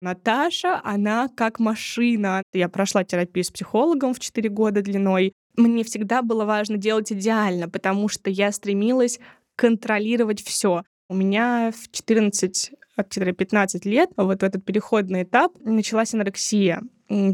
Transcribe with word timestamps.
Наташа, 0.00 0.80
она 0.84 1.28
как 1.28 1.58
машина. 1.58 2.42
Я 2.52 2.68
прошла 2.68 3.04
терапию 3.04 3.44
с 3.44 3.50
психологом 3.50 4.14
в 4.14 4.20
4 4.20 4.48
года 4.48 4.80
длиной. 4.82 5.32
Мне 5.56 5.82
всегда 5.82 6.22
было 6.22 6.44
важно 6.44 6.76
делать 6.76 7.12
идеально, 7.12 7.68
потому 7.68 8.08
что 8.08 8.30
я 8.30 8.52
стремилась 8.52 9.18
контролировать 9.56 10.40
все. 10.42 10.84
У 11.08 11.14
меня 11.14 11.72
в 11.72 11.90
14 11.90 12.72
15 12.96 13.84
лет, 13.86 14.10
вот 14.16 14.40
в 14.40 14.44
этот 14.44 14.64
переходный 14.64 15.22
этап, 15.22 15.52
началась 15.60 16.14
анорексия, 16.14 16.82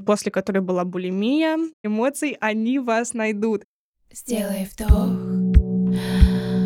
после 0.05 0.31
которой 0.31 0.61
была 0.61 0.85
булимия. 0.85 1.59
Эмоции, 1.83 2.37
они 2.41 2.79
вас 2.79 3.15
найдут. 3.15 3.65
Сделай 4.13 4.69
вдох 4.71 5.09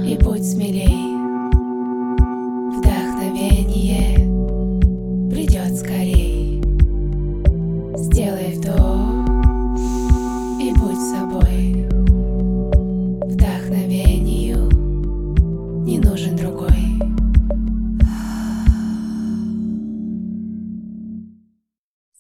и 0.05 0.17
будь 0.21 0.45
смелей. 0.45 1.08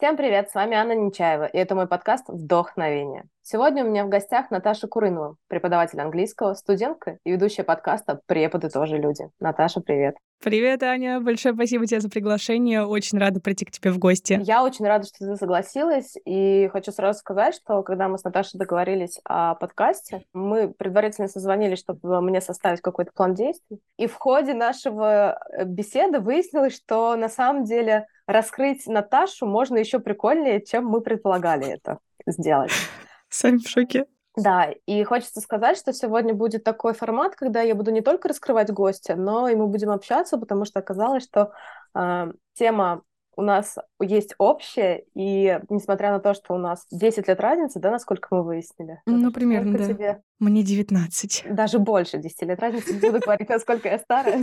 Всем 0.01 0.17
привет, 0.17 0.49
с 0.49 0.55
вами 0.55 0.77
Анна 0.77 0.93
Нечаева, 0.93 1.47
и 1.47 1.59
это 1.59 1.75
мой 1.75 1.89
подкаст 1.89 2.29
«Вдохновение». 2.29 3.25
Сегодня 3.43 3.85
у 3.85 3.89
меня 3.89 4.05
в 4.05 4.09
гостях 4.09 4.49
Наташа 4.53 4.87
Курынова, 4.87 5.35
преподаватель 5.49 6.01
английского, 6.01 6.55
студентка 6.55 7.19
и 7.25 7.33
ведущая 7.33 7.65
подкаста 7.65 8.21
«Преподы 8.27 8.71
тоже 8.71 8.97
люди». 8.97 9.29
Наташа, 9.41 9.81
привет. 9.81 10.15
Привет, 10.41 10.85
Аня. 10.85 11.19
Большое 11.19 11.53
спасибо 11.53 11.85
тебе 11.85 11.99
за 11.99 12.09
приглашение. 12.09 12.87
Очень 12.87 13.19
рада 13.19 13.41
прийти 13.41 13.65
к 13.65 13.73
тебе 13.73 13.91
в 13.91 13.99
гости. 13.99 14.39
Я 14.41 14.63
очень 14.63 14.87
рада, 14.87 15.05
что 15.05 15.27
ты 15.27 15.35
согласилась. 15.35 16.15
И 16.25 16.71
хочу 16.73 16.93
сразу 16.93 17.19
сказать, 17.19 17.57
что 17.57 17.83
когда 17.83 18.07
мы 18.07 18.19
с 18.19 18.23
Наташей 18.23 18.57
договорились 18.57 19.19
о 19.25 19.57
подкасте, 19.57 20.23
мы 20.33 20.73
предварительно 20.73 21.27
созвонились, 21.27 21.81
чтобы 21.81 22.21
мне 22.21 22.41
составить 22.41 22.83
какой-то 22.83 23.11
план 23.13 23.35
действий. 23.35 23.81
И 23.97 24.07
в 24.07 24.15
ходе 24.15 24.55
нашего 24.55 25.41
э, 25.51 25.65
беседы 25.65 26.21
выяснилось, 26.21 26.77
что 26.77 27.17
на 27.17 27.29
самом 27.29 27.65
деле 27.65 28.07
раскрыть 28.29 28.87
Наташу 28.87 29.47
можно 29.47 29.79
еще 29.79 29.99
прикольнее, 29.99 30.65
чем 30.65 30.85
мы 30.87 31.01
предполагали 31.01 31.67
это 31.67 31.99
сделать. 32.27 32.71
Сами 33.29 33.57
в 33.57 33.69
шоке. 33.69 34.07
Да, 34.37 34.71
и 34.87 35.03
хочется 35.03 35.41
сказать, 35.41 35.77
что 35.77 35.93
сегодня 35.93 36.33
будет 36.33 36.63
такой 36.63 36.95
формат, 36.95 37.35
когда 37.35 37.61
я 37.63 37.75
буду 37.75 37.91
не 37.91 38.03
только 38.03 38.29
раскрывать 38.29 38.71
гостя, 38.71 39.17
но 39.17 39.49
и 39.49 39.57
мы 39.57 39.67
будем 39.67 39.91
общаться, 39.91 40.39
потому 40.39 40.65
что 40.65 40.79
оказалось, 40.79 41.25
что 41.25 41.53
э, 41.97 42.33
тема 42.55 43.03
у 43.35 43.43
нас 43.43 43.77
есть 44.01 44.35
общее, 44.39 45.05
и 45.15 45.61
несмотря 45.71 46.13
на 46.13 46.21
то, 46.21 46.35
что 46.35 46.55
у 46.55 46.59
нас 46.59 46.87
10 46.91 47.27
лет 47.27 47.41
разницы, 47.41 47.81
да, 47.81 47.91
насколько 47.91 48.29
мы 48.31 48.45
выяснили? 48.45 49.01
Ну, 49.07 49.33
примерно, 49.33 49.79
да. 49.79 49.85
Тебе? 49.85 50.23
Мне 50.39 50.63
19. 50.63 51.47
Даже 51.51 51.79
больше 51.79 52.19
10 52.19 52.43
лет 52.43 52.61
разницы. 52.61 52.95
Не 52.95 53.01
буду 53.01 53.21
говорить, 53.21 53.49
насколько 53.49 53.89
я 53.89 53.99
старая. 53.99 54.41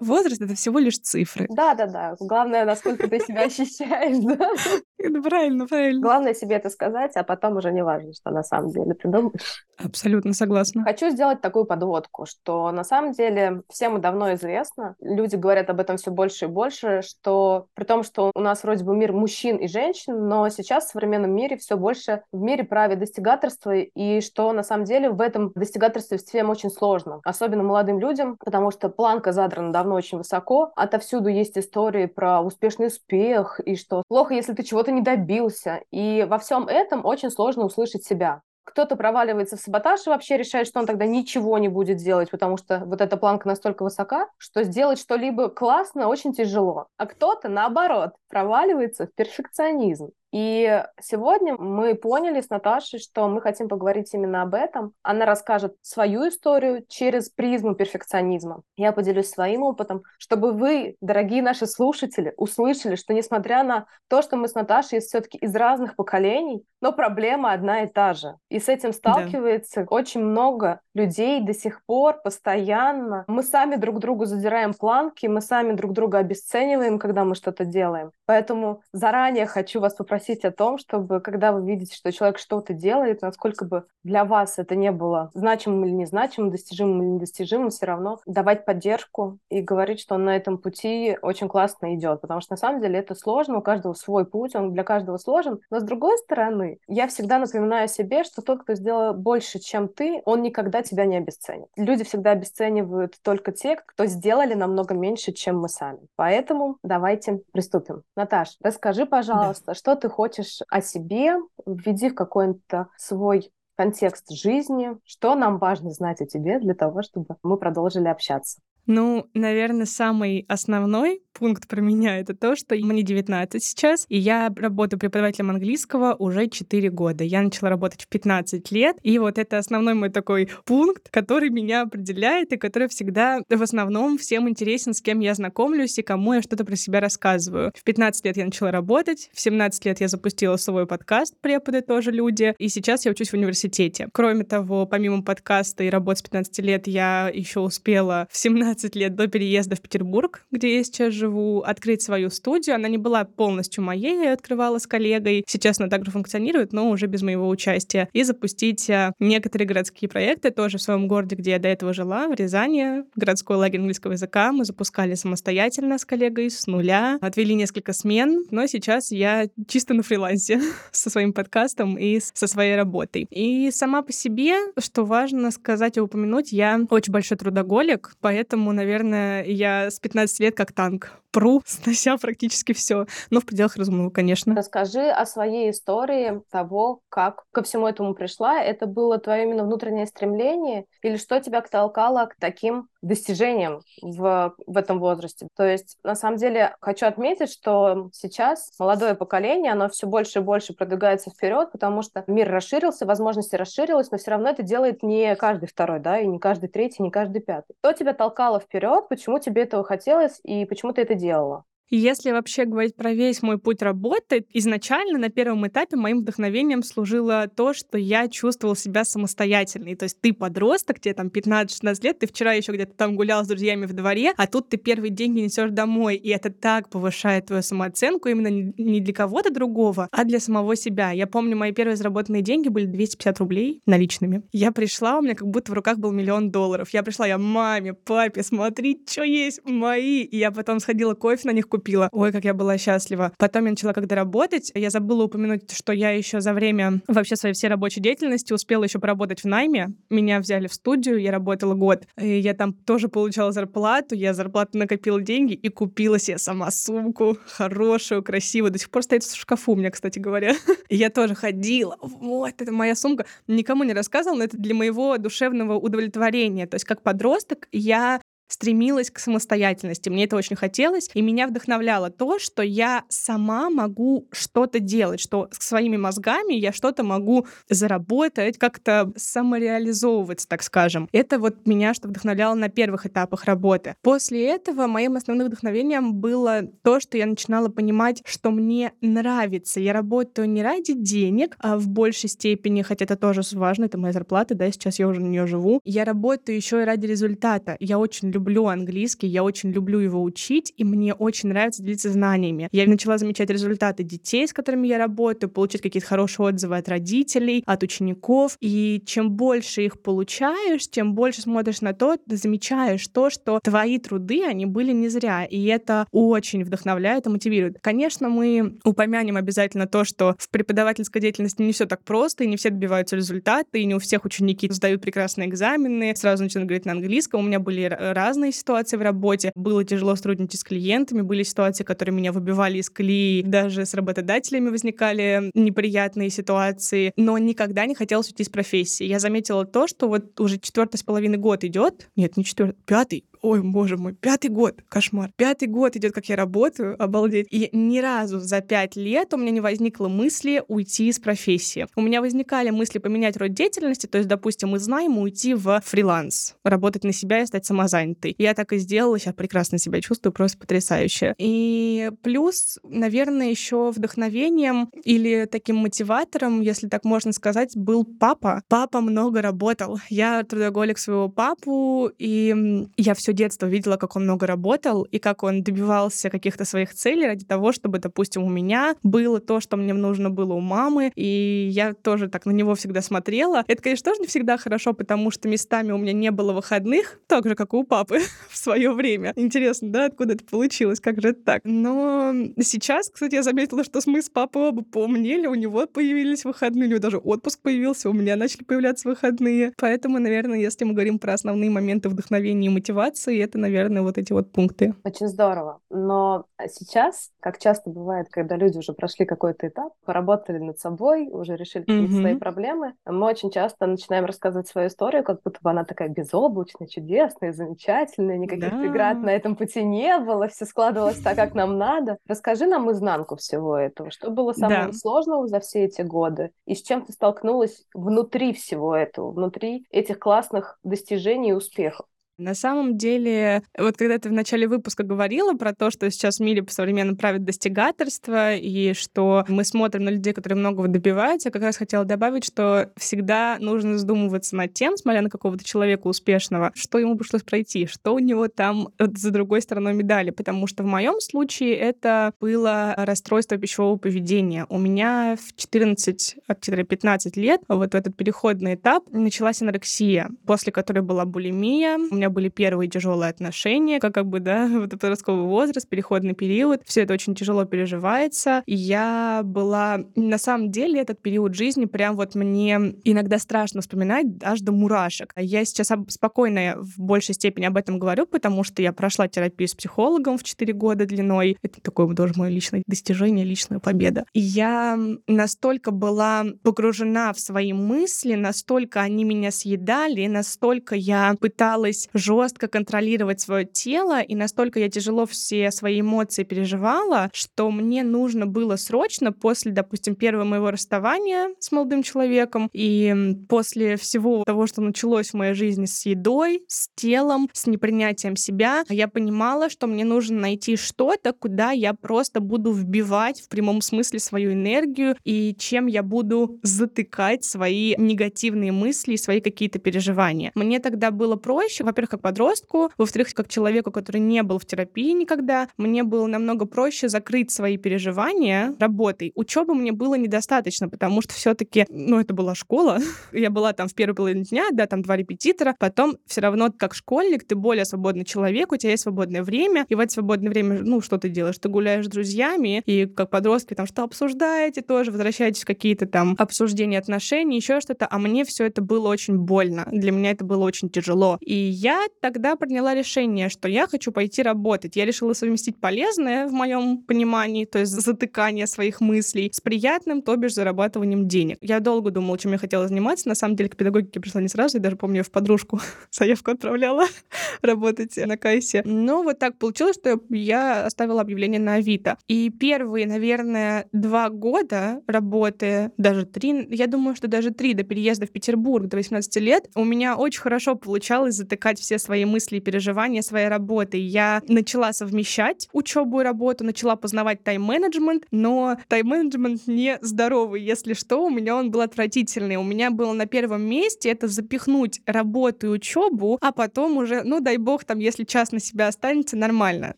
Возраст— 0.00 0.40
это 0.42 0.54
всего 0.54 0.78
лишь 0.78 0.98
цифры. 0.98 1.46
Да-да-да. 1.48 2.14
Главное, 2.20 2.64
насколько 2.64 3.08
ты 3.08 3.18
себя 3.18 3.42
ощущаешь, 3.42 4.18
да? 4.18 4.50
Это 4.96 5.22
правильно, 5.22 5.66
правильно. 5.66 6.00
Главное 6.00 6.34
себе 6.34 6.56
это 6.56 6.70
сказать, 6.70 7.12
а 7.16 7.24
потом 7.24 7.56
уже 7.56 7.72
не 7.72 7.82
важно, 7.82 8.12
что 8.12 8.30
на 8.30 8.42
самом 8.42 8.70
деле 8.70 8.94
ты 8.94 9.08
думаешь. 9.08 9.64
Абсолютно 9.76 10.34
согласна. 10.34 10.82
Хочу 10.84 11.10
сделать 11.10 11.40
такую 11.40 11.64
подводку, 11.64 12.26
что 12.26 12.70
на 12.72 12.84
самом 12.84 13.12
деле 13.12 13.62
всем 13.68 14.00
давно 14.00 14.34
известно, 14.34 14.94
люди 15.00 15.36
говорят 15.36 15.70
об 15.70 15.80
этом 15.80 15.96
все 15.96 16.10
больше 16.10 16.46
и 16.46 16.48
больше, 16.48 17.02
что 17.02 17.66
при 17.74 17.84
том, 17.84 18.02
что 18.02 18.30
у 18.34 18.40
нас 18.40 18.62
вроде 18.62 18.84
бы 18.84 18.96
мир 18.96 19.12
мужчин 19.12 19.56
и 19.56 19.68
женщин, 19.68 20.28
но 20.28 20.48
сейчас 20.48 20.86
в 20.86 20.90
современном 20.90 21.32
мире 21.32 21.56
все 21.56 21.76
больше 21.76 22.22
в 22.32 22.40
мире 22.40 22.64
правит 22.64 22.98
достигаторства, 22.98 23.74
и 23.74 24.20
что 24.20 24.47
на 24.52 24.62
самом 24.62 24.84
деле 24.84 25.10
в 25.10 25.20
этом 25.20 25.52
достигаторстве 25.54 26.18
всем 26.18 26.50
очень 26.50 26.70
сложно, 26.70 27.20
особенно 27.24 27.62
молодым 27.62 27.98
людям, 27.98 28.36
потому 28.38 28.70
что 28.70 28.88
планка 28.88 29.32
задрана 29.32 29.72
давно 29.72 29.94
очень 29.94 30.18
высоко, 30.18 30.72
отовсюду 30.76 31.28
есть 31.28 31.56
истории 31.58 32.06
про 32.06 32.40
успешный 32.40 32.86
успех, 32.86 33.60
и 33.64 33.76
что 33.76 34.02
плохо, 34.08 34.34
если 34.34 34.52
ты 34.52 34.62
чего-то 34.62 34.92
не 34.92 35.02
добился, 35.02 35.80
и 35.90 36.26
во 36.28 36.38
всем 36.38 36.66
этом 36.66 37.04
очень 37.04 37.30
сложно 37.30 37.64
услышать 37.64 38.04
себя. 38.04 38.42
Кто-то 38.68 38.96
проваливается 38.96 39.56
в 39.56 39.60
саботаж 39.60 40.06
и 40.06 40.10
вообще 40.10 40.36
решает, 40.36 40.66
что 40.66 40.78
он 40.78 40.84
тогда 40.86 41.06
ничего 41.06 41.56
не 41.56 41.68
будет 41.68 41.96
делать, 41.96 42.30
потому 42.30 42.58
что 42.58 42.82
вот 42.84 43.00
эта 43.00 43.16
планка 43.16 43.48
настолько 43.48 43.82
высока, 43.82 44.28
что 44.36 44.62
сделать 44.62 45.00
что-либо 45.00 45.48
классно 45.48 46.06
очень 46.06 46.34
тяжело. 46.34 46.88
А 46.98 47.06
кто-то, 47.06 47.48
наоборот, 47.48 48.10
проваливается 48.28 49.06
в 49.06 49.14
перфекционизм. 49.14 50.10
И 50.32 50.84
сегодня 51.00 51.56
мы 51.56 51.94
поняли 51.94 52.40
с 52.40 52.50
Наташей, 52.50 52.98
что 52.98 53.28
мы 53.28 53.40
хотим 53.40 53.68
поговорить 53.68 54.12
именно 54.12 54.42
об 54.42 54.54
этом. 54.54 54.92
Она 55.02 55.24
расскажет 55.24 55.76
свою 55.80 56.28
историю 56.28 56.84
через 56.88 57.30
призму 57.30 57.74
перфекционизма. 57.74 58.62
Я 58.76 58.92
поделюсь 58.92 59.30
своим 59.30 59.62
опытом, 59.62 60.02
чтобы 60.18 60.52
вы, 60.52 60.96
дорогие 61.00 61.42
наши 61.42 61.66
слушатели, 61.66 62.34
услышали, 62.36 62.96
что 62.96 63.14
несмотря 63.14 63.62
на 63.62 63.86
то, 64.08 64.20
что 64.22 64.36
мы 64.36 64.48
с 64.48 64.54
Наташей 64.54 65.00
все-таки 65.00 65.38
из 65.38 65.54
разных 65.54 65.96
поколений, 65.96 66.64
но 66.80 66.92
проблема 66.92 67.52
одна 67.52 67.82
и 67.82 67.86
та 67.86 68.14
же. 68.14 68.36
И 68.50 68.60
с 68.60 68.68
этим 68.68 68.92
сталкивается 68.92 69.80
да. 69.80 69.86
очень 69.88 70.22
много 70.22 70.80
людей 70.94 71.40
до 71.40 71.54
сих 71.54 71.84
пор, 71.86 72.20
постоянно. 72.22 73.24
Мы 73.26 73.42
сами 73.42 73.76
друг 73.76 73.98
другу 73.98 74.26
задираем 74.26 74.74
планки, 74.74 75.26
мы 75.26 75.40
сами 75.40 75.72
друг 75.72 75.92
друга 75.92 76.18
обесцениваем, 76.18 76.98
когда 76.98 77.24
мы 77.24 77.34
что-то 77.34 77.64
делаем. 77.64 78.12
Поэтому 78.26 78.82
заранее 78.92 79.46
хочу 79.46 79.80
вас 79.80 79.94
попросить 79.94 80.17
о 80.44 80.52
том, 80.52 80.78
чтобы, 80.78 81.20
когда 81.20 81.52
вы 81.52 81.66
видите, 81.66 81.94
что 81.94 82.12
человек 82.12 82.38
что-то 82.38 82.72
делает, 82.72 83.22
насколько 83.22 83.64
бы 83.64 83.84
для 84.04 84.24
вас 84.24 84.58
это 84.58 84.74
не 84.74 84.90
было 84.90 85.30
значимым 85.34 85.84
или 85.84 85.92
незначимым, 85.92 86.50
достижимым 86.50 87.02
или 87.02 87.08
недостижимым, 87.10 87.70
все 87.70 87.86
равно 87.86 88.20
давать 88.26 88.64
поддержку 88.64 89.38
и 89.50 89.60
говорить, 89.60 90.00
что 90.00 90.14
он 90.14 90.24
на 90.24 90.36
этом 90.36 90.58
пути 90.58 91.16
очень 91.22 91.48
классно 91.48 91.94
идет. 91.94 92.20
Потому 92.20 92.40
что 92.40 92.54
на 92.54 92.56
самом 92.56 92.80
деле 92.80 92.98
это 92.98 93.14
сложно, 93.14 93.58
у 93.58 93.62
каждого 93.62 93.94
свой 93.94 94.24
путь, 94.24 94.54
он 94.54 94.72
для 94.72 94.84
каждого 94.84 95.18
сложен. 95.18 95.60
Но 95.70 95.80
с 95.80 95.82
другой 95.82 96.16
стороны, 96.18 96.78
я 96.86 97.06
всегда 97.08 97.38
напоминаю 97.38 97.88
себе, 97.88 98.24
что 98.24 98.42
тот, 98.42 98.62
кто 98.62 98.74
сделал 98.74 99.14
больше, 99.14 99.58
чем 99.58 99.88
ты, 99.88 100.22
он 100.24 100.42
никогда 100.42 100.82
тебя 100.82 101.04
не 101.04 101.16
обесценит. 101.16 101.68
Люди 101.76 102.04
всегда 102.04 102.32
обесценивают 102.32 103.14
только 103.22 103.52
те, 103.52 103.76
кто 103.76 104.06
сделали 104.06 104.54
намного 104.54 104.94
меньше, 104.94 105.32
чем 105.32 105.58
мы 105.58 105.68
сами. 105.68 106.00
Поэтому 106.16 106.78
давайте 106.82 107.40
приступим. 107.52 108.02
Наташ, 108.16 108.56
расскажи, 108.62 109.06
пожалуйста, 109.06 109.66
да. 109.68 109.74
что 109.74 109.94
ты 109.96 110.07
хочешь 110.08 110.60
о 110.68 110.80
себе, 110.80 111.36
введи 111.66 112.10
в 112.10 112.14
какой-то 112.14 112.88
свой 112.96 113.52
контекст 113.76 114.30
жизни, 114.30 114.96
что 115.04 115.34
нам 115.34 115.58
важно 115.58 115.90
знать 115.90 116.20
о 116.20 116.26
тебе 116.26 116.58
для 116.58 116.74
того, 116.74 117.02
чтобы 117.02 117.36
мы 117.42 117.56
продолжили 117.56 118.08
общаться. 118.08 118.60
Ну, 118.88 119.28
наверное, 119.34 119.84
самый 119.84 120.46
основной 120.48 121.20
пункт 121.38 121.68
про 121.68 121.80
меня— 121.80 122.18
это 122.20 122.34
то, 122.34 122.56
что 122.56 122.74
мне 122.74 123.02
19 123.02 123.62
сейчас, 123.62 124.06
и 124.08 124.18
я 124.18 124.50
работаю 124.56 124.98
преподавателем 124.98 125.50
английского 125.50 126.14
уже 126.18 126.48
4 126.48 126.90
года. 126.90 127.22
Я 127.22 127.42
начала 127.42 127.68
работать 127.68 128.02
в 128.02 128.08
15 128.08 128.72
лет, 128.72 128.96
и 129.02 129.18
вот 129.18 129.38
это 129.38 129.58
основной 129.58 129.94
мой 129.94 130.08
такой 130.08 130.48
пункт, 130.64 131.10
который 131.10 131.50
меня 131.50 131.82
определяет 131.82 132.52
и 132.52 132.56
который 132.56 132.88
всегда 132.88 133.40
в 133.48 133.62
основном 133.62 134.18
всем 134.18 134.48
интересен, 134.48 134.94
с 134.94 135.02
кем 135.02 135.20
я 135.20 135.34
знакомлюсь 135.34 135.98
и 135.98 136.02
кому 136.02 136.32
я 136.32 136.42
что-то 136.42 136.64
про 136.64 136.76
себя 136.76 137.00
рассказываю. 137.00 137.72
В 137.76 137.84
15 137.84 138.24
лет 138.24 138.36
я 138.36 138.46
начала 138.46 138.72
работать, 138.72 139.30
в 139.32 139.40
17 139.40 139.84
лет 139.84 140.00
я 140.00 140.08
запустила 140.08 140.56
свой 140.56 140.86
подкаст 140.86 141.34
«Преподы 141.40 141.82
тоже 141.82 142.10
люди», 142.10 142.54
и 142.58 142.68
сейчас 142.68 143.04
я 143.04 143.12
учусь 143.12 143.30
в 143.30 143.34
университете. 143.34 144.08
Кроме 144.12 144.44
того, 144.44 144.86
помимо 144.86 145.22
подкаста 145.22 145.84
и 145.84 145.90
работы 145.90 146.20
с 146.20 146.22
15 146.22 146.58
лет, 146.60 146.86
я 146.86 147.30
еще 147.32 147.60
успела 147.60 148.26
в 148.30 148.36
17 148.36 148.77
15 148.78 148.94
лет 148.94 149.16
до 149.16 149.26
переезда 149.26 149.74
в 149.74 149.80
Петербург, 149.80 150.46
где 150.52 150.76
я 150.76 150.84
сейчас 150.84 151.12
живу, 151.12 151.62
открыть 151.62 152.00
свою 152.00 152.30
студию. 152.30 152.76
Она 152.76 152.86
не 152.86 152.96
была 152.96 153.24
полностью 153.24 153.82
моей, 153.82 154.14
я 154.14 154.22
ее 154.22 154.32
открывала 154.32 154.78
с 154.78 154.86
коллегой. 154.86 155.44
Сейчас 155.48 155.80
она 155.80 155.88
также 155.88 156.12
функционирует, 156.12 156.72
но 156.72 156.88
уже 156.90 157.06
без 157.06 157.22
моего 157.22 157.48
участия. 157.48 158.08
И 158.12 158.22
запустить 158.22 158.88
э, 158.88 159.12
некоторые 159.18 159.66
городские 159.66 160.08
проекты 160.08 160.52
тоже 160.52 160.78
в 160.78 160.82
своем 160.82 161.08
городе, 161.08 161.34
где 161.34 161.52
я 161.52 161.58
до 161.58 161.66
этого 161.66 161.92
жила, 161.92 162.28
в 162.28 162.34
Рязани. 162.34 163.02
Городской 163.16 163.56
лагерь 163.56 163.80
английского 163.80 164.12
языка 164.12 164.52
мы 164.52 164.64
запускали 164.64 165.14
самостоятельно 165.14 165.98
с 165.98 166.04
коллегой, 166.04 166.48
с 166.48 166.68
нуля. 166.68 167.18
Отвели 167.20 167.54
несколько 167.54 167.92
смен, 167.92 168.46
но 168.52 168.66
сейчас 168.66 169.10
я 169.10 169.48
чисто 169.66 169.94
на 169.94 170.04
фрилансе 170.04 170.60
со 170.92 171.10
своим 171.10 171.32
подкастом 171.32 171.98
и 171.98 172.20
со 172.20 172.46
своей 172.46 172.76
работой. 172.76 173.26
И 173.30 173.72
сама 173.72 174.02
по 174.02 174.12
себе, 174.12 174.54
что 174.78 175.04
важно 175.04 175.50
сказать 175.50 175.96
и 175.96 176.00
упомянуть, 176.00 176.52
я 176.52 176.80
очень 176.90 177.12
большой 177.12 177.36
трудоголик, 177.38 178.14
поэтому 178.20 178.67
поэтому, 178.68 178.72
наверное, 178.72 179.44
я 179.44 179.90
с 179.90 179.98
15 179.98 180.40
лет 180.40 180.56
как 180.56 180.72
танк 180.72 181.12
пру, 181.38 181.62
снося 181.66 182.16
практически 182.16 182.72
все, 182.72 183.06
но 183.30 183.40
в 183.40 183.46
пределах 183.46 183.76
разумного, 183.76 184.10
конечно. 184.10 184.56
Расскажи 184.56 185.08
о 185.08 185.24
своей 185.24 185.70
истории 185.70 186.42
того, 186.50 187.00
как 187.08 187.44
ко 187.52 187.62
всему 187.62 187.86
этому 187.86 188.14
пришла. 188.14 188.60
Это 188.60 188.86
было 188.86 189.18
твое 189.18 189.44
именно 189.44 189.62
внутреннее 189.62 190.06
стремление 190.06 190.86
или 191.02 191.16
что 191.16 191.38
тебя 191.40 191.60
толкало 191.60 192.26
к 192.26 192.34
таким 192.40 192.88
достижениям 193.02 193.82
в, 194.02 194.54
в 194.66 194.76
этом 194.76 194.98
возрасте? 194.98 195.46
То 195.56 195.62
есть, 195.62 195.96
на 196.02 196.16
самом 196.16 196.38
деле, 196.38 196.74
хочу 196.80 197.06
отметить, 197.06 197.52
что 197.52 198.10
сейчас 198.12 198.70
молодое 198.78 199.14
поколение, 199.14 199.72
оно 199.72 199.88
все 199.88 200.08
больше 200.08 200.40
и 200.40 200.42
больше 200.42 200.74
продвигается 200.74 201.30
вперед, 201.30 201.70
потому 201.70 202.02
что 202.02 202.24
мир 202.26 202.50
расширился, 202.50 203.06
возможности 203.06 203.54
расширились, 203.54 204.10
но 204.10 204.18
все 204.18 204.32
равно 204.32 204.48
это 204.48 204.64
делает 204.64 205.04
не 205.04 205.36
каждый 205.36 205.68
второй, 205.68 206.00
да, 206.00 206.18
и 206.18 206.26
не 206.26 206.40
каждый 206.40 206.68
третий, 206.68 207.02
не 207.02 207.12
каждый 207.12 207.40
пятый. 207.40 207.74
Что 207.80 207.92
тебя 207.92 208.12
толкало 208.12 208.58
вперед, 208.58 209.08
почему 209.08 209.38
тебе 209.38 209.62
этого 209.62 209.84
хотелось 209.84 210.40
и 210.42 210.64
почему 210.64 210.92
ты 210.92 211.02
это 211.02 211.14
делала? 211.28 211.64
Если 211.90 212.32
вообще 212.32 212.66
говорить 212.66 212.94
про 212.96 213.14
весь 213.14 213.40
мой 213.40 213.58
путь 213.58 213.80
работы, 213.80 214.44
изначально 214.52 215.18
на 215.18 215.30
первом 215.30 215.66
этапе 215.66 215.96
моим 215.96 216.20
вдохновением 216.20 216.82
служило 216.82 217.48
то, 217.48 217.72
что 217.72 217.96
я 217.96 218.28
чувствовала 218.28 218.76
себя 218.76 219.04
самостоятельной. 219.04 219.94
То 219.94 220.04
есть 220.04 220.20
ты 220.20 220.34
подросток, 220.34 221.00
тебе 221.00 221.14
там 221.14 221.28
15-16 221.28 222.04
лет, 222.04 222.18
ты 222.18 222.26
вчера 222.26 222.52
еще 222.52 222.72
где-то 222.72 222.92
там 222.92 223.16
гулял 223.16 223.42
с 223.42 223.48
друзьями 223.48 223.86
в 223.86 223.94
дворе, 223.94 224.34
а 224.36 224.46
тут 224.46 224.68
ты 224.68 224.76
первые 224.76 225.10
деньги 225.10 225.40
несешь 225.40 225.70
домой, 225.70 226.16
и 226.16 226.28
это 226.28 226.50
так 226.50 226.90
повышает 226.90 227.46
твою 227.46 227.62
самооценку 227.62 228.28
именно 228.28 228.48
не 228.48 229.00
для 229.00 229.14
кого-то 229.14 229.50
другого, 229.50 230.08
а 230.12 230.24
для 230.24 230.40
самого 230.40 230.76
себя. 230.76 231.12
Я 231.12 231.26
помню, 231.26 231.56
мои 231.56 231.72
первые 231.72 231.96
заработанные 231.96 232.42
деньги 232.42 232.68
были 232.68 232.84
250 232.84 233.38
рублей 233.38 233.80
наличными. 233.86 234.42
Я 234.52 234.72
пришла, 234.72 235.18
у 235.18 235.22
меня 235.22 235.34
как 235.34 235.48
будто 235.48 235.72
в 235.72 235.74
руках 235.74 235.96
был 235.96 236.12
миллион 236.12 236.50
долларов. 236.50 236.90
Я 236.90 237.02
пришла, 237.02 237.26
я 237.26 237.38
маме, 237.38 237.94
папе, 237.94 238.42
смотри, 238.42 239.00
что 239.08 239.22
есть 239.22 239.60
мои. 239.64 240.22
И 240.22 240.36
я 240.36 240.50
потом 240.50 240.80
сходила 240.80 241.14
кофе 241.14 241.48
на 241.48 241.52
них 241.52 241.66
купила, 241.66 241.77
купила. 241.78 242.08
Ой, 242.10 242.32
как 242.32 242.44
я 242.44 242.54
была 242.54 242.76
счастлива. 242.76 243.32
Потом 243.38 243.66
я 243.66 243.70
начала 243.70 243.92
когда 243.92 244.16
работать. 244.16 244.72
Я 244.74 244.90
забыла 244.90 245.24
упомянуть, 245.24 245.70
что 245.70 245.92
я 245.92 246.10
еще 246.10 246.40
за 246.40 246.52
время 246.52 247.00
вообще 247.06 247.36
своей 247.36 247.54
всей 247.54 247.68
рабочей 247.68 248.00
деятельности 248.00 248.52
успела 248.52 248.82
еще 248.82 248.98
поработать 248.98 249.42
в 249.42 249.44
найме. 249.44 249.88
Меня 250.10 250.40
взяли 250.40 250.66
в 250.66 250.74
студию, 250.74 251.20
я 251.20 251.30
работала 251.30 251.74
год. 251.74 252.04
И 252.20 252.38
я 252.40 252.54
там 252.54 252.72
тоже 252.72 253.08
получала 253.08 253.52
зарплату. 253.52 254.16
Я 254.16 254.34
зарплату 254.34 254.76
накопила 254.76 255.20
деньги 255.20 255.52
и 255.52 255.68
купила 255.68 256.18
себе 256.18 256.38
сама 256.38 256.70
сумку 256.72 257.38
хорошую, 257.46 258.24
красивую. 258.24 258.72
До 258.72 258.78
сих 258.78 258.90
пор 258.90 259.04
стоит 259.04 259.22
в 259.22 259.36
шкафу 259.36 259.72
у 259.72 259.76
меня, 259.76 259.90
кстати 259.90 260.18
говоря. 260.18 260.54
И 260.88 260.96
я 260.96 261.10
тоже 261.10 261.36
ходила. 261.36 261.96
Вот, 262.00 262.54
это 262.58 262.72
моя 262.72 262.96
сумка. 262.96 263.24
Никому 263.46 263.84
не 263.84 263.92
рассказывала, 263.92 264.38
но 264.38 264.44
это 264.44 264.56
для 264.56 264.74
моего 264.74 265.16
душевного 265.18 265.74
удовлетворения. 265.74 266.66
То 266.66 266.74
есть 266.74 266.84
как 266.84 267.02
подросток 267.02 267.68
я 267.70 268.20
стремилась 268.48 269.10
к 269.10 269.18
самостоятельности. 269.18 270.08
Мне 270.08 270.24
это 270.24 270.36
очень 270.36 270.56
хотелось, 270.56 271.10
и 271.14 271.22
меня 271.22 271.46
вдохновляло 271.46 272.10
то, 272.10 272.38
что 272.38 272.62
я 272.62 273.04
сама 273.08 273.70
могу 273.70 274.26
что-то 274.32 274.80
делать, 274.80 275.20
что 275.20 275.48
своими 275.52 275.96
мозгами 275.96 276.54
я 276.54 276.72
что-то 276.72 277.04
могу 277.04 277.46
заработать, 277.68 278.58
как-то 278.58 279.12
самореализовываться, 279.16 280.48
так 280.48 280.62
скажем. 280.62 281.08
Это 281.12 281.38
вот 281.38 281.66
меня 281.66 281.94
что 281.94 282.08
вдохновляло 282.08 282.54
на 282.54 282.68
первых 282.68 283.06
этапах 283.06 283.44
работы. 283.44 283.94
После 284.02 284.46
этого 284.46 284.86
моим 284.86 285.16
основным 285.16 285.48
вдохновением 285.48 286.14
было 286.14 286.62
то, 286.82 287.00
что 287.00 287.18
я 287.18 287.26
начинала 287.26 287.68
понимать, 287.68 288.22
что 288.24 288.50
мне 288.50 288.92
нравится. 289.00 289.80
Я 289.80 289.92
работаю 289.92 290.48
не 290.48 290.62
ради 290.62 290.94
денег, 290.94 291.56
а 291.60 291.76
в 291.76 291.88
большей 291.88 292.30
степени, 292.30 292.82
хотя 292.82 293.04
это 293.04 293.16
тоже 293.16 293.42
важно, 293.52 293.84
это 293.84 293.98
моя 293.98 294.12
зарплата, 294.12 294.54
да, 294.54 294.70
сейчас 294.70 294.98
я 294.98 295.06
уже 295.06 295.20
на 295.20 295.26
нее 295.26 295.46
живу. 295.46 295.80
Я 295.84 296.04
работаю 296.04 296.56
еще 296.56 296.82
и 296.82 296.84
ради 296.84 297.06
результата. 297.06 297.76
Я 297.80 297.98
очень 297.98 298.30
люблю 298.30 298.37
английский, 298.68 299.26
я 299.26 299.42
очень 299.42 299.70
люблю 299.70 299.98
его 299.98 300.22
учить, 300.22 300.72
и 300.76 300.84
мне 300.84 301.14
очень 301.14 301.48
нравится 301.48 301.82
делиться 301.82 302.10
знаниями. 302.10 302.68
Я 302.72 302.86
начала 302.86 303.18
замечать 303.18 303.50
результаты 303.50 304.02
детей, 304.02 304.46
с 304.46 304.52
которыми 304.52 304.86
я 304.86 304.98
работаю, 304.98 305.50
получать 305.50 305.80
какие-то 305.80 306.06
хорошие 306.08 306.46
отзывы 306.46 306.76
от 306.76 306.88
родителей, 306.88 307.62
от 307.66 307.82
учеников, 307.82 308.56
и 308.60 309.02
чем 309.06 309.30
больше 309.30 309.82
их 309.82 310.00
получаешь, 310.02 310.88
тем 310.88 311.14
больше 311.14 311.42
смотришь 311.42 311.80
на 311.80 311.92
то, 311.92 312.16
ты 312.16 312.36
замечаешь 312.36 313.06
то, 313.08 313.30
что 313.30 313.60
твои 313.62 313.98
труды, 313.98 314.44
они 314.44 314.66
были 314.66 314.92
не 314.92 315.08
зря, 315.08 315.44
и 315.44 315.64
это 315.66 316.06
очень 316.12 316.64
вдохновляет 316.64 317.26
и 317.26 317.30
мотивирует. 317.30 317.78
Конечно, 317.80 318.28
мы 318.28 318.78
упомянем 318.84 319.36
обязательно 319.36 319.86
то, 319.86 320.04
что 320.04 320.36
в 320.38 320.50
преподавательской 320.50 321.20
деятельности 321.20 321.62
не 321.62 321.72
все 321.72 321.86
так 321.86 322.04
просто, 322.04 322.44
и 322.44 322.46
не 322.46 322.56
все 322.56 322.70
добиваются 322.70 323.16
результата, 323.16 323.78
и 323.78 323.84
не 323.84 323.94
у 323.94 323.98
всех 323.98 324.24
ученики 324.24 324.68
сдают 324.70 325.02
прекрасные 325.02 325.48
экзамены, 325.48 326.14
сразу 326.16 326.44
начинают 326.44 326.68
говорить 326.68 326.86
на 326.86 326.92
английском. 326.92 327.40
У 327.40 327.42
меня 327.42 327.58
были 327.60 327.84
разные 327.84 328.27
разные 328.28 328.52
ситуации 328.52 328.96
в 328.96 329.02
работе. 329.02 329.52
Было 329.54 329.84
тяжело 329.84 330.14
сотрудничать 330.14 330.60
с 330.60 330.64
клиентами, 330.64 331.22
были 331.22 331.42
ситуации, 331.42 331.82
которые 331.82 332.14
меня 332.14 332.30
выбивали 332.30 332.78
из 332.78 332.90
колеи, 332.90 333.42
даже 333.42 333.86
с 333.86 333.94
работодателями 333.94 334.68
возникали 334.68 335.50
неприятные 335.54 336.28
ситуации, 336.28 337.12
но 337.16 337.38
никогда 337.38 337.86
не 337.86 337.94
хотелось 337.94 338.28
уйти 338.28 338.42
из 338.42 338.50
профессии. 338.50 339.04
Я 339.04 339.18
заметила 339.18 339.64
то, 339.64 339.86
что 339.86 340.08
вот 340.08 340.38
уже 340.40 340.58
четвертый 340.58 340.98
с 340.98 341.02
половиной 341.02 341.38
год 341.38 341.64
идет, 341.64 342.10
нет, 342.16 342.36
не 342.36 342.44
четвертый, 342.44 342.76
пятый, 342.84 343.24
ой, 343.42 343.62
боже 343.62 343.96
мой, 343.96 344.14
пятый 344.14 344.48
год, 344.48 344.82
кошмар. 344.88 345.30
Пятый 345.36 345.68
год 345.68 345.96
идет, 345.96 346.12
как 346.12 346.26
я 346.28 346.36
работаю, 346.36 347.00
обалдеть. 347.02 347.46
И 347.50 347.68
ни 347.72 347.98
разу 347.98 348.40
за 348.40 348.60
пять 348.60 348.96
лет 348.96 349.34
у 349.34 349.36
меня 349.36 349.50
не 349.50 349.60
возникло 349.60 350.08
мысли 350.08 350.62
уйти 350.68 351.08
из 351.08 351.18
профессии. 351.18 351.86
У 351.96 352.00
меня 352.00 352.20
возникали 352.20 352.70
мысли 352.70 352.98
поменять 352.98 353.36
род 353.36 353.52
деятельности, 353.52 354.06
то 354.06 354.18
есть, 354.18 354.28
допустим, 354.28 354.76
из 354.76 354.86
найма 354.86 355.22
уйти 355.22 355.54
в 355.54 355.80
фриланс, 355.84 356.56
работать 356.64 357.04
на 357.04 357.12
себя 357.12 357.42
и 357.42 357.46
стать 357.46 357.66
самозанятой. 357.66 358.34
Я 358.38 358.54
так 358.54 358.72
и 358.72 358.78
сделала, 358.78 359.18
сейчас 359.18 359.34
прекрасно 359.34 359.78
себя 359.78 360.00
чувствую, 360.00 360.32
просто 360.32 360.58
потрясающе. 360.58 361.34
И 361.38 362.10
плюс, 362.22 362.78
наверное, 362.82 363.50
еще 363.50 363.90
вдохновением 363.90 364.90
или 365.04 365.46
таким 365.50 365.76
мотиватором, 365.76 366.60
если 366.60 366.88
так 366.88 367.04
можно 367.04 367.32
сказать, 367.32 367.76
был 367.76 368.04
папа. 368.04 368.62
Папа 368.68 369.00
много 369.00 369.42
работал. 369.42 369.98
Я 370.08 370.42
трудоголик 370.44 370.98
своего 370.98 371.28
папу, 371.28 372.10
и 372.18 372.86
я 372.96 373.14
все 373.14 373.27
все 373.28 373.34
детство 373.34 373.66
видела, 373.66 373.98
как 373.98 374.16
он 374.16 374.22
много 374.24 374.46
работал 374.46 375.02
и 375.02 375.18
как 375.18 375.42
он 375.42 375.62
добивался 375.62 376.30
каких-то 376.30 376.64
своих 376.64 376.94
целей 376.94 377.26
ради 377.26 377.44
того, 377.44 377.72
чтобы, 377.72 377.98
допустим, 377.98 378.42
у 378.42 378.48
меня 378.48 378.94
было 379.02 379.38
то, 379.38 379.60
что 379.60 379.76
мне 379.76 379.92
нужно 379.92 380.30
было 380.30 380.54
у 380.54 380.60
мамы, 380.60 381.12
и 381.14 381.68
я 381.70 381.92
тоже 381.92 382.28
так 382.28 382.46
на 382.46 382.52
него 382.52 382.74
всегда 382.74 383.02
смотрела. 383.02 383.64
Это, 383.68 383.82
конечно, 383.82 384.10
тоже 384.10 384.22
не 384.22 384.26
всегда 384.26 384.56
хорошо, 384.56 384.94
потому 384.94 385.30
что 385.30 385.46
местами 385.46 385.92
у 385.92 385.98
меня 385.98 386.14
не 386.14 386.30
было 386.30 386.54
выходных, 386.54 387.20
так 387.26 387.46
же, 387.46 387.54
как 387.54 387.74
и 387.74 387.76
у 387.76 387.84
папы 387.84 388.20
в 388.48 388.56
свое 388.56 388.92
время. 388.92 389.34
Интересно, 389.36 389.90
да, 389.90 390.06
откуда 390.06 390.32
это 390.32 390.44
получилось, 390.46 390.98
как 390.98 391.20
же 391.20 391.28
это 391.30 391.42
так? 391.42 391.60
Но 391.64 392.32
сейчас, 392.62 393.10
кстати, 393.10 393.34
я 393.34 393.42
заметила, 393.42 393.84
что 393.84 394.00
мы 394.06 394.22
с 394.22 394.30
папой 394.30 394.68
оба 394.68 394.84
поумнели, 394.84 395.46
у 395.46 395.54
него 395.54 395.86
появились 395.86 396.46
выходные, 396.46 396.86
у 396.86 396.90
него 396.92 396.98
даже 396.98 397.18
отпуск 397.18 397.60
появился, 397.60 398.08
у 398.08 398.14
меня 398.14 398.36
начали 398.36 398.64
появляться 398.64 399.06
выходные. 399.06 399.74
Поэтому, 399.76 400.18
наверное, 400.18 400.58
если 400.58 400.84
мы 400.84 400.94
говорим 400.94 401.18
про 401.18 401.34
основные 401.34 401.68
моменты 401.68 402.08
вдохновения 402.08 402.68
и 402.68 402.70
мотивации, 402.78 403.17
и 403.26 403.38
это, 403.38 403.58
наверное, 403.58 404.02
вот 404.02 404.18
эти 404.18 404.32
вот 404.32 404.52
пункты. 404.52 404.94
Очень 405.04 405.28
здорово. 405.28 405.80
Но 405.90 406.44
сейчас, 406.68 407.30
как 407.40 407.58
часто 407.58 407.90
бывает, 407.90 408.28
когда 408.30 408.56
люди 408.56 408.78
уже 408.78 408.92
прошли 408.92 409.26
какой-то 409.26 409.68
этап, 409.68 409.92
поработали 410.04 410.58
над 410.58 410.78
собой, 410.78 411.28
уже 411.30 411.56
решили 411.56 411.82
какие-то 411.82 412.12
mm-hmm. 412.12 412.20
свои 412.20 412.34
проблемы, 412.36 412.94
мы 413.06 413.26
очень 413.26 413.50
часто 413.50 413.86
начинаем 413.86 414.24
рассказывать 414.24 414.68
свою 414.68 414.88
историю, 414.88 415.24
как 415.24 415.40
будто 415.42 415.58
бы 415.62 415.70
она 415.70 415.84
такая 415.84 416.08
безоблачная, 416.08 416.86
чудесная, 416.88 417.52
замечательная, 417.52 418.38
никаких 418.38 418.70
да. 418.70 418.78
преград 418.78 419.18
на 419.18 419.30
этом 419.30 419.56
пути 419.56 419.82
не 419.82 420.18
было, 420.18 420.48
все 420.48 420.64
складывалось 420.64 421.18
так, 421.18 421.36
как 421.36 421.54
нам 421.54 421.78
надо. 421.78 422.18
Расскажи 422.26 422.66
нам 422.66 422.90
изнанку 422.92 423.36
всего 423.36 423.76
этого. 423.76 424.10
Что 424.10 424.30
было 424.30 424.52
самого 424.52 424.86
да. 424.86 424.92
сложного 424.92 425.46
за 425.46 425.60
все 425.60 425.84
эти 425.84 426.02
годы? 426.02 426.50
И 426.66 426.74
с 426.74 426.82
чем 426.82 427.04
ты 427.04 427.12
столкнулась 427.12 427.84
внутри 427.94 428.52
всего 428.52 428.94
этого, 428.94 429.30
внутри 429.30 429.86
этих 429.90 430.18
классных 430.18 430.78
достижений 430.82 431.50
и 431.50 431.54
успехов? 431.54 432.06
На 432.38 432.54
самом 432.54 432.96
деле, 432.96 433.64
вот 433.76 433.96
когда 433.96 434.18
ты 434.18 434.28
в 434.28 434.32
начале 434.32 434.68
выпуска 434.68 435.02
говорила 435.02 435.54
про 435.54 435.74
то, 435.74 435.90
что 435.90 436.08
сейчас 436.08 436.38
в 436.38 436.40
мире 436.40 436.62
по-современному 436.62 437.18
правит 437.18 437.44
достигаторство, 437.44 438.54
и 438.54 438.92
что 438.92 439.44
мы 439.48 439.64
смотрим 439.64 440.04
на 440.04 440.10
людей, 440.10 440.32
которые 440.32 440.56
многого 440.56 440.86
добиваются, 440.86 441.48
я 441.48 441.52
как 441.52 441.62
раз 441.62 441.76
хотела 441.76 442.04
добавить, 442.04 442.44
что 442.44 442.92
всегда 442.96 443.56
нужно 443.58 443.98
задумываться 443.98 444.54
над 444.54 444.72
тем, 444.72 444.96
смотря 444.96 445.20
на 445.20 445.30
какого-то 445.30 445.64
человека 445.64 446.06
успешного, 446.06 446.70
что 446.76 446.98
ему 446.98 447.16
пришлось 447.16 447.42
пройти, 447.42 447.86
что 447.86 448.14
у 448.14 448.20
него 448.20 448.46
там 448.46 448.90
за 449.00 449.32
другой 449.32 449.60
стороной 449.60 449.94
медали. 449.94 450.30
Потому 450.30 450.68
что 450.68 450.84
в 450.84 450.86
моем 450.86 451.20
случае 451.20 451.74
это 451.74 452.32
было 452.40 452.94
расстройство 452.96 453.58
пищевого 453.58 453.96
поведения. 453.96 454.64
У 454.68 454.78
меня 454.78 455.36
в 455.36 455.54
14-15 455.56 457.32
лет, 457.34 457.62
вот 457.66 457.92
в 457.92 457.96
этот 457.96 458.16
переходный 458.16 458.76
этап, 458.76 459.10
началась 459.10 459.60
анорексия, 459.60 460.30
после 460.46 460.70
которой 460.70 461.00
была 461.00 461.24
булимия. 461.24 461.96
У 461.96 462.14
меня 462.14 462.27
меня 462.28 462.30
были 462.30 462.48
первые 462.48 462.88
тяжелые 462.88 463.30
отношения, 463.30 463.98
как, 464.00 464.14
как 464.14 464.26
бы, 464.26 464.40
да, 464.40 464.68
вот 464.72 464.90
подростковый 464.90 465.46
возраст, 465.46 465.88
переходный 465.88 466.34
период. 466.34 466.82
Все 466.84 467.02
это 467.02 467.14
очень 467.14 467.34
тяжело 467.34 467.64
переживается. 467.64 468.62
Я 468.66 469.42
была... 469.44 470.00
На 470.14 470.38
самом 470.38 470.70
деле 470.70 471.00
этот 471.00 471.20
период 471.22 471.54
жизни 471.54 471.86
прям 471.86 472.16
вот 472.16 472.34
мне 472.34 472.94
иногда 473.04 473.38
страшно 473.38 473.80
вспоминать, 473.80 474.26
аж 474.42 474.60
до 474.60 474.72
мурашек. 474.72 475.32
Я 475.36 475.64
сейчас 475.64 475.90
спокойно 476.08 476.76
в 476.76 477.00
большей 477.00 477.34
степени 477.34 477.64
об 477.64 477.76
этом 477.76 477.98
говорю, 477.98 478.26
потому 478.26 478.64
что 478.64 478.82
я 478.82 478.92
прошла 478.92 479.28
терапию 479.28 479.68
с 479.68 479.74
психологом 479.74 480.38
в 480.38 480.44
4 480.44 480.72
года 480.72 481.06
длиной. 481.06 481.56
Это 481.62 481.80
такое 481.80 482.14
тоже 482.14 482.34
мое 482.36 482.50
личное 482.50 482.82
достижение, 482.86 483.44
личная 483.44 483.78
победа. 483.78 484.24
И 484.34 484.40
я 484.40 484.98
настолько 485.26 485.90
была 485.90 486.44
погружена 486.62 487.32
в 487.32 487.40
свои 487.40 487.72
мысли, 487.72 488.34
настолько 488.34 489.00
они 489.00 489.24
меня 489.24 489.50
съедали, 489.50 490.26
настолько 490.26 490.94
я 490.94 491.34
пыталась 491.40 492.08
жестко 492.18 492.68
контролировать 492.68 493.40
свое 493.40 493.64
тело, 493.64 494.20
и 494.20 494.34
настолько 494.34 494.80
я 494.80 494.88
тяжело 494.88 495.26
все 495.26 495.70
свои 495.70 496.00
эмоции 496.00 496.44
переживала, 496.44 497.30
что 497.32 497.70
мне 497.70 498.02
нужно 498.02 498.46
было 498.46 498.76
срочно 498.76 499.32
после, 499.32 499.72
допустим, 499.72 500.14
первого 500.14 500.44
моего 500.44 500.70
расставания 500.70 501.50
с 501.58 501.72
молодым 501.72 502.02
человеком 502.02 502.68
и 502.72 503.36
после 503.48 503.96
всего 503.96 504.44
того, 504.44 504.66
что 504.66 504.80
началось 504.80 505.30
в 505.30 505.34
моей 505.34 505.54
жизни 505.54 505.86
с 505.86 506.06
едой, 506.06 506.62
с 506.68 506.88
телом, 506.94 507.48
с 507.52 507.66
непринятием 507.66 508.36
себя, 508.36 508.84
я 508.88 509.08
понимала, 509.08 509.70
что 509.70 509.86
мне 509.86 510.04
нужно 510.04 510.40
найти 510.40 510.76
что-то, 510.76 511.32
куда 511.32 511.70
я 511.70 511.94
просто 511.94 512.40
буду 512.40 512.72
вбивать 512.72 513.40
в 513.40 513.48
прямом 513.48 513.80
смысле 513.80 514.18
свою 514.18 514.52
энергию 514.52 515.16
и 515.24 515.54
чем 515.58 515.86
я 515.86 516.02
буду 516.02 516.58
затыкать 516.62 517.44
свои 517.44 517.94
негативные 517.96 518.72
мысли 518.72 519.14
и 519.14 519.16
свои 519.16 519.40
какие-то 519.40 519.78
переживания. 519.78 520.52
Мне 520.54 520.78
тогда 520.80 521.10
было 521.10 521.36
проще, 521.36 521.84
во-первых, 521.84 522.07
как 522.08 522.20
подростку, 522.20 522.90
во-вторых, 522.98 523.32
как 523.34 523.48
человеку, 523.48 523.90
который 523.90 524.20
не 524.20 524.42
был 524.42 524.58
в 524.58 524.66
терапии 524.66 525.12
никогда, 525.12 525.68
мне 525.76 526.02
было 526.02 526.26
намного 526.26 526.66
проще 526.66 527.08
закрыть 527.08 527.50
свои 527.50 527.76
переживания 527.76 528.74
работой. 528.78 529.32
Учебы 529.34 529.74
мне 529.74 529.92
было 529.92 530.14
недостаточно, 530.14 530.88
потому 530.88 531.22
что 531.22 531.34
все-таки, 531.34 531.86
ну, 531.88 532.20
это 532.20 532.34
была 532.34 532.54
школа. 532.54 532.98
Я 533.32 533.50
была 533.50 533.72
там 533.72 533.88
в 533.88 533.94
первой 533.94 534.14
половине 534.14 534.44
дня, 534.44 534.68
да, 534.72 534.86
там 534.86 535.02
два 535.02 535.16
репетитора. 535.16 535.74
Потом 535.78 536.16
все 536.26 536.40
равно, 536.40 536.72
как 536.76 536.94
школьник, 536.94 537.44
ты 537.46 537.54
более 537.54 537.84
свободный 537.84 538.24
человек, 538.24 538.72
у 538.72 538.76
тебя 538.76 538.92
есть 538.92 539.02
свободное 539.02 539.42
время, 539.42 539.86
и 539.88 539.94
в 539.94 540.00
это 540.00 540.12
свободное 540.12 540.50
время, 540.50 540.80
ну, 540.82 541.00
что 541.00 541.18
ты 541.18 541.28
делаешь? 541.28 541.58
Ты 541.58 541.68
гуляешь 541.68 542.06
с 542.06 542.08
друзьями, 542.08 542.82
и 542.86 543.06
как 543.06 543.30
подростки 543.30 543.74
там 543.74 543.86
что 543.86 544.02
обсуждаете 544.04 544.82
тоже, 544.82 545.10
возвращаетесь 545.10 545.62
в 545.62 545.66
какие-то 545.66 546.06
там 546.06 546.34
обсуждения 546.38 546.98
отношений, 546.98 547.56
еще 547.56 547.80
что-то, 547.80 548.06
а 548.10 548.18
мне 548.18 548.44
все 548.44 548.66
это 548.66 548.82
было 548.82 549.08
очень 549.08 549.36
больно. 549.36 549.86
Для 549.90 550.12
меня 550.12 550.30
это 550.30 550.44
было 550.44 550.64
очень 550.64 550.90
тяжело. 550.90 551.38
И 551.40 551.54
я 551.54 551.97
тогда 552.20 552.56
приняла 552.56 552.94
решение, 552.94 553.48
что 553.48 553.68
я 553.68 553.86
хочу 553.86 554.12
пойти 554.12 554.42
работать. 554.42 554.96
Я 554.96 555.04
решила 555.04 555.32
совместить 555.32 555.80
полезное 555.80 556.46
в 556.46 556.52
моем 556.52 556.98
понимании, 556.98 557.64
то 557.64 557.78
есть 557.78 557.92
затыкание 557.92 558.66
своих 558.66 559.00
мыслей, 559.00 559.50
с 559.52 559.60
приятным, 559.60 560.22
то 560.22 560.36
бишь 560.36 560.54
зарабатыванием 560.54 561.28
денег. 561.28 561.58
Я 561.60 561.80
долго 561.80 562.10
думала, 562.10 562.38
чем 562.38 562.52
я 562.52 562.58
хотела 562.58 562.88
заниматься. 562.88 563.28
На 563.28 563.34
самом 563.34 563.56
деле 563.56 563.68
к 563.68 563.76
педагогике 563.76 564.20
пришла 564.20 564.40
не 564.40 564.48
сразу, 564.48 564.76
я 564.76 564.82
даже 564.82 564.96
помню, 564.96 565.18
я 565.18 565.22
в 565.22 565.30
подружку 565.30 565.80
заявку 566.10 566.50
отправляла 566.50 567.04
работать 567.62 568.16
на 568.16 568.36
кассе. 568.36 568.82
Но 568.84 569.22
вот 569.22 569.38
так 569.38 569.58
получилось, 569.58 569.96
что 569.96 570.20
я 570.30 570.86
оставила 570.86 571.20
объявление 571.20 571.60
на 571.60 571.74
Авито. 571.74 572.18
И 572.28 572.50
первые, 572.50 573.06
наверное, 573.06 573.86
два 573.92 574.28
года 574.30 575.02
работы, 575.06 575.92
даже 575.96 576.26
три, 576.26 576.66
я 576.70 576.86
думаю, 576.86 577.16
что 577.16 577.28
даже 577.28 577.50
три 577.50 577.74
до 577.74 577.84
переезда 577.84 578.26
в 578.26 578.30
Петербург 578.30 578.86
до 578.86 578.96
18 578.96 579.36
лет, 579.36 579.70
у 579.74 579.84
меня 579.84 580.16
очень 580.16 580.40
хорошо 580.40 580.74
получалось 580.74 581.34
затыкать 581.34 581.80
все 581.88 581.98
свои 581.98 582.26
мысли 582.26 582.58
и 582.58 582.60
переживания 582.60 583.22
своей 583.22 583.48
работы. 583.48 583.96
Я 583.96 584.42
начала 584.46 584.92
совмещать 584.92 585.70
учебу 585.72 586.20
и 586.20 586.22
работу, 586.22 586.62
начала 586.62 586.96
познавать 586.96 587.42
тайм-менеджмент, 587.42 588.24
но 588.30 588.76
тайм-менеджмент 588.88 589.66
не 589.66 589.96
здоровый. 590.02 590.62
Если 590.62 590.92
что, 590.92 591.24
у 591.24 591.30
меня 591.30 591.56
он 591.56 591.70
был 591.70 591.80
отвратительный. 591.80 592.56
У 592.56 592.62
меня 592.62 592.90
было 592.90 593.14
на 593.14 593.24
первом 593.24 593.62
месте 593.62 594.10
это 594.10 594.28
запихнуть 594.28 595.00
работу 595.06 595.68
и 595.68 595.70
учебу, 595.70 596.36
а 596.42 596.52
потом 596.52 596.98
уже, 596.98 597.22
ну 597.24 597.40
дай 597.40 597.56
бог, 597.56 597.84
там, 597.84 598.00
если 598.00 598.24
час 598.24 598.52
на 598.52 598.60
себя 598.60 598.88
останется, 598.88 599.38
нормально, 599.38 599.94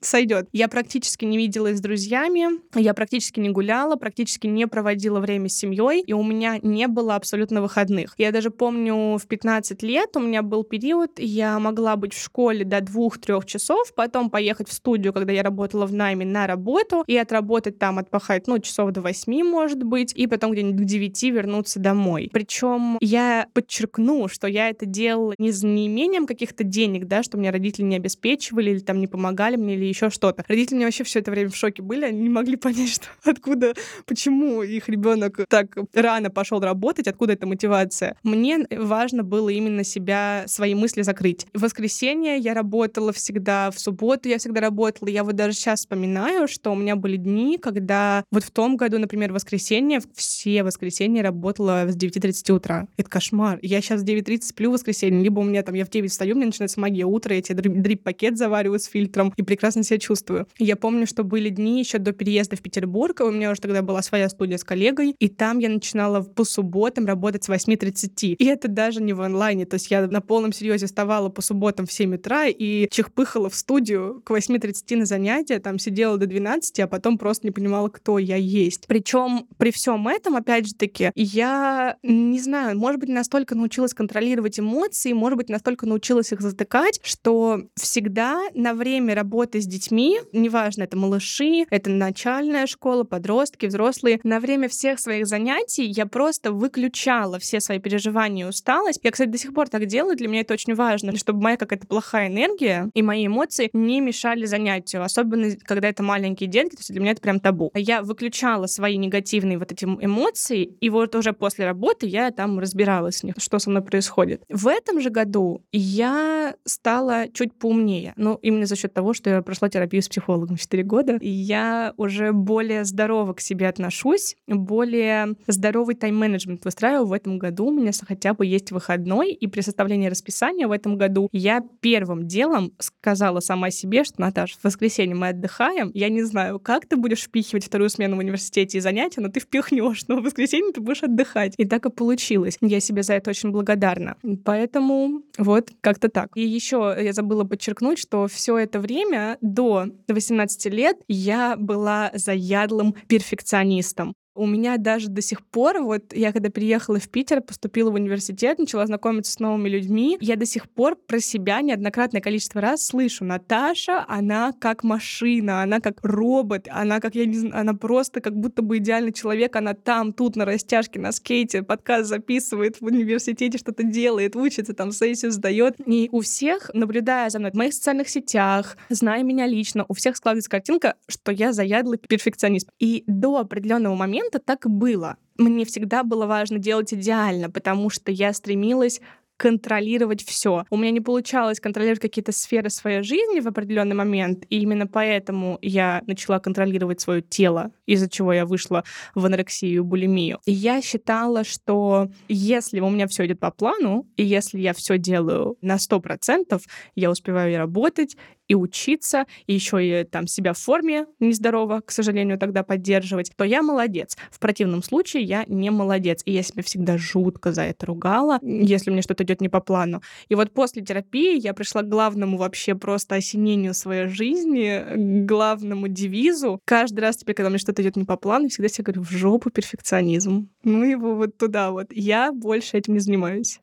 сойдет. 0.00 0.48
Я 0.52 0.68
практически 0.68 1.24
не 1.24 1.38
виделась 1.38 1.78
с 1.78 1.80
друзьями, 1.80 2.60
я 2.76 2.94
практически 2.94 3.40
не 3.40 3.50
гуляла, 3.50 3.96
практически 3.96 4.46
не 4.46 4.68
проводила 4.68 5.18
время 5.18 5.48
с 5.48 5.56
семьей, 5.56 6.02
и 6.06 6.12
у 6.12 6.22
меня 6.22 6.60
не 6.62 6.86
было 6.86 7.16
абсолютно 7.16 7.60
выходных. 7.60 8.14
Я 8.16 8.30
даже 8.30 8.50
помню, 8.50 9.18
в 9.18 9.26
15 9.26 9.82
лет 9.82 10.16
у 10.16 10.20
меня 10.20 10.42
был 10.42 10.62
период, 10.62 11.18
я 11.18 11.58
могла 11.58 11.69
быть 11.96 12.14
в 12.14 12.22
школе 12.22 12.64
до 12.64 12.80
двух-трех 12.80 13.46
часов, 13.46 13.92
потом 13.94 14.30
поехать 14.30 14.68
в 14.68 14.72
студию, 14.72 15.12
когда 15.12 15.32
я 15.32 15.42
работала 15.42 15.86
в 15.86 15.92
найме 15.92 16.24
на 16.24 16.46
работу, 16.46 17.04
и 17.06 17.16
отработать 17.16 17.78
там, 17.78 17.98
отпахать, 17.98 18.46
ну, 18.46 18.58
часов 18.58 18.92
до 18.92 19.00
восьми, 19.00 19.42
может 19.42 19.82
быть, 19.82 20.12
и 20.14 20.26
потом 20.26 20.52
где-нибудь 20.52 20.82
к 20.82 20.84
девяти 20.84 21.30
вернуться 21.30 21.78
домой. 21.78 22.30
Причем 22.32 22.98
я 23.00 23.46
подчеркну, 23.52 24.28
что 24.28 24.46
я 24.46 24.68
это 24.68 24.86
делала 24.86 25.34
не 25.38 25.50
за 25.50 25.66
неимением 25.66 26.26
каких-то 26.26 26.64
денег, 26.64 27.06
да, 27.06 27.22
что 27.22 27.38
мне 27.38 27.50
родители 27.50 27.84
не 27.84 27.96
обеспечивали 27.96 28.70
или 28.70 28.78
там 28.80 29.00
не 29.00 29.06
помогали 29.06 29.56
мне 29.56 29.74
или 29.74 29.84
еще 29.84 30.10
что-то. 30.10 30.44
Родители 30.48 30.76
мне 30.76 30.84
вообще 30.86 31.04
все 31.04 31.20
это 31.20 31.30
время 31.30 31.50
в 31.50 31.56
шоке 31.56 31.82
были, 31.82 32.04
они 32.04 32.20
не 32.20 32.28
могли 32.28 32.56
понять, 32.60 32.90
что 32.90 33.06
откуда, 33.24 33.74
почему 34.06 34.62
их 34.62 34.88
ребенок 34.88 35.40
так 35.48 35.76
рано 35.94 36.30
пошел 36.30 36.60
работать, 36.60 37.08
откуда 37.08 37.34
эта 37.34 37.46
мотивация. 37.46 38.16
Мне 38.22 38.66
важно 38.70 39.22
было 39.22 39.48
именно 39.48 39.84
себя, 39.84 40.44
свои 40.46 40.74
мысли 40.74 41.02
закрыть. 41.02 41.46
В 41.60 41.64
воскресенье 41.64 42.38
я 42.38 42.54
работала 42.54 43.12
всегда, 43.12 43.70
в 43.70 43.78
субботу 43.78 44.30
я 44.30 44.38
всегда 44.38 44.62
работала. 44.62 45.10
Я 45.10 45.24
вот 45.24 45.36
даже 45.36 45.52
сейчас 45.52 45.80
вспоминаю, 45.80 46.48
что 46.48 46.72
у 46.72 46.74
меня 46.74 46.96
были 46.96 47.16
дни, 47.18 47.58
когда 47.58 48.24
вот 48.30 48.44
в 48.44 48.50
том 48.50 48.78
году, 48.78 48.98
например, 48.98 49.30
воскресенье, 49.30 50.00
все 50.14 50.62
воскресенья 50.62 51.22
работала 51.22 51.84
с 51.86 51.94
9.30 51.94 52.52
утра. 52.54 52.88
Это 52.96 53.10
кошмар. 53.10 53.58
Я 53.60 53.82
сейчас 53.82 54.00
в 54.00 54.06
9.30 54.06 54.40
сплю 54.40 54.70
в 54.70 54.72
воскресенье, 54.72 55.22
либо 55.22 55.40
у 55.40 55.42
меня 55.42 55.62
там, 55.62 55.74
я 55.74 55.84
в 55.84 55.90
9 55.90 56.10
встаю, 56.10 56.34
меня 56.34 56.46
начинается 56.46 56.80
магия 56.80 57.04
утра, 57.04 57.34
я 57.34 57.42
тебе 57.42 57.60
дрип-пакет 57.62 58.38
завариваю 58.38 58.80
с 58.80 58.86
фильтром 58.86 59.34
и 59.36 59.42
прекрасно 59.42 59.82
себя 59.82 59.98
чувствую. 59.98 60.48
Я 60.58 60.76
помню, 60.76 61.06
что 61.06 61.24
были 61.24 61.50
дни 61.50 61.78
еще 61.78 61.98
до 61.98 62.12
переезда 62.12 62.56
в 62.56 62.62
Петербург, 62.62 63.20
у 63.20 63.30
меня 63.30 63.50
уже 63.50 63.60
тогда 63.60 63.82
была 63.82 64.00
своя 64.00 64.30
студия 64.30 64.56
с 64.56 64.64
коллегой, 64.64 65.14
и 65.18 65.28
там 65.28 65.58
я 65.58 65.68
начинала 65.68 66.22
по 66.22 66.44
субботам 66.44 67.04
работать 67.04 67.44
с 67.44 67.50
8.30. 67.50 68.36
И 68.36 68.44
это 68.46 68.68
даже 68.68 69.02
не 69.02 69.12
в 69.12 69.20
онлайне, 69.20 69.66
то 69.66 69.74
есть 69.74 69.90
я 69.90 70.06
на 70.06 70.22
полном 70.22 70.54
серьезе 70.54 70.86
вставала 70.86 71.28
по 71.28 71.49
субботам 71.50 71.86
в 71.86 71.92
7 71.92 72.14
утра 72.14 72.46
и 72.46 72.88
чихпыхала 72.90 73.50
в 73.50 73.56
студию 73.56 74.22
к 74.24 74.30
8.30 74.30 74.96
на 74.96 75.04
занятия, 75.04 75.58
там 75.58 75.80
сидела 75.80 76.16
до 76.16 76.26
12, 76.26 76.78
а 76.80 76.86
потом 76.86 77.18
просто 77.18 77.46
не 77.46 77.50
понимала, 77.50 77.88
кто 77.88 78.18
я 78.18 78.36
есть. 78.36 78.86
Причем 78.86 79.48
при 79.58 79.72
всем 79.72 80.06
этом, 80.06 80.36
опять 80.36 80.68
же 80.68 80.74
таки, 80.74 81.10
я 81.16 81.96
не 82.04 82.38
знаю, 82.38 82.78
может 82.78 83.00
быть, 83.00 83.08
настолько 83.08 83.56
научилась 83.56 83.94
контролировать 83.94 84.60
эмоции, 84.60 85.12
может 85.12 85.36
быть, 85.38 85.48
настолько 85.48 85.86
научилась 85.86 86.32
их 86.32 86.40
затыкать, 86.40 87.00
что 87.02 87.62
всегда 87.74 88.40
на 88.54 88.74
время 88.74 89.16
работы 89.16 89.60
с 89.60 89.66
детьми, 89.66 90.20
неважно, 90.32 90.84
это 90.84 90.96
малыши, 90.96 91.64
это 91.70 91.90
начальная 91.90 92.68
школа, 92.68 93.02
подростки, 93.02 93.66
взрослые, 93.66 94.20
на 94.22 94.38
время 94.38 94.68
всех 94.68 95.00
своих 95.00 95.26
занятий 95.26 95.84
я 95.84 96.06
просто 96.06 96.52
выключала 96.52 97.40
все 97.40 97.58
свои 97.58 97.80
переживания 97.80 98.46
и 98.46 98.48
усталость. 98.48 99.00
Я, 99.02 99.10
кстати, 99.10 99.30
до 99.30 99.38
сих 99.38 99.52
пор 99.52 99.68
так 99.68 99.86
делаю, 99.86 100.16
для 100.16 100.28
меня 100.28 100.42
это 100.42 100.54
очень 100.54 100.74
важно, 100.74 101.16
чтобы 101.16 101.39
моя 101.40 101.56
какая-то 101.56 101.86
плохая 101.86 102.28
энергия 102.28 102.90
и 102.94 103.02
мои 103.02 103.26
эмоции 103.26 103.70
не 103.72 104.00
мешали 104.00 104.44
занятию, 104.44 105.02
особенно 105.02 105.56
когда 105.64 105.88
это 105.88 106.02
маленькие 106.02 106.48
детки, 106.48 106.76
то 106.76 106.80
есть 106.80 106.92
для 106.92 107.00
меня 107.00 107.12
это 107.12 107.20
прям 107.20 107.40
табу. 107.40 107.70
Я 107.74 108.02
выключала 108.02 108.66
свои 108.66 108.96
негативные 108.96 109.58
вот 109.58 109.72
эти 109.72 109.84
эмоции, 109.84 110.64
и 110.64 110.90
вот 110.90 111.14
уже 111.14 111.32
после 111.32 111.64
работы 111.64 112.06
я 112.06 112.30
там 112.30 112.58
разбиралась 112.58 113.18
с 113.18 113.22
них, 113.22 113.34
что 113.38 113.58
со 113.58 113.70
мной 113.70 113.82
происходит. 113.82 114.42
В 114.48 114.68
этом 114.68 115.00
же 115.00 115.10
году 115.10 115.62
я 115.72 116.54
стала 116.64 117.26
чуть 117.32 117.54
поумнее, 117.54 118.12
ну, 118.16 118.38
именно 118.42 118.66
за 118.66 118.76
счет 118.76 118.92
того, 118.92 119.14
что 119.14 119.30
я 119.30 119.42
прошла 119.42 119.68
терапию 119.68 120.02
с 120.02 120.08
психологом 120.08 120.56
4 120.56 120.82
года, 120.82 121.16
и 121.20 121.28
я 121.28 121.94
уже 121.96 122.32
более 122.32 122.84
здорово 122.84 123.34
к 123.34 123.40
себе 123.40 123.68
отношусь, 123.68 124.36
более 124.46 125.34
здоровый 125.46 125.94
тайм-менеджмент 125.94 126.64
выстраиваю 126.64 127.06
в 127.06 127.12
этом 127.12 127.38
году. 127.38 127.66
У 127.66 127.72
меня 127.72 127.92
хотя 128.06 128.34
бы 128.34 128.46
есть 128.46 128.72
выходной, 128.72 129.32
и 129.32 129.46
при 129.46 129.60
составлении 129.60 130.08
расписания 130.08 130.66
в 130.66 130.72
этом 130.72 130.96
году 130.96 131.28
я 131.32 131.62
первым 131.80 132.26
делом 132.26 132.72
сказала 132.78 133.40
сама 133.40 133.70
себе, 133.70 134.04
что, 134.04 134.20
Наташа, 134.20 134.56
в 134.58 134.64
воскресенье 134.64 135.14
мы 135.14 135.28
отдыхаем. 135.28 135.90
Я 135.94 136.08
не 136.08 136.22
знаю, 136.22 136.58
как 136.58 136.86
ты 136.86 136.96
будешь 136.96 137.22
впихивать 137.22 137.64
вторую 137.64 137.90
смену 137.90 138.16
в 138.16 138.18
университете 138.18 138.78
и 138.78 138.80
занятия, 138.80 139.20
но 139.20 139.28
ты 139.28 139.40
впихнешь, 139.40 140.06
но 140.08 140.16
в 140.16 140.22
воскресенье 140.22 140.72
ты 140.72 140.80
будешь 140.80 141.02
отдыхать. 141.02 141.54
И 141.56 141.64
так 141.64 141.86
и 141.86 141.90
получилось. 141.90 142.58
Я 142.60 142.80
себе 142.80 143.02
за 143.02 143.14
это 143.14 143.30
очень 143.30 143.50
благодарна. 143.50 144.16
Поэтому 144.44 145.22
вот 145.38 145.70
как-то 145.80 146.08
так. 146.08 146.30
И 146.34 146.46
еще 146.46 146.96
я 146.98 147.12
забыла 147.12 147.44
подчеркнуть, 147.44 147.98
что 147.98 148.26
все 148.26 148.58
это 148.58 148.80
время 148.80 149.38
до 149.40 149.86
18 150.08 150.66
лет 150.66 150.96
я 151.08 151.56
была 151.56 152.10
заядлым 152.14 152.94
перфекционистом 153.08 154.14
У 154.40 154.46
меня 154.46 154.78
даже 154.78 155.10
до 155.10 155.20
сих 155.20 155.42
пор, 155.44 155.82
вот 155.82 156.14
я 156.14 156.32
когда 156.32 156.48
приехала 156.48 156.98
в 156.98 157.10
Питер, 157.10 157.42
поступила 157.42 157.90
в 157.90 157.94
университет, 157.94 158.58
начала 158.58 158.86
знакомиться 158.86 159.32
с 159.32 159.38
новыми 159.38 159.68
людьми, 159.68 160.16
я 160.22 160.36
до 160.36 160.46
сих 160.46 160.66
пор 160.66 160.96
про 160.96 161.20
себя 161.20 161.60
неоднократное 161.60 162.22
количество 162.22 162.62
раз 162.62 162.86
слышу, 162.86 163.26
Наташа, 163.26 164.02
она 164.08 164.54
как 164.58 164.82
машина, 164.82 165.62
она 165.62 165.80
как 165.80 165.98
робот, 166.02 166.68
она 166.70 167.00
как, 167.00 167.16
я 167.16 167.26
не 167.26 167.36
знаю, 167.36 167.60
она 167.60 167.74
просто 167.74 168.22
как 168.22 168.34
будто 168.34 168.62
бы 168.62 168.78
идеальный 168.78 169.12
человек, 169.12 169.56
она 169.56 169.74
там, 169.74 170.14
тут, 170.14 170.36
на 170.36 170.46
растяжке, 170.46 170.98
на 170.98 171.12
скейте, 171.12 171.62
подкаст 171.62 172.08
записывает, 172.08 172.80
в 172.80 172.86
университете 172.86 173.58
что-то 173.58 173.82
делает, 173.82 174.36
учится, 174.36 174.72
там 174.72 174.92
сессию 174.92 175.32
сдает. 175.32 175.76
И 175.84 176.08
у 176.12 176.22
всех, 176.22 176.70
наблюдая 176.72 177.28
за 177.28 177.40
мной 177.40 177.50
в 177.50 177.56
моих 177.56 177.74
социальных 177.74 178.08
сетях, 178.08 178.78
зная 178.88 179.22
меня 179.22 179.46
лично, 179.46 179.84
у 179.86 179.92
всех 179.92 180.16
складывается 180.16 180.48
картинка, 180.48 180.94
что 181.08 181.30
я 181.30 181.52
заядлый 181.52 181.98
перфекционист. 181.98 182.70
И 182.78 183.04
до 183.06 183.36
определенного 183.36 183.96
момента 183.96 184.29
так 184.38 184.66
и 184.66 184.68
было. 184.68 185.16
Мне 185.36 185.64
всегда 185.64 186.04
было 186.04 186.26
важно 186.26 186.58
делать 186.58 186.92
идеально, 186.92 187.50
потому 187.50 187.90
что 187.90 188.12
я 188.12 188.32
стремилась 188.32 189.00
контролировать 189.40 190.22
все. 190.22 190.66
У 190.68 190.76
меня 190.76 190.90
не 190.90 191.00
получалось 191.00 191.60
контролировать 191.60 191.98
какие-то 191.98 192.30
сферы 192.30 192.68
своей 192.68 193.02
жизни 193.02 193.40
в 193.40 193.46
определенный 193.46 193.94
момент, 193.94 194.44
и 194.50 194.60
именно 194.60 194.86
поэтому 194.86 195.58
я 195.62 196.02
начала 196.06 196.38
контролировать 196.40 197.00
свое 197.00 197.22
тело, 197.22 197.72
из-за 197.86 198.10
чего 198.10 198.34
я 198.34 198.44
вышла 198.44 198.84
в 199.14 199.24
анорексию 199.24 199.76
и 199.76 199.80
булимию. 199.80 200.40
И 200.44 200.52
я 200.52 200.82
считала, 200.82 201.42
что 201.44 202.10
если 202.28 202.80
у 202.80 202.90
меня 202.90 203.06
все 203.06 203.24
идет 203.24 203.40
по 203.40 203.50
плану, 203.50 204.06
и 204.18 204.24
если 204.24 204.60
я 204.60 204.74
все 204.74 204.98
делаю 204.98 205.56
на 205.62 205.78
сто 205.78 206.00
процентов, 206.00 206.64
я 206.94 207.10
успеваю 207.10 207.54
и 207.54 207.56
работать, 207.56 208.16
и 208.50 208.54
учиться, 208.56 209.26
и 209.46 209.54
еще 209.54 209.78
и 210.02 210.02
там 210.02 210.26
себя 210.26 210.52
в 210.54 210.58
форме 210.58 211.06
нездорово, 211.20 211.82
к 211.86 211.92
сожалению, 211.92 212.36
тогда 212.36 212.64
поддерживать, 212.64 213.30
то 213.36 213.44
я 213.44 213.62
молодец. 213.62 214.16
В 214.32 214.40
противном 214.40 214.82
случае 214.82 215.22
я 215.22 215.44
не 215.46 215.70
молодец. 215.70 216.22
И 216.24 216.32
я 216.32 216.42
себя 216.42 216.64
всегда 216.64 216.98
жутко 216.98 217.52
за 217.52 217.62
это 217.62 217.86
ругала, 217.86 218.40
если 218.42 218.90
мне 218.90 219.02
что-то 219.02 219.22
идет 219.30 219.40
не 219.40 219.48
по 219.48 219.60
плану. 219.60 220.02
И 220.28 220.34
вот 220.34 220.52
после 220.52 220.82
терапии 220.82 221.38
я 221.38 221.54
пришла 221.54 221.82
к 221.82 221.88
главному 221.88 222.36
вообще 222.36 222.74
просто 222.74 223.16
осенению 223.16 223.74
своей 223.74 224.08
жизни, 224.08 225.22
к 225.24 225.26
главному 225.26 225.88
девизу. 225.88 226.60
Каждый 226.64 227.00
раз 227.00 227.16
теперь, 227.16 227.34
когда 227.34 227.50
мне 227.50 227.58
что-то 227.58 227.82
идет 227.82 227.96
не 227.96 228.04
по 228.04 228.16
плану, 228.16 228.48
всегда 228.48 228.68
себе 228.68 228.84
говорю, 228.84 229.02
в 229.02 229.10
жопу 229.10 229.50
перфекционизм. 229.50 230.48
Ну 230.64 230.84
его 230.84 231.14
вот 231.14 231.36
туда 231.36 231.70
вот. 231.70 231.88
Я 231.90 232.32
больше 232.32 232.76
этим 232.76 232.94
не 232.94 233.00
занимаюсь. 233.00 233.60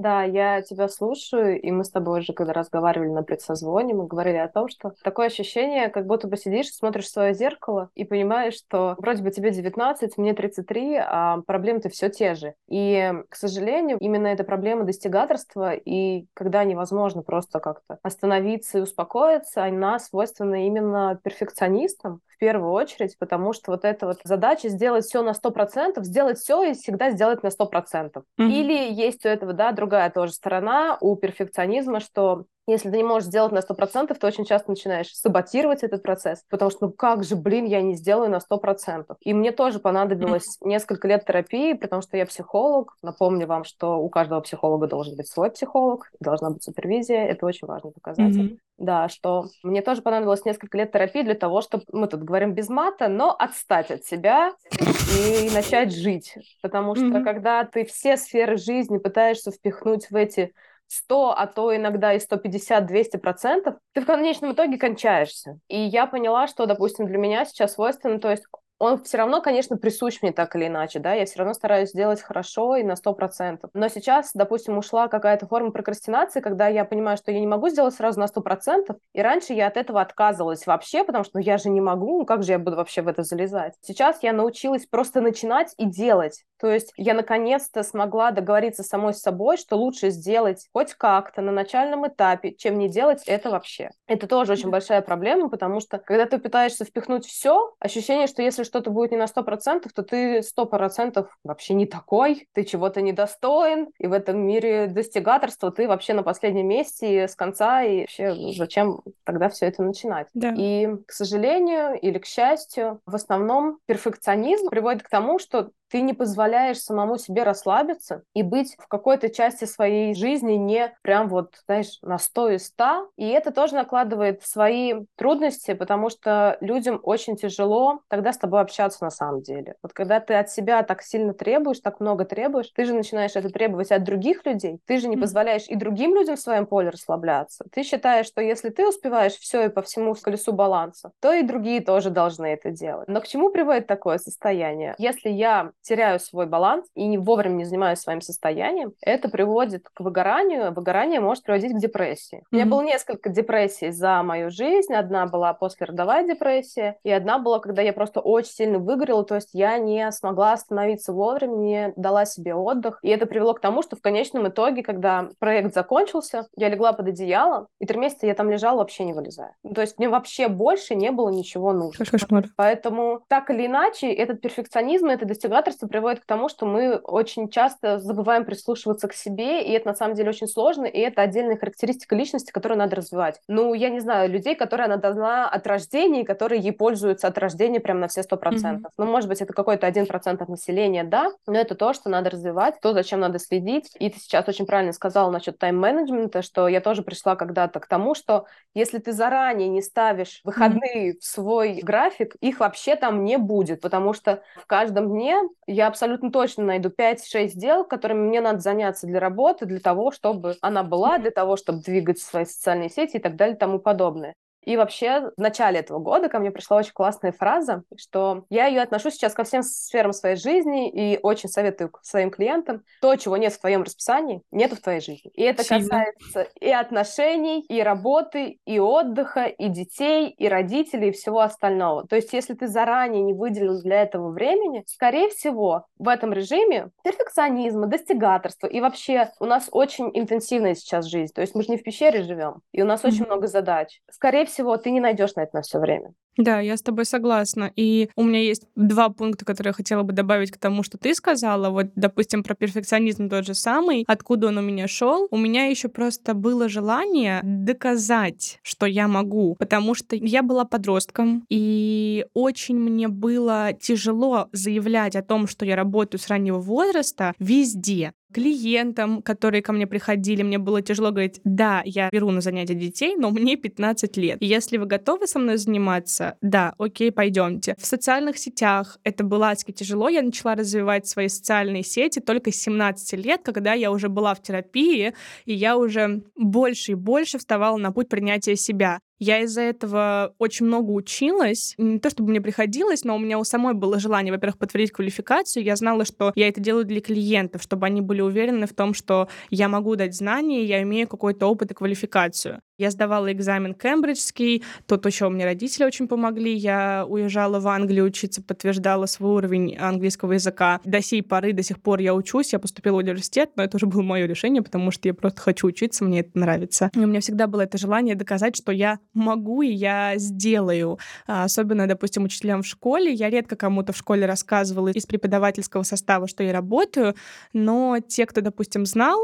Да, 0.00 0.22
я 0.22 0.62
тебя 0.62 0.88
слушаю, 0.88 1.60
и 1.60 1.70
мы 1.70 1.84
с 1.84 1.90
тобой 1.90 2.20
уже, 2.20 2.32
когда 2.32 2.54
разговаривали 2.54 3.10
на 3.10 3.22
предсозвоне, 3.22 3.92
мы 3.92 4.06
говорили 4.06 4.38
о 4.38 4.48
том, 4.48 4.66
что 4.68 4.94
такое 5.02 5.26
ощущение, 5.26 5.90
как 5.90 6.06
будто 6.06 6.26
бы 6.26 6.38
сидишь, 6.38 6.72
смотришь 6.72 7.04
в 7.04 7.10
свое 7.10 7.34
зеркало 7.34 7.90
и 7.94 8.04
понимаешь, 8.04 8.54
что 8.54 8.94
вроде 8.96 9.22
бы 9.22 9.30
тебе 9.30 9.50
19, 9.50 10.16
мне 10.16 10.32
33, 10.32 10.96
а 10.96 11.42
проблемы-то 11.46 11.90
все 11.90 12.08
те 12.08 12.34
же. 12.34 12.54
И, 12.66 13.12
к 13.28 13.36
сожалению, 13.36 13.98
именно 14.00 14.28
эта 14.28 14.42
проблема 14.42 14.84
достигаторства, 14.84 15.74
и 15.74 16.24
когда 16.32 16.64
невозможно 16.64 17.22
просто 17.22 17.60
как-то 17.60 17.98
остановиться 18.02 18.78
и 18.78 18.80
успокоиться, 18.80 19.64
она 19.64 19.98
свойственна 19.98 20.66
именно 20.66 21.20
перфекционистам, 21.22 22.22
первую 22.40 22.72
очередь, 22.72 23.16
потому 23.18 23.52
что 23.52 23.70
вот 23.70 23.84
эта 23.84 24.06
вот 24.06 24.18
задача 24.24 24.68
сделать 24.68 25.04
все 25.04 25.22
на 25.22 25.30
100%, 25.30 26.02
сделать 26.02 26.38
все 26.38 26.64
и 26.64 26.72
всегда 26.72 27.10
сделать 27.10 27.42
на 27.44 27.48
100%. 27.48 28.12
Mm-hmm. 28.14 28.22
Или 28.38 28.92
есть 28.92 29.24
у 29.24 29.28
этого, 29.28 29.52
да, 29.52 29.70
другая 29.90 30.10
тоже 30.10 30.32
сторона, 30.32 30.96
у 31.00 31.16
перфекционизма, 31.16 31.98
что 32.00 32.44
если 32.72 32.90
ты 32.90 32.96
не 32.96 33.04
можешь 33.04 33.28
сделать 33.28 33.52
на 33.52 33.58
100%, 33.58 34.14
ты 34.14 34.26
очень 34.26 34.44
часто 34.44 34.70
начинаешь 34.70 35.14
саботировать 35.14 35.82
этот 35.82 36.02
процесс, 36.02 36.44
потому 36.48 36.70
что, 36.70 36.86
ну 36.86 36.92
как 36.92 37.24
же, 37.24 37.36
блин, 37.36 37.64
я 37.66 37.82
не 37.82 37.94
сделаю 37.94 38.30
на 38.30 38.38
100%. 38.38 39.16
И 39.20 39.34
мне 39.34 39.52
тоже 39.52 39.78
понадобилось 39.78 40.58
несколько 40.60 41.08
лет 41.08 41.24
терапии, 41.26 41.74
потому 41.74 42.02
что 42.02 42.16
я 42.16 42.26
психолог. 42.26 42.96
Напомню 43.02 43.46
вам, 43.46 43.64
что 43.64 43.98
у 43.98 44.08
каждого 44.08 44.40
психолога 44.40 44.86
должен 44.86 45.16
быть 45.16 45.28
свой 45.28 45.50
психолог, 45.50 46.10
должна 46.20 46.50
быть 46.50 46.62
супервизия, 46.62 47.26
это 47.26 47.46
очень 47.46 47.66
важный 47.66 47.92
показатель. 47.92 48.52
Mm-hmm. 48.52 48.58
Да, 48.78 49.10
что 49.10 49.44
мне 49.62 49.82
тоже 49.82 50.00
понадобилось 50.00 50.46
несколько 50.46 50.78
лет 50.78 50.90
терапии 50.90 51.22
для 51.22 51.34
того, 51.34 51.60
чтобы, 51.60 51.84
мы 51.92 52.06
тут 52.08 52.22
говорим 52.22 52.54
без 52.54 52.70
мата, 52.70 53.08
но 53.08 53.30
отстать 53.38 53.90
от 53.90 54.04
себя 54.04 54.54
и 54.70 55.50
начать 55.54 55.92
жить. 55.92 56.34
Потому 56.62 56.94
что 56.94 57.04
mm-hmm. 57.04 57.24
когда 57.24 57.64
ты 57.64 57.84
все 57.84 58.16
сферы 58.16 58.56
жизни 58.56 58.96
пытаешься 58.96 59.50
впихнуть 59.50 60.10
в 60.10 60.16
эти 60.16 60.54
100, 60.90 61.30
а 61.36 61.46
то 61.46 61.74
иногда 61.74 62.12
и 62.14 62.18
150-200 62.18 63.18
процентов, 63.18 63.76
ты 63.94 64.00
в 64.00 64.06
конечном 64.06 64.52
итоге 64.52 64.76
кончаешься. 64.76 65.58
И 65.68 65.78
я 65.78 66.06
поняла, 66.06 66.48
что, 66.48 66.66
допустим, 66.66 67.06
для 67.06 67.16
меня 67.16 67.44
сейчас 67.44 67.74
свойственно, 67.74 68.18
то 68.18 68.30
есть 68.30 68.44
он 68.80 69.02
все 69.04 69.18
равно, 69.18 69.42
конечно, 69.42 69.76
присущ 69.76 70.22
мне 70.22 70.32
так 70.32 70.56
или 70.56 70.66
иначе, 70.66 70.98
да, 70.98 71.12
я 71.12 71.26
все 71.26 71.38
равно 71.38 71.52
стараюсь 71.52 71.90
сделать 71.90 72.22
хорошо 72.22 72.76
и 72.76 72.82
на 72.82 72.94
100%. 72.96 73.68
Но 73.74 73.88
сейчас, 73.88 74.30
допустим, 74.34 74.78
ушла 74.78 75.06
какая-то 75.08 75.46
форма 75.46 75.70
прокрастинации, 75.70 76.40
когда 76.40 76.66
я 76.66 76.86
понимаю, 76.86 77.18
что 77.18 77.30
я 77.30 77.40
не 77.40 77.46
могу 77.46 77.68
сделать 77.68 77.94
сразу 77.94 78.18
на 78.18 78.26
100%, 78.26 78.96
и 79.12 79.20
раньше 79.20 79.52
я 79.52 79.66
от 79.66 79.76
этого 79.76 80.00
отказывалась 80.00 80.66
вообще, 80.66 81.04
потому 81.04 81.24
что 81.24 81.38
ну, 81.38 81.44
я 81.44 81.58
же 81.58 81.68
не 81.68 81.82
могу, 81.82 82.20
ну 82.20 82.24
как 82.24 82.42
же 82.42 82.52
я 82.52 82.58
буду 82.58 82.76
вообще 82.76 83.02
в 83.02 83.08
это 83.08 83.22
залезать? 83.22 83.74
Сейчас 83.82 84.22
я 84.22 84.32
научилась 84.32 84.86
просто 84.86 85.20
начинать 85.20 85.74
и 85.76 85.84
делать. 85.84 86.44
То 86.58 86.68
есть 86.68 86.92
я 86.96 87.14
наконец-то 87.14 87.82
смогла 87.82 88.30
договориться 88.30 88.82
самой 88.82 89.14
с 89.14 89.20
собой, 89.20 89.56
что 89.56 89.76
лучше 89.76 90.10
сделать 90.10 90.68
хоть 90.72 90.92
как-то 90.94 91.40
на 91.40 91.52
начальном 91.52 92.06
этапе, 92.06 92.54
чем 92.54 92.78
не 92.78 92.88
делать 92.88 93.22
это 93.26 93.50
вообще. 93.50 93.90
Это 94.06 94.26
тоже 94.26 94.52
очень 94.52 94.70
большая 94.70 95.00
проблема, 95.00 95.48
потому 95.48 95.80
что 95.80 95.98
когда 95.98 96.26
ты 96.26 96.38
пытаешься 96.38 96.84
впихнуть 96.84 97.26
все, 97.26 97.74
ощущение, 97.78 98.26
что 98.26 98.42
если 98.42 98.62
что-то 98.70 98.90
будет 98.90 99.10
не 99.10 99.16
на 99.16 99.26
100%, 99.26 99.88
то 99.94 100.02
ты 100.02 100.42
100% 100.42 101.26
вообще 101.44 101.74
не 101.74 101.86
такой, 101.86 102.46
ты 102.54 102.64
чего-то 102.64 103.02
недостоин, 103.02 103.88
и 103.98 104.06
в 104.06 104.12
этом 104.12 104.38
мире 104.38 104.86
достигаторства 104.86 105.72
ты 105.72 105.88
вообще 105.88 106.14
на 106.14 106.22
последнем 106.22 106.68
месте 106.68 107.26
с 107.26 107.34
конца, 107.34 107.82
и 107.82 108.00
вообще 108.02 108.34
зачем 108.56 109.00
тогда 109.24 109.48
все 109.48 109.66
это 109.66 109.82
начинать? 109.82 110.28
Да. 110.34 110.54
И, 110.56 110.88
к 111.06 111.12
сожалению 111.12 111.98
или 112.00 112.18
к 112.18 112.26
счастью, 112.26 113.00
в 113.06 113.14
основном 113.14 113.78
перфекционизм 113.86 114.68
приводит 114.68 115.02
к 115.02 115.08
тому, 115.08 115.38
что 115.38 115.70
ты 115.90 116.02
не 116.02 116.14
позволяешь 116.14 116.78
самому 116.78 117.18
себе 117.18 117.42
расслабиться 117.42 118.22
и 118.34 118.42
быть 118.42 118.76
в 118.78 118.86
какой-то 118.86 119.28
части 119.28 119.64
своей 119.64 120.14
жизни 120.14 120.52
не 120.52 120.94
прям 121.02 121.28
вот, 121.28 121.54
знаешь, 121.66 121.98
на 122.02 122.18
100 122.18 122.50
и 122.50 122.58
100. 122.58 123.10
И 123.16 123.28
это 123.28 123.50
тоже 123.50 123.74
накладывает 123.74 124.42
свои 124.42 124.94
трудности, 125.16 125.74
потому 125.74 126.10
что 126.10 126.56
людям 126.60 127.00
очень 127.02 127.36
тяжело 127.36 128.00
тогда 128.08 128.32
с 128.32 128.38
тобой 128.38 128.60
общаться 128.60 129.04
на 129.04 129.10
самом 129.10 129.42
деле. 129.42 129.74
Вот 129.82 129.92
когда 129.92 130.20
ты 130.20 130.34
от 130.34 130.50
себя 130.50 130.82
так 130.82 131.02
сильно 131.02 131.34
требуешь, 131.34 131.80
так 131.80 132.00
много 132.00 132.24
требуешь, 132.24 132.70
ты 132.74 132.84
же 132.84 132.94
начинаешь 132.94 133.34
это 133.34 133.50
требовать 133.50 133.90
от 133.90 134.04
других 134.04 134.46
людей, 134.46 134.78
ты 134.86 134.98
же 134.98 135.08
не 135.08 135.16
позволяешь 135.16 135.66
и 135.68 135.74
другим 135.74 136.14
людям 136.14 136.36
в 136.36 136.40
своем 136.40 136.66
поле 136.66 136.90
расслабляться. 136.90 137.64
Ты 137.72 137.82
считаешь, 137.82 138.26
что 138.26 138.40
если 138.40 138.70
ты 138.70 138.86
успеваешь 138.86 139.34
все 139.34 139.66
и 139.66 139.68
по 139.68 139.82
всему 139.82 140.14
колесу 140.14 140.52
баланса, 140.52 141.10
то 141.20 141.32
и 141.32 141.42
другие 141.42 141.80
тоже 141.80 142.10
должны 142.10 142.46
это 142.46 142.70
делать. 142.70 143.08
Но 143.08 143.20
к 143.20 143.26
чему 143.26 143.50
приводит 143.50 143.86
такое 143.86 144.18
состояние? 144.18 144.94
Если 144.98 145.30
я 145.30 145.72
теряю 145.82 146.20
свой 146.20 146.46
баланс 146.46 146.86
и 146.94 147.18
вовремя 147.18 147.54
не 147.54 147.64
занимаюсь 147.64 147.98
своим 147.98 148.20
состоянием, 148.20 148.92
это 149.00 149.28
приводит 149.28 149.88
к 149.92 150.00
выгоранию. 150.00 150.72
Выгорание 150.72 151.20
может 151.20 151.44
приводить 151.44 151.72
к 151.72 151.78
депрессии. 151.78 152.38
Mm-hmm. 152.38 152.46
У 152.52 152.56
меня 152.56 152.66
было 152.66 152.82
несколько 152.82 153.30
депрессий 153.30 153.90
за 153.90 154.22
мою 154.22 154.50
жизнь. 154.50 154.94
Одна 154.94 155.26
была 155.26 155.54
послеродовая 155.54 156.26
депрессия, 156.26 156.98
и 157.02 157.10
одна 157.10 157.38
была, 157.38 157.60
когда 157.60 157.82
я 157.82 157.92
просто 157.92 158.20
очень 158.20 158.52
сильно 158.52 158.78
выгорела, 158.78 159.24
то 159.24 159.34
есть 159.34 159.50
я 159.52 159.78
не 159.78 160.10
смогла 160.12 160.52
остановиться 160.52 161.12
вовремя, 161.12 161.56
не 161.56 161.92
дала 161.96 162.24
себе 162.24 162.54
отдых. 162.54 162.98
И 163.02 163.08
это 163.08 163.26
привело 163.26 163.54
к 163.54 163.60
тому, 163.60 163.82
что 163.82 163.96
в 163.96 164.00
конечном 164.00 164.48
итоге, 164.48 164.82
когда 164.82 165.28
проект 165.38 165.74
закончился, 165.74 166.48
я 166.56 166.68
легла 166.68 166.92
под 166.92 167.08
одеяло, 167.08 167.68
и 167.78 167.86
три 167.86 167.98
месяца 167.98 168.26
я 168.26 168.34
там 168.34 168.50
лежала, 168.50 168.78
вообще 168.78 169.04
не 169.04 169.12
вылезая. 169.12 169.54
То 169.74 169.80
есть 169.80 169.98
мне 169.98 170.08
вообще 170.08 170.48
больше 170.48 170.94
не 170.94 171.10
было 171.10 171.30
ничего 171.30 171.72
нужно. 171.72 172.04
Кошмар. 172.04 172.46
Поэтому 172.56 173.20
так 173.28 173.50
или 173.50 173.66
иначе, 173.66 174.12
этот 174.12 174.40
перфекционизм, 174.40 175.06
это 175.06 175.26
достигаторство 175.26 175.69
часто 175.70 175.86
приводит 175.86 176.20
к 176.20 176.26
тому, 176.26 176.48
что 176.48 176.66
мы 176.66 176.96
очень 176.96 177.48
часто 177.48 177.98
забываем 178.00 178.44
прислушиваться 178.44 179.08
к 179.08 179.14
себе, 179.14 179.62
и 179.62 179.72
это 179.72 179.88
на 179.88 179.94
самом 179.94 180.14
деле 180.14 180.30
очень 180.30 180.48
сложно, 180.48 180.84
и 180.84 180.98
это 180.98 181.22
отдельная 181.22 181.56
характеристика 181.56 182.16
личности, 182.16 182.50
которую 182.50 182.78
надо 182.78 182.96
развивать. 182.96 183.40
Ну, 183.48 183.72
я 183.74 183.88
не 183.88 184.00
знаю, 184.00 184.30
людей, 184.30 184.56
которые 184.56 184.86
она 184.86 184.96
дана 184.96 185.48
от 185.48 185.66
рождения, 185.66 186.22
и 186.22 186.24
которые 186.24 186.60
ей 186.60 186.72
пользуются 186.72 187.28
от 187.28 187.38
рождения 187.38 187.80
прям 187.80 188.00
на 188.00 188.08
все 188.08 188.22
сто 188.22 188.36
процентов. 188.36 188.90
Mm-hmm. 188.90 189.04
Ну, 189.04 189.06
может 189.06 189.28
быть, 189.28 189.40
это 189.40 189.52
какой-то 189.52 189.86
один 189.86 190.06
процент 190.06 190.42
от 190.42 190.48
населения, 190.48 191.04
да, 191.04 191.30
но 191.46 191.58
это 191.58 191.74
то, 191.74 191.92
что 191.92 192.10
надо 192.10 192.30
развивать, 192.30 192.80
то, 192.80 192.92
зачем 192.92 193.20
надо 193.20 193.38
следить. 193.38 193.90
И 193.98 194.10
ты 194.10 194.18
сейчас 194.18 194.48
очень 194.48 194.66
правильно 194.66 194.92
сказала 194.92 195.30
насчет 195.30 195.58
тайм-менеджмента, 195.58 196.42
что 196.42 196.68
я 196.68 196.80
тоже 196.80 197.02
пришла 197.02 197.36
когда-то 197.36 197.80
к 197.80 197.86
тому, 197.86 198.14
что 198.14 198.46
если 198.74 198.98
ты 198.98 199.12
заранее 199.12 199.68
не 199.68 199.82
ставишь 199.82 200.40
выходные 200.44 201.12
mm-hmm. 201.12 201.18
в 201.20 201.24
свой 201.24 201.80
график, 201.82 202.34
их 202.40 202.60
вообще 202.60 202.96
там 202.96 203.24
не 203.24 203.38
будет, 203.38 203.80
потому 203.80 204.12
что 204.12 204.42
в 204.56 204.66
каждом 204.66 205.10
дне 205.10 205.36
я 205.72 205.86
абсолютно 205.86 206.30
точно 206.32 206.64
найду 206.64 206.90
5-6 206.90 207.56
дел, 207.56 207.84
которыми 207.84 208.26
мне 208.28 208.40
надо 208.40 208.60
заняться 208.60 209.06
для 209.06 209.20
работы, 209.20 209.66
для 209.66 209.80
того, 209.80 210.10
чтобы 210.10 210.56
она 210.60 210.82
была, 210.82 211.18
для 211.18 211.30
того, 211.30 211.56
чтобы 211.56 211.82
двигать 211.82 212.18
свои 212.18 212.44
социальные 212.44 212.90
сети 212.90 213.16
и 213.16 213.20
так 213.20 213.36
далее 213.36 213.56
и 213.56 213.58
тому 213.58 213.78
подобное. 213.78 214.34
И 214.64 214.76
вообще 214.76 215.30
в 215.36 215.40
начале 215.40 215.80
этого 215.80 215.98
года 215.98 216.28
ко 216.28 216.38
мне 216.38 216.50
пришла 216.50 216.76
очень 216.76 216.92
классная 216.92 217.32
фраза, 217.32 217.82
что 217.96 218.44
я 218.50 218.66
ее 218.66 218.82
отношу 218.82 219.10
сейчас 219.10 219.34
ко 219.34 219.44
всем 219.44 219.62
сферам 219.62 220.12
своей 220.12 220.36
жизни 220.36 220.90
и 220.90 221.18
очень 221.22 221.48
советую 221.48 221.92
своим 222.02 222.30
клиентам. 222.30 222.82
То, 223.00 223.16
чего 223.16 223.36
нет 223.36 223.52
в 223.52 223.60
твоем 223.60 223.82
расписании, 223.82 224.42
нет 224.50 224.72
в 224.72 224.82
твоей 224.82 225.00
жизни. 225.00 225.30
И 225.34 225.42
это 225.42 225.64
Сильно. 225.64 225.82
касается 225.82 226.46
и 226.60 226.70
отношений, 226.70 227.60
и 227.62 227.82
работы, 227.82 228.58
и 228.64 228.78
отдыха, 228.78 229.44
и 229.44 229.68
детей, 229.68 230.28
и 230.28 230.48
родителей, 230.48 231.08
и 231.08 231.12
всего 231.12 231.40
остального. 231.40 232.06
То 232.06 232.16
есть 232.16 232.32
если 232.32 232.54
ты 232.54 232.66
заранее 232.66 233.22
не 233.22 233.32
выделил 233.32 233.80
для 233.82 234.02
этого 234.02 234.30
времени, 234.30 234.84
скорее 234.86 235.30
всего, 235.30 235.86
в 235.98 236.08
этом 236.08 236.32
режиме 236.32 236.90
перфекционизма, 237.02 237.86
достигаторства 237.86 238.66
и 238.66 238.80
вообще 238.80 239.30
у 239.40 239.46
нас 239.46 239.68
очень 239.70 240.10
интенсивная 240.14 240.74
сейчас 240.74 241.06
жизнь. 241.06 241.32
То 241.32 241.40
есть 241.40 241.54
мы 241.54 241.62
же 241.62 241.70
не 241.70 241.78
в 241.78 241.82
пещере 241.82 242.22
живем, 242.22 242.60
и 242.72 242.82
у 242.82 242.86
нас 242.86 243.02
mm-hmm. 243.02 243.08
очень 243.08 243.24
много 243.26 243.46
задач. 243.46 244.00
Скорее 244.10 244.44
всего, 244.50 244.76
ты 244.76 244.90
не 244.90 245.00
найдешь 245.00 245.34
на 245.36 245.42
это 245.42 245.56
на 245.56 245.62
все 245.62 245.78
время. 245.78 246.12
Да, 246.36 246.60
я 246.60 246.76
с 246.76 246.82
тобой 246.82 247.04
согласна. 247.04 247.72
И 247.76 248.08
у 248.16 248.22
меня 248.22 248.40
есть 248.40 248.62
два 248.76 249.08
пункта, 249.08 249.44
которые 249.44 249.70
я 249.70 249.74
хотела 249.74 250.02
бы 250.02 250.12
добавить 250.12 250.50
к 250.50 250.58
тому, 250.58 250.82
что 250.82 250.96
ты 250.96 251.14
сказала. 251.14 251.70
Вот, 251.70 251.88
допустим, 251.96 252.42
про 252.42 252.54
перфекционизм 252.54 253.28
тот 253.28 253.46
же 253.46 253.54
самый. 253.54 254.04
Откуда 254.06 254.48
он 254.48 254.58
у 254.58 254.62
меня 254.62 254.88
шел? 254.88 255.28
У 255.30 255.36
меня 255.36 255.66
еще 255.66 255.88
просто 255.88 256.34
было 256.34 256.68
желание 256.68 257.40
доказать, 257.42 258.58
что 258.62 258.86
я 258.86 259.08
могу, 259.08 259.56
потому 259.58 259.94
что 259.94 260.16
я 260.16 260.42
была 260.42 260.64
подростком, 260.64 261.44
и 261.48 262.26
очень 262.32 262.78
мне 262.78 263.08
было 263.08 263.72
тяжело 263.72 264.48
заявлять 264.52 265.16
о 265.16 265.22
том, 265.22 265.46
что 265.46 265.64
я 265.66 265.76
работаю 265.76 266.20
с 266.20 266.28
раннего 266.28 266.58
возраста 266.58 267.34
везде 267.38 268.12
клиентам, 268.32 269.22
которые 269.22 269.62
ко 269.62 269.72
мне 269.72 269.86
приходили, 269.86 270.42
мне 270.42 270.58
было 270.58 270.82
тяжело 270.82 271.10
говорить, 271.10 271.40
да, 271.44 271.82
я 271.84 272.08
беру 272.12 272.30
на 272.30 272.40
занятия 272.40 272.74
детей, 272.74 273.16
но 273.16 273.30
мне 273.30 273.56
15 273.56 274.16
лет. 274.16 274.38
Если 274.40 274.76
вы 274.76 274.86
готовы 274.86 275.26
со 275.26 275.38
мной 275.38 275.56
заниматься, 275.56 276.36
да, 276.40 276.74
окей, 276.78 277.12
пойдемте. 277.12 277.74
В 277.78 277.86
социальных 277.86 278.38
сетях 278.38 278.98
это 279.04 279.24
было 279.24 279.48
адски 279.48 279.72
тяжело. 279.72 280.08
Я 280.08 280.22
начала 280.22 280.54
развивать 280.54 281.06
свои 281.06 281.28
социальные 281.28 281.82
сети 281.82 282.20
только 282.20 282.52
с 282.52 282.56
17 282.56 283.24
лет, 283.24 283.40
когда 283.44 283.74
я 283.74 283.90
уже 283.90 284.08
была 284.08 284.34
в 284.34 284.42
терапии, 284.42 285.14
и 285.44 285.54
я 285.54 285.76
уже 285.76 286.22
больше 286.36 286.92
и 286.92 286.94
больше 286.94 287.38
вставала 287.38 287.76
на 287.76 287.92
путь 287.92 288.08
принятия 288.08 288.56
себя. 288.56 289.00
Я 289.20 289.40
из-за 289.42 289.60
этого 289.60 290.34
очень 290.38 290.64
много 290.64 290.90
училась. 290.90 291.74
Не 291.76 291.98
то 291.98 292.08
чтобы 292.08 292.30
мне 292.30 292.40
приходилось, 292.40 293.04
но 293.04 293.14
у 293.14 293.18
меня 293.18 293.38
у 293.38 293.44
самой 293.44 293.74
было 293.74 294.00
желание, 294.00 294.32
во-первых, 294.32 294.56
подтвердить 294.56 294.92
квалификацию. 294.92 295.62
Я 295.62 295.76
знала, 295.76 296.06
что 296.06 296.32
я 296.34 296.48
это 296.48 296.60
делаю 296.60 296.86
для 296.86 297.02
клиентов, 297.02 297.62
чтобы 297.62 297.84
они 297.84 298.00
были 298.00 298.22
уверены 298.22 298.66
в 298.66 298.72
том, 298.72 298.94
что 298.94 299.28
я 299.50 299.68
могу 299.68 299.94
дать 299.94 300.14
знания, 300.16 300.64
я 300.64 300.80
имею 300.82 301.06
какой-то 301.06 301.46
опыт 301.46 301.70
и 301.70 301.74
квалификацию. 301.74 302.62
Я 302.80 302.90
сдавала 302.90 303.30
экзамен 303.30 303.74
кембриджский, 303.74 304.64
тут 304.86 305.04
еще 305.04 305.28
мне 305.28 305.44
родители 305.44 305.84
очень 305.84 306.08
помогли. 306.08 306.54
Я 306.54 307.04
уезжала 307.06 307.60
в 307.60 307.68
Англию 307.68 308.06
учиться, 308.06 308.40
подтверждала 308.40 309.04
свой 309.04 309.34
уровень 309.34 309.76
английского 309.76 310.32
языка. 310.32 310.80
До 310.86 311.02
сей 311.02 311.22
поры, 311.22 311.52
до 311.52 311.62
сих 311.62 311.82
пор 311.82 312.00
я 312.00 312.14
учусь, 312.14 312.54
я 312.54 312.58
поступила 312.58 312.94
в 312.94 312.98
университет, 313.00 313.50
но 313.54 313.64
это 313.64 313.76
уже 313.76 313.84
было 313.84 314.00
мое 314.00 314.24
решение, 314.24 314.62
потому 314.62 314.92
что 314.92 315.08
я 315.08 315.12
просто 315.12 315.42
хочу 315.42 315.66
учиться, 315.66 316.06
мне 316.06 316.20
это 316.20 316.38
нравится. 316.38 316.90
И 316.94 316.98
у 317.00 317.06
меня 317.06 317.20
всегда 317.20 317.46
было 317.46 317.60
это 317.60 317.76
желание 317.76 318.14
доказать, 318.14 318.56
что 318.56 318.72
я 318.72 318.98
могу 319.12 319.60
и 319.60 319.70
я 319.70 320.14
сделаю. 320.16 320.98
А, 321.26 321.44
особенно, 321.44 321.86
допустим, 321.86 322.24
учителям 322.24 322.62
в 322.62 322.66
школе. 322.66 323.12
Я 323.12 323.28
редко 323.28 323.56
кому-то 323.56 323.92
в 323.92 323.98
школе 323.98 324.24
рассказывала 324.24 324.88
из 324.88 325.04
преподавательского 325.04 325.82
состава, 325.82 326.26
что 326.26 326.42
я 326.42 326.54
работаю, 326.54 327.14
но 327.52 327.98
те, 328.00 328.24
кто, 328.24 328.40
допустим, 328.40 328.86
знал, 328.86 329.20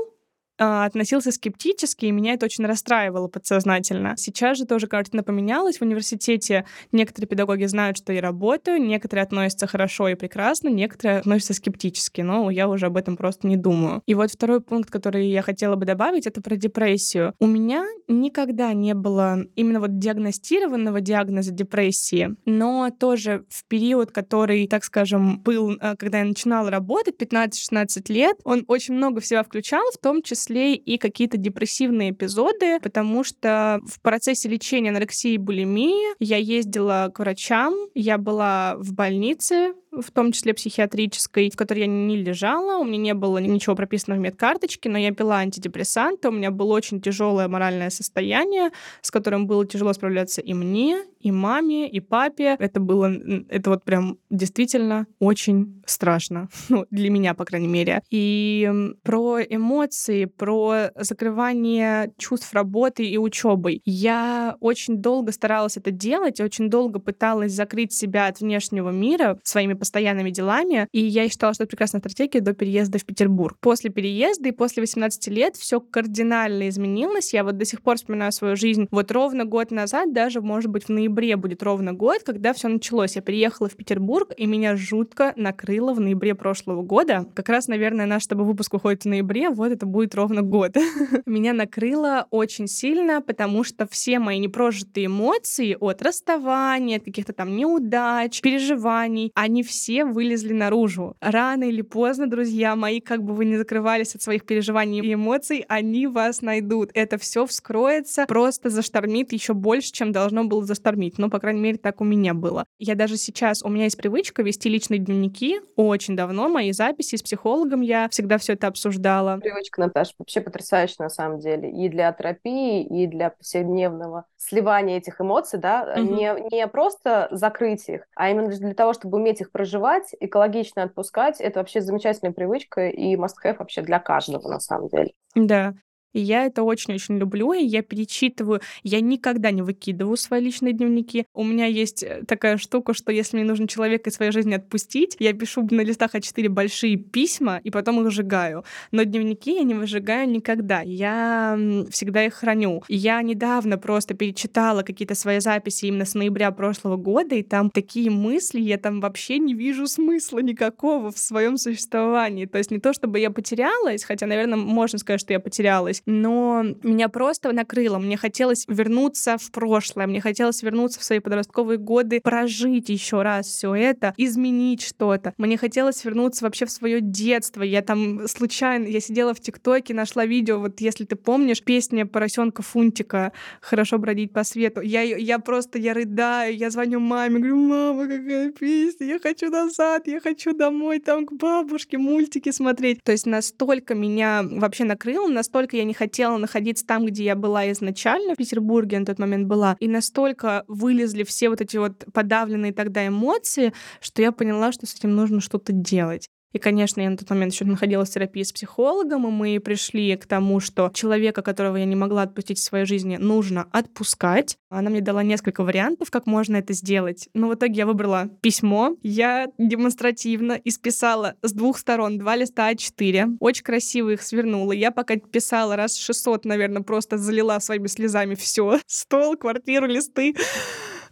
относился 0.59 1.33
скептически, 1.33 2.07
и 2.07 2.11
меня 2.11 2.35
это 2.35 2.47
очень 2.47 2.65
расстраивало 2.65 3.29
подсознательно. 3.29 4.15
Сейчас 4.17 4.59
же 4.59 4.65
тоже 4.65 4.87
картина 4.87 5.23
поменялась. 5.23 5.79
В 5.79 5.83
университете 5.83 6.65
некоторые 6.93 7.29
педагоги 7.29 7.65
знают, 7.67 7.99
что 7.99 8.13
я 8.13 8.21
работаю, 8.21 8.81
некоторые 8.81 9.25
относятся 9.25 9.67
хорошо 9.67 10.09
и 10.09 10.15
прекрасно, 10.15 10.69
некоторые 10.69 11.19
относятся 11.19 11.55
скептически, 11.55 12.23
но 12.23 12.51
я 12.51 12.69
уже 12.69 12.87
об 12.87 12.97
этом 12.97 13.17
просто 13.17 13.47
не 13.47 13.57
думаю. 13.57 14.03
И 14.07 14.15
вот 14.15 14.31
второй 14.31 14.61
пункт, 14.61 14.91
который 14.91 15.29
я 15.29 15.43
хотела 15.43 15.77
бы 15.77 15.85
добавить, 15.85 16.27
это 16.27 16.41
про 16.41 16.57
депрессию. 16.57 17.35
У 17.39 17.47
меня 17.47 17.87
никогда 18.09 18.73
не 18.73 18.95
было 18.95 19.45
именно 19.57 19.81
вот 19.81 19.99
диагностированного 19.99 21.01
диагноза 21.01 21.53
депрессии, 21.53 22.37
но 22.47 22.91
тоже 22.91 23.45
в 23.49 23.65
период, 23.67 24.11
который, 24.11 24.67
так 24.69 24.85
скажем, 24.85 25.41
был, 25.41 25.77
а, 25.81 25.97
когда 25.97 26.19
я 26.19 26.25
начинала 26.25 26.71
работать, 26.71 27.17
15-16 27.19 28.09
лет, 28.09 28.37
он 28.45 28.65
очень 28.69 28.95
много 28.95 29.21
всего 29.21 29.43
включал, 29.43 29.85
в 29.93 29.99
том 29.99 30.23
числе 30.23 30.46
числе 30.47 30.75
и 30.75 30.99
какие-то 30.99 31.37
депрессивные 31.37 32.11
эпизоды, 32.11 32.79
потому 32.81 33.25
что 33.25 33.81
в 33.87 34.01
процессе 34.01 34.49
лечения 34.49 34.91
анорексии 34.91 35.33
и 35.33 35.39
булимии 35.39 36.15
я 36.23 36.37
ездила 36.37 37.11
к 37.13 37.19
врачам, 37.19 37.75
я 37.95 38.19
была 38.19 38.77
в 38.79 38.93
больнице, 38.93 39.75
в 39.91 40.11
том 40.11 40.33
числе 40.33 40.55
психиатрической, 40.55 41.51
в 41.51 41.57
которой 41.57 41.81
я 41.81 41.87
не 41.87 42.17
лежала, 42.17 42.79
у 42.79 42.85
меня 42.85 42.97
не 42.97 43.15
было 43.15 43.39
ничего 43.39 43.77
прописано 43.77 44.17
в 44.17 44.19
медкарточке, 44.19 44.89
но 44.89 44.99
я 44.99 45.13
пила 45.13 45.39
антидепрессанты, 45.39 46.29
у 46.29 46.33
меня 46.33 46.51
было 46.51 46.75
очень 46.75 47.01
тяжелое 47.01 47.49
моральное 47.49 47.91
состояние, 47.91 48.71
с 49.01 49.11
которым 49.11 49.47
было 49.47 49.67
тяжело 49.67 49.93
справляться 49.93 50.41
и 50.41 50.55
мне, 50.55 51.05
и 51.21 51.31
маме, 51.31 51.89
и 51.89 52.01
папе. 52.01 52.57
Это 52.59 52.81
было, 52.81 53.13
это 53.49 53.71
вот 53.71 53.85
прям 53.85 54.19
действительно 54.31 55.07
очень 55.19 55.83
страшно, 55.87 56.49
ну, 56.69 56.87
для 56.91 57.11
меня, 57.11 57.35
по 57.35 57.45
крайней 57.45 57.69
мере. 57.69 58.03
И 58.11 58.71
про 59.03 59.41
эмоции, 59.43 60.25
про 60.37 60.91
закрывание 60.97 62.13
чувств 62.19 62.53
работы 62.53 63.05
и 63.05 63.19
учебой. 63.19 63.83
Я 63.85 64.57
очень 64.61 64.99
долго 64.99 65.33
старалась 65.33 65.77
это 65.77 65.91
делать, 65.91 66.41
очень 66.41 66.71
долго 66.71 66.99
пыталась 66.99 67.53
закрыть 67.53 67.93
себя 67.93 68.27
от 68.27 68.41
внешнего 68.41 68.91
мира 68.91 69.39
своими 69.43 69.75
постоянными 69.75 70.31
делами, 70.31 70.89
и 70.93 71.01
я 71.01 71.29
считала, 71.29 71.55
что 71.55 71.65
это 71.65 71.71
прекрасная 71.71 72.01
стратегия 72.01 72.41
до 72.41 72.53
переезда 72.53 72.99
в 72.99 73.05
Петербург. 73.05 73.57
После 73.61 73.91
переезда 73.91 74.49
и 74.49 74.53
после 74.53 74.83
18 74.83 75.29
лет 75.29 75.57
все 75.57 75.81
кардинально 75.81 76.69
изменилось. 76.69 77.33
Я 77.33 77.45
вот 77.45 77.57
до 77.57 77.65
сих 77.65 77.83
пор 77.83 77.97
вспоминаю 77.97 78.33
свою 78.33 78.57
жизнь. 78.57 78.87
Вот 78.91 79.11
ровно 79.11 79.45
год 79.45 79.71
назад, 79.71 80.13
даже, 80.13 80.41
может 80.41 80.71
быть, 80.71 80.85
в 80.85 80.89
ноябре 80.89 81.37
будет 81.37 81.63
ровно 81.63 81.93
год, 81.93 82.23
когда 82.25 82.53
все 82.53 82.69
началось. 82.69 83.17
Я 83.17 83.23
приехала 83.23 83.69
в 83.69 83.77
Петербург, 83.77 84.33
и 84.37 84.47
меня 84.47 84.77
жутко 84.77 85.33
накрыло 85.37 85.95
в 85.95 86.01
ноябре 86.01 86.35
прошлого 86.35 86.83
года. 86.83 87.27
Как 87.35 87.49
раз, 87.49 87.69
наверное, 87.69 88.07
наш 88.07 88.25
с 88.25 88.27
тобой 88.27 88.47
выпуск 88.47 88.73
выходит 88.73 89.03
в 89.03 89.07
ноябре, 89.07 89.51
вот 89.51 89.71
это 89.71 89.87
будет 89.87 90.15
ровно 90.15 90.26
год. 90.29 90.77
Меня 91.27 91.53
накрыло 91.53 92.27
очень 92.31 92.67
сильно, 92.67 93.21
потому 93.21 93.65
что 93.65 93.87
все 93.87 94.19
мои 94.19 94.39
непрожитые 94.39 95.07
эмоции 95.07 95.77
от 95.79 96.03
расставания, 96.03 96.99
от 96.99 97.05
каких-то 97.05 97.33
там 97.33 97.57
неудач, 97.57 98.41
переживаний, 98.41 99.33
они 99.35 99.63
все 99.63 100.05
вылезли 100.05 100.53
наружу. 100.53 101.17
Рано 101.21 101.65
или 101.65 101.83
поздно, 101.83 102.29
друзья 102.29 102.77
мои, 102.77 103.01
как 103.01 103.23
бы 103.23 103.35
вы 103.35 103.45
ни 103.45 103.57
закрывались 103.57 104.15
от 104.15 104.23
своих 104.23 104.45
переживаний 104.45 105.01
и 105.01 105.15
эмоций, 105.15 105.65
они 105.69 106.07
вас 106.07 106.43
найдут. 106.43 106.91
Это 106.95 107.19
все 107.19 107.47
вскроется, 107.47 108.27
просто 108.27 108.71
заштормит 108.71 109.33
еще 109.33 109.55
больше, 109.55 109.93
чем 109.93 110.13
должно 110.13 110.45
было 110.45 110.65
заштормить. 110.65 111.19
Ну, 111.19 111.31
по 111.31 111.39
крайней 111.39 111.61
мере, 111.61 111.79
так 111.79 112.01
у 112.01 112.05
меня 112.05 112.35
было. 112.35 112.65
Я 112.79 112.95
даже 112.95 113.17
сейчас, 113.17 113.63
у 113.63 113.69
меня 113.69 113.85
есть 113.85 113.97
привычка 113.97 114.43
вести 114.43 114.69
личные 114.69 114.99
дневники. 114.99 115.61
Очень 115.77 116.17
давно 116.17 116.49
мои 116.49 116.73
записи 116.73 117.17
с 117.17 117.23
психологом 117.23 117.81
я 117.81 118.09
всегда 118.09 118.39
все 118.39 118.55
это 118.55 118.67
обсуждала. 118.67 119.39
Привычка, 119.39 119.81
Наташа, 119.81 120.13
вообще 120.19 120.41
потрясающая 120.41 121.05
на 121.05 121.09
самом 121.09 121.39
деле. 121.39 121.71
И 121.71 121.89
для 121.89 122.13
терапии, 122.13 122.85
и 122.85 123.07
для 123.07 123.31
повседневного 123.31 124.25
сливания 124.37 124.99
этих 124.99 125.21
эмоций, 125.21 125.59
да, 125.59 125.95
угу. 125.97 126.15
не, 126.15 126.35
не 126.53 126.67
просто 126.69 127.29
закрыть 127.31 127.89
их, 127.89 128.07
а 128.15 128.31
именно 128.31 128.49
для 128.49 128.75
того, 128.75 128.93
чтобы 128.93 129.19
уметь 129.19 129.41
их 129.41 129.51
проживать, 129.51 130.15
экологично 130.21 130.83
отпускать, 130.83 131.41
это 131.41 131.61
вообще 131.61 131.81
замечательная 131.81 132.33
привычка 132.33 132.89
и 132.89 133.17
must-have 133.17 133.57
вообще 133.59 133.83
для 133.83 133.99
каждого 133.99 134.49
на 134.49 134.61
самом 134.61 134.89
деле. 134.89 135.13
Да, 135.35 135.75
и 136.17 136.21
я 136.21 136.47
это 136.47 136.63
очень-очень 136.63 137.19
люблю, 137.19 137.53
и 137.53 137.63
я 137.63 137.83
перечитываю. 137.83 138.63
Я 138.83 139.03
никогда 139.03 139.51
не 139.51 139.61
выкидываю 139.61 140.17
свои 140.17 140.41
личные 140.41 140.73
дневники. 140.73 141.27
У 141.35 141.45
меня 141.45 141.67
есть 141.67 142.03
э, 142.03 142.23
такая 142.27 142.57
штука, 142.57 142.95
что 142.95 143.13
если 143.13 143.37
мне 143.37 143.45
нужно 143.45 143.69
человека 143.69 144.09
из 144.09 144.15
своей 144.15 144.33
жизни 144.33 144.55
отпустить, 144.55 145.17
я 145.19 145.35
пишу 145.35 145.67
на 145.71 145.83
листах 145.83 146.15
А4 146.15 146.49
большие 146.49 146.97
письма, 146.97 147.61
и 147.63 147.71
потом 147.71 148.01
их 148.01 148.11
сжигаю. 148.11 148.65
Но 148.93 149.03
дневники 149.03 149.57
я 149.57 149.63
не 149.63 149.75
выжигаю 149.75 150.27
никогда. 150.27 150.81
Я 150.81 151.59
всегда 151.91 152.25
их 152.25 152.33
храню. 152.33 152.83
Я 152.89 153.21
недавно 153.21 153.77
просто 153.77 154.15
перечитала 154.15 154.83
какие-то 154.83 155.15
свои 155.15 155.41
записи 155.41 155.85
именно 155.85 156.07
с 156.07 156.15
ноября 156.15 156.51
прошлого 156.51 156.97
года, 156.97 157.35
и 157.35 157.43
там 157.43 157.69
такие 157.69 158.11
мысли, 158.11 158.61
я 158.61 158.79
там 158.79 159.03
вообще 159.03 159.39
не 159.39 159.53
вижу 159.53 159.87
смысла 159.87 160.39
никакого 160.39 161.13
в 161.13 161.19
своем 161.19 161.59
существовании. 161.59 162.47
То 162.47 162.57
есть 162.57 162.71
не 162.71 162.79
то, 162.79 162.95
чтобы 162.95 163.19
я 163.19 163.31
потерялась, 163.31 164.03
хотя, 164.03 164.27
наверное, 164.27 164.57
можно 164.57 164.99
сказать, 164.99 165.21
что 165.21 165.35
я 165.35 165.41
потерялась, 165.41 166.03
но 166.07 166.65
меня 166.83 167.09
просто 167.09 167.53
накрыло. 167.53 167.99
Мне 167.99 168.17
хотелось 168.17 168.65
вернуться 168.69 169.37
в 169.39 169.51
прошлое, 169.51 170.07
мне 170.07 170.21
хотелось 170.21 170.63
вернуться 170.63 171.01
в 171.01 171.05
свои 171.05 171.19
подростковые 171.19 171.79
годы, 171.79 172.21
прожить 172.21 172.89
еще 172.89 173.23
раз 173.23 173.47
все 173.47 173.75
это, 173.75 174.15
изменить 174.17 174.83
что-то. 174.83 175.35
Мне 175.37 175.57
хотелось 175.57 176.05
вернуться 176.05 176.45
вообще 176.45 176.67
в 176.67 176.71
свое 176.71 177.01
детство. 177.01 177.63
Я 177.63 177.83
там 177.83 178.29
случайно, 178.29 178.87
я 178.87 179.01
сидела 179.01 179.35
в 179.35 179.41
ТикТоке, 179.41 179.93
нашла 179.95 180.25
видео, 180.25 180.61
вот 180.61 180.81
если 180.81 181.05
ты 181.05 181.17
помнишь, 181.17 181.63
песня 181.63 182.07
поросенка 182.07 182.63
Фунтика 182.63 183.33
«Хорошо 183.61 183.99
бродить 183.99 184.33
по 184.33 184.45
свету». 184.45 184.81
Я, 184.81 185.03
я 185.03 185.39
просто, 185.39 185.79
я 185.79 185.93
рыдаю, 185.93 186.57
я 186.57 186.71
звоню 186.71 187.01
маме, 187.01 187.39
говорю, 187.39 187.57
мама, 187.57 188.07
какая 188.07 188.53
песня, 188.53 189.07
я 189.07 189.19
хочу 189.19 189.51
назад, 189.51 190.07
я 190.07 190.21
хочу 190.21 190.53
домой, 190.53 191.01
там 191.01 191.27
к 191.27 191.33
бабушке 191.33 191.99
мультики 191.99 192.53
смотреть. 192.53 193.03
То 193.03 193.13
есть 193.13 193.27
настолько 193.27 193.95
меня 193.95 194.45
вообще 194.45 194.85
накрыло, 194.85 195.29
настолько 195.29 195.77
я 195.77 195.85
не 195.85 195.96
хотела 195.97 196.37
находиться 196.37 196.87
там, 196.87 197.05
где 197.07 197.25
я 197.25 197.35
была 197.35 197.71
изначально, 197.73 198.35
в 198.35 198.37
Петербурге 198.39 198.99
на 199.01 199.07
тот 199.07 199.19
момент 199.19 199.47
была, 199.49 199.77
и 199.81 199.89
настолько 199.89 200.65
вылезли 200.69 201.25
все 201.25 201.49
вот 201.49 201.61
эти 201.61 201.77
вот 201.77 202.05
подавленные 202.13 202.73
тогда 202.73 203.07
эмоции, 203.07 203.73
что 204.01 204.23
я 204.23 204.33
поняла, 204.33 204.73
что 204.73 204.87
с 204.87 204.95
этим 204.95 205.15
нужно 205.17 205.41
что-то 205.41 205.73
делать. 205.73 206.29
И, 206.53 206.59
конечно, 206.59 207.01
я 207.01 207.11
на 207.11 207.17
тот 207.17 207.29
момент 207.31 207.53
еще 207.53 207.65
находилась 207.65 208.09
в 208.09 208.15
терапии 208.15 208.43
с 208.43 208.53
психологом, 208.53 209.27
и 209.27 209.31
мы 209.31 209.61
пришли 209.61 210.17
к 210.17 210.27
тому, 210.27 210.61
что 210.61 210.91
человека, 210.95 211.43
которого 211.43 211.77
я 211.77 211.85
не 211.85 211.97
могла 211.97 212.23
отпустить 212.23 212.59
в 212.59 212.63
своей 212.63 212.87
жизни, 212.87 213.17
нужно 213.17 213.69
отпускать. 213.73 214.57
Она 214.71 214.91
мне 214.91 215.01
дала 215.01 215.23
несколько 215.23 215.63
вариантов, 215.63 216.11
как 216.11 216.27
можно 216.27 216.57
это 216.57 216.73
сделать. 216.73 217.29
Но 217.35 217.49
в 217.49 217.55
итоге 217.55 217.75
я 217.75 217.87
выбрала 217.87 218.29
письмо. 218.41 218.97
Я 219.03 219.49
демонстративно 219.59 220.59
исписала 220.65 221.35
с 221.43 221.53
двух 221.53 221.79
сторон 221.79 222.19
два 222.19 222.37
листа 222.37 222.73
А4. 222.73 223.37
Очень 223.41 223.65
красиво 223.65 224.11
их 224.11 224.23
свернула. 224.23 224.73
Я 224.73 224.91
пока 224.91 225.17
писала 225.17 225.77
раз 225.77 225.97
600, 225.97 226.45
наверное, 226.45 226.83
просто 226.83 227.19
залила 227.19 227.59
своими 227.59 227.87
слезами 227.87 228.35
все. 228.35 228.81
Стол, 228.87 229.37
квартиру, 229.37 229.87
листы. 229.87 230.35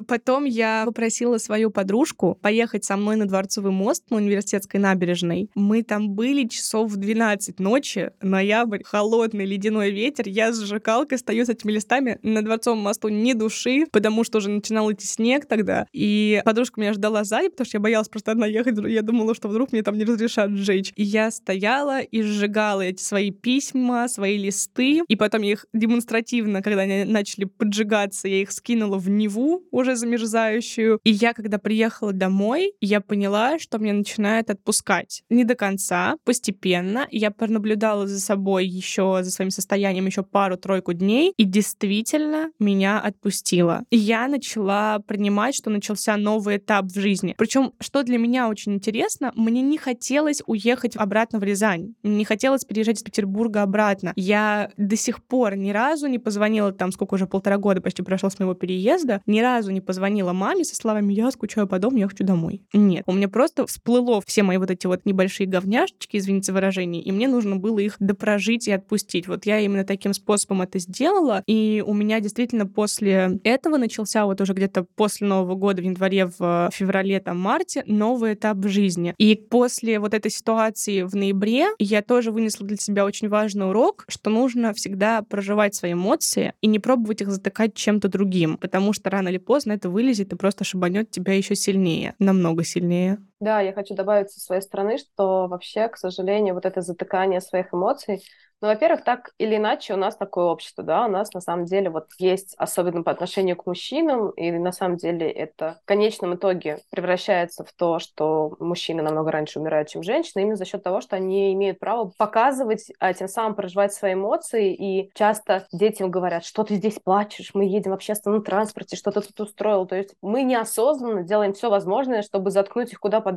Потом 0.07 0.45
я 0.45 0.85
попросила 0.87 1.39
свою 1.39 1.71
подружку 1.71 2.39
поехать 2.41 2.85
со 2.85 2.97
мной 2.97 3.17
на 3.17 3.27
Дворцовый 3.27 3.73
мост 3.73 4.05
на 4.11 4.17
университетской 4.17 4.81
набережной. 4.81 5.51
Мы 5.55 5.83
там 5.83 6.11
были 6.11 6.47
часов 6.49 6.93
в 6.93 6.97
12 6.97 7.61
ночи, 7.61 8.11
ноябрь, 8.21 8.83
холодный 8.85 9.47
ледяной 9.47 9.91
ветер. 9.91 10.29
Я 10.29 10.53
с 10.53 10.57
зажигалкой 10.57 11.19
стою 11.19 11.45
с 11.45 11.49
этими 11.49 11.73
листами 11.73 12.19
на 12.23 12.43
Дворцовом 12.43 12.81
мосту 12.81 13.09
ни 13.09 13.33
души, 13.33 13.87
потому 13.91 14.25
что 14.25 14.39
уже 14.39 14.51
начинал 14.51 14.93
идти 14.93 15.07
снег 15.07 15.47
тогда. 15.47 15.87
И 15.93 16.43
подружка 16.45 16.81
меня 16.81 16.93
ждала 16.93 17.25
сзади, 17.25 17.49
потому 17.49 17.67
что 17.67 17.77
я 17.77 17.81
боялась 17.81 18.09
просто 18.09 18.33
одна 18.33 18.47
ехать. 18.47 18.79
Я 18.87 19.03
думала, 19.03 19.35
что 19.35 19.49
вдруг 19.49 19.73
мне 19.73 19.83
там 19.83 19.97
не 19.97 20.05
разрешат 20.05 20.51
сжечь. 20.51 20.93
И 20.97 21.03
я 21.03 21.31
стояла 21.31 22.01
и 22.01 22.23
сжигала 22.23 22.83
эти 22.83 23.03
свои 23.03 23.31
письма, 23.31 24.09
свои 24.09 24.37
листы. 24.37 25.03
И 25.09 25.17
потом 25.17 25.43
я 25.43 25.53
их 25.53 25.67
демонстративно, 25.73 26.63
когда 26.63 26.83
они 26.83 27.05
начали 27.05 27.45
поджигаться, 27.45 28.29
я 28.29 28.43
их 28.43 28.53
скинула 28.53 28.99
в 28.99 29.09
Неву, 29.09 29.63
уже 29.71 29.94
замерзающую. 29.97 31.01
И 31.05 31.11
я, 31.11 31.33
когда 31.35 31.59
приехала 31.59 32.13
домой, 32.13 32.75
я 32.81 33.01
поняла, 33.01 33.59
что 33.59 33.79
мне 33.79 33.93
начинает 33.93 34.51
отпускать. 34.51 35.23
Не 35.31 35.45
до 35.45 35.55
конца, 35.55 36.17
постепенно. 36.25 37.07
Я 37.11 37.31
пронаблюдала 37.31 38.07
за 38.07 38.21
собой 38.21 38.67
еще, 38.67 39.21
за 39.23 39.31
своим 39.31 39.51
состоянием 39.51 40.07
еще 40.07 40.23
пару-тройку 40.23 40.93
дней, 40.93 41.33
и 41.37 41.45
действительно 41.45 42.51
меня 42.59 43.01
отпустила. 43.01 43.85
И 43.91 43.97
я 43.97 44.29
начала 44.29 44.99
принимать, 45.01 45.55
что 45.55 45.71
начался 45.71 46.17
новый 46.17 46.57
этап 46.57 46.87
в 46.87 46.99
жизни. 46.99 47.35
Причем, 47.37 47.73
что 47.81 48.03
для 48.03 48.19
меня 48.19 48.49
очень 48.49 48.75
интересно, 48.75 49.33
мне 49.35 49.63
не 49.63 49.79
хотелось 49.79 50.43
уехать 50.47 50.97
обратно 50.97 51.39
в 51.39 51.45
Рязань. 51.45 51.95
Мне 52.03 52.17
не 52.17 52.25
хотелось 52.25 52.65
переезжать 52.65 52.99
из 52.99 53.03
Петербурга 53.03 53.63
обратно. 53.63 54.13
Я 54.17 54.71
до 54.77 54.97
сих 54.97 55.23
пор 55.23 55.57
ни 55.57 55.71
разу 55.71 56.07
не 56.07 56.19
позвонила, 56.19 56.73
там 56.73 56.93
сколько 56.93 57.15
уже 57.15 57.27
полтора 57.27 57.59
года 57.59 57.81
почти 57.81 58.03
прошло 58.03 58.31
с 58.31 58.39
моего 58.39 58.55
переезда, 58.55 59.23
ни 59.27 59.41
разу 59.41 59.71
не 59.75 59.81
позвонила 59.81 60.33
маме 60.33 60.65
со 60.65 60.75
словами 60.75 61.13
«я 61.13 61.31
скучаю 61.31 61.67
по 61.67 61.79
дому, 61.79 61.99
я 61.99 62.09
хочу 62.09 62.25
домой». 62.25 62.63
Нет, 62.73 63.05
у 63.07 63.13
меня 63.13 63.29
просто 63.29 63.67
всплыло 63.67 64.23
все 64.25 64.43
мои 64.43 64.57
вот 64.57 64.71
эти 64.71 64.87
вот 64.87 65.05
небольшие 65.05 65.47
говняшечки, 65.47 66.17
извините 66.17 66.53
выражение, 66.53 67.03
и 67.03 67.13
мне 67.13 67.29
нужно 67.29 67.57
было 67.57 67.79
их 67.79 67.97
допрожить 67.99 68.69
и 68.69 68.73
отпустить. 68.73 69.29
Вот 69.29 69.47
я 69.47 69.61
именно 69.61 69.85
таким 69.85 70.15
способом 70.15 70.63
это 70.63 70.79
сделала, 70.79 71.43
и 71.47 71.83
у 71.87 71.93
меня 71.93 72.21
действительно 72.21 72.67
после 72.67 73.41
этого 73.45 73.77
начался 73.77 74.25
вот 74.25 74.41
уже 74.41 74.53
где-то 74.53 74.87
после 74.95 75.27
Нового 75.27 75.55
года, 75.55 75.83
в 75.83 75.85
январе, 75.85 76.27
в 76.27 76.71
феврале, 76.73 77.21
там, 77.21 77.39
марте, 77.39 77.83
новый 77.87 78.35
этап 78.35 78.59
в 78.59 78.69
жизни. 78.69 79.15
И 79.19 79.35
после 79.35 79.99
вот 79.99 80.15
этой 80.15 80.31
ситуации 80.31 81.03
в 81.03 81.15
ноябре 81.15 81.69
я 81.79 82.03
тоже 82.03 82.31
вынесла 82.31 82.67
для 82.67 82.77
себя 82.77 83.05
очень 83.05 83.29
важный 83.29 83.69
урок, 83.69 84.05
что 84.09 84.31
нужно 84.31 84.73
всегда 84.73 85.23
проживать 85.23 85.75
свои 85.75 85.93
эмоции 85.93 86.53
и 86.61 86.67
не 86.67 86.79
пробовать 86.79 87.23
их 87.23 87.31
затыкать 87.31 87.75
чем-то 87.75 88.09
другим, 88.09 88.57
потому 88.59 88.93
что 88.93 89.11
рано 89.11 89.29
или 89.29 89.39
поздно 89.39 89.64
это 89.73 89.89
вылезет 89.89 90.33
и 90.33 90.37
просто 90.37 90.65
шибанет 90.65 91.11
тебя 91.11 91.35
еще 91.35 91.55
сильнее, 91.55 92.15
намного 92.19 92.65
сильнее. 92.65 93.19
Да, 93.45 93.61
я 93.61 93.75
хочу 93.75 93.95
добавить 93.95 94.31
со 94.31 94.41
своей 94.41 94.63
стороны, 94.63 94.97
что 94.97 95.49
вообще, 95.49 95.89
к 95.89 95.99
сожалению, 95.99 96.55
вот 96.55 96.65
это 96.65 96.81
затыкание 96.81 97.43
своих 97.43 97.75
эмоций, 97.75 98.23
ну, 98.65 98.69
во-первых, 98.69 99.05
так 99.05 99.33
или 99.37 99.57
иначе 99.57 99.93
у 99.93 99.99
нас 99.99 100.17
такое 100.17 100.47
общество, 100.47 100.83
да, 100.83 101.05
у 101.05 101.11
нас 101.11 101.35
на 101.35 101.43
самом 101.43 101.67
деле 101.67 101.91
вот 101.91 102.07
есть, 102.19 102.55
особенно 102.57 103.03
по 103.03 103.11
отношению 103.11 103.57
к 103.57 103.67
мужчинам, 103.67 104.31
и 104.31 104.51
на 104.53 104.73
самом 104.73 104.97
деле 104.97 105.31
это 105.31 105.81
в 105.83 105.87
конечном 105.87 106.37
итоге 106.37 106.79
превращается 106.91 107.65
в 107.65 107.75
то, 107.75 107.99
что 107.99 108.57
мужчины 108.61 109.03
намного 109.03 109.31
раньше 109.33 109.61
умирают, 109.61 109.89
чем 109.89 110.03
женщины, 110.03 110.41
именно 110.41 110.57
за 110.57 110.65
счет 110.65 110.83
того, 110.83 111.03
что 111.03 111.17
они 111.17 111.53
имеют 111.53 111.79
право 111.79 112.13
показывать, 112.17 112.91
а 113.01 113.13
тем 113.13 113.29
самым 113.29 113.55
проживать 113.55 113.93
свои 113.93 114.15
эмоции, 114.15 114.73
и 114.73 115.11
часто 115.15 115.67
детям 115.71 116.11
говорят, 116.11 116.43
что 116.47 116.65
ты 116.65 116.77
здесь 116.77 116.99
плачешь, 116.99 117.51
мы 117.53 117.67
едем 117.67 117.91
в 117.91 117.95
общественном 117.95 118.43
транспорте, 118.43 118.97
что 118.97 119.11
ты 119.11 119.21
тут 119.21 119.39
устроил, 119.41 119.85
то 119.85 119.97
есть 119.97 120.15
мы 120.23 120.43
неосознанно 120.43 121.23
делаем 121.23 121.53
все 121.53 121.69
возможное, 121.69 122.23
чтобы 122.23 122.51
заткнуть 122.51 122.93
их 122.93 123.01
куда 123.01 123.21
подальше, 123.21 123.34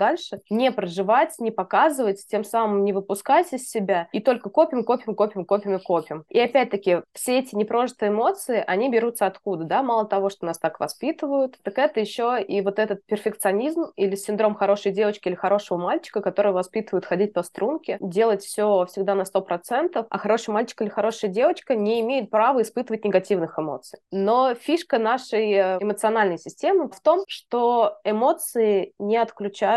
не 0.49 0.71
проживать, 0.71 1.35
не 1.39 1.51
показывать, 1.51 2.25
тем 2.27 2.43
самым 2.43 2.83
не 2.83 2.93
выпускать 2.93 3.51
из 3.53 3.69
себя, 3.69 4.07
и 4.11 4.19
только 4.19 4.49
копим, 4.49 4.83
копим, 4.83 5.15
копим, 5.15 5.45
копим 5.45 5.75
и 5.75 5.79
копим. 5.79 6.23
И 6.29 6.39
опять-таки, 6.39 7.01
все 7.13 7.39
эти 7.39 7.55
непрожитые 7.55 8.09
эмоции, 8.09 8.63
они 8.65 8.89
берутся 8.89 9.25
откуда, 9.25 9.63
да? 9.65 9.83
Мало 9.83 10.05
того, 10.05 10.29
что 10.29 10.45
нас 10.45 10.57
так 10.57 10.79
воспитывают, 10.79 11.57
так 11.63 11.77
это 11.77 11.99
еще 11.99 12.41
и 12.41 12.61
вот 12.61 12.79
этот 12.79 13.05
перфекционизм 13.05 13.91
или 13.95 14.15
синдром 14.15 14.55
хорошей 14.55 14.91
девочки 14.91 15.27
или 15.27 15.35
хорошего 15.35 15.77
мальчика, 15.77 16.21
который 16.21 16.51
воспитывают 16.51 17.05
ходить 17.05 17.33
по 17.33 17.43
струнке, 17.43 17.97
делать 18.01 18.43
все 18.43 18.85
всегда 18.85 19.15
на 19.15 19.25
сто 19.25 19.41
процентов, 19.41 20.05
а 20.09 20.17
хороший 20.17 20.51
мальчик 20.51 20.81
или 20.81 20.89
хорошая 20.89 21.31
девочка 21.31 21.75
не 21.75 22.01
имеет 22.01 22.29
права 22.29 22.61
испытывать 22.61 23.05
негативных 23.05 23.57
эмоций. 23.59 23.99
Но 24.11 24.55
фишка 24.55 24.99
нашей 24.99 25.51
э, 25.51 25.77
эмоциональной 25.79 26.37
системы 26.37 26.89
в 26.89 26.99
том, 27.01 27.23
что 27.27 27.97
эмоции 28.03 28.93
не 28.99 29.17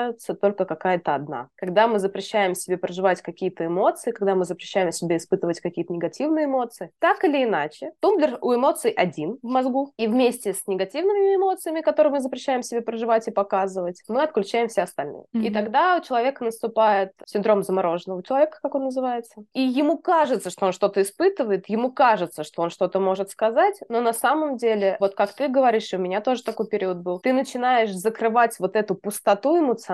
отключаются 0.01 0.35
только 0.35 0.65
какая-то 0.65 1.15
одна. 1.15 1.49
Когда 1.57 1.87
мы 1.87 1.99
запрещаем 1.99 2.55
себе 2.55 2.77
проживать 2.77 3.23
какие-то 3.23 3.67
эмоции, 3.67 4.13
когда 4.13 4.35
мы 4.35 4.45
запрещаем 4.45 4.93
себе 4.93 5.17
испытывать 5.17 5.61
какие-то 5.61 5.93
негативные 5.93 6.47
эмоции. 6.47 6.91
Так 6.99 7.25
или 7.25 7.45
иначе, 7.45 7.93
тумблер 8.01 8.39
у 8.41 8.55
эмоций 8.55 8.91
один 8.91 9.39
в 9.43 9.47
мозгу, 9.47 9.93
и 9.97 10.07
вместе 10.07 10.53
с 10.53 10.67
негативными 10.67 11.37
эмоциями, 11.37 11.81
которые 11.81 12.13
мы 12.13 12.21
запрещаем 12.21 12.63
себе 12.63 12.81
проживать 12.81 13.29
и 13.29 13.31
показывать, 13.31 14.03
мы 14.09 14.23
отключаем 14.23 14.69
все 14.69 14.83
остальные. 14.83 15.25
Mm-hmm. 15.35 15.43
И 15.43 15.51
тогда 15.51 15.97
у 15.97 16.03
человека 16.03 16.45
наступает 16.45 17.13
синдром 17.27 17.63
замороженного 17.63 18.23
человека, 18.23 18.59
как 18.63 18.75
он 18.75 18.85
называется. 18.85 19.43
И 19.53 19.63
ему 19.63 19.99
кажется, 19.99 20.51
что 20.51 20.67
он 20.67 20.73
что-то 20.73 21.03
испытывает, 21.03 21.69
ему 21.69 21.93
кажется, 21.93 22.45
что 22.45 22.63
он 22.63 22.71
что-то 22.71 23.01
может 23.01 23.31
сказать, 23.31 23.81
но 23.89 24.01
на 24.01 24.13
самом 24.13 24.57
деле, 24.57 24.97
вот 25.01 25.15
как 25.15 25.33
ты 25.35 25.49
говоришь, 25.49 25.93
у 25.93 25.99
меня 25.99 26.21
тоже 26.21 26.43
такой 26.43 26.67
период 26.67 26.99
был, 26.99 27.21
ты 27.21 27.33
начинаешь 27.33 27.93
закрывать 27.93 28.59
вот 28.59 28.77
эту 28.77 28.95
пустоту 28.95 29.59
эмоциональную 29.59 29.90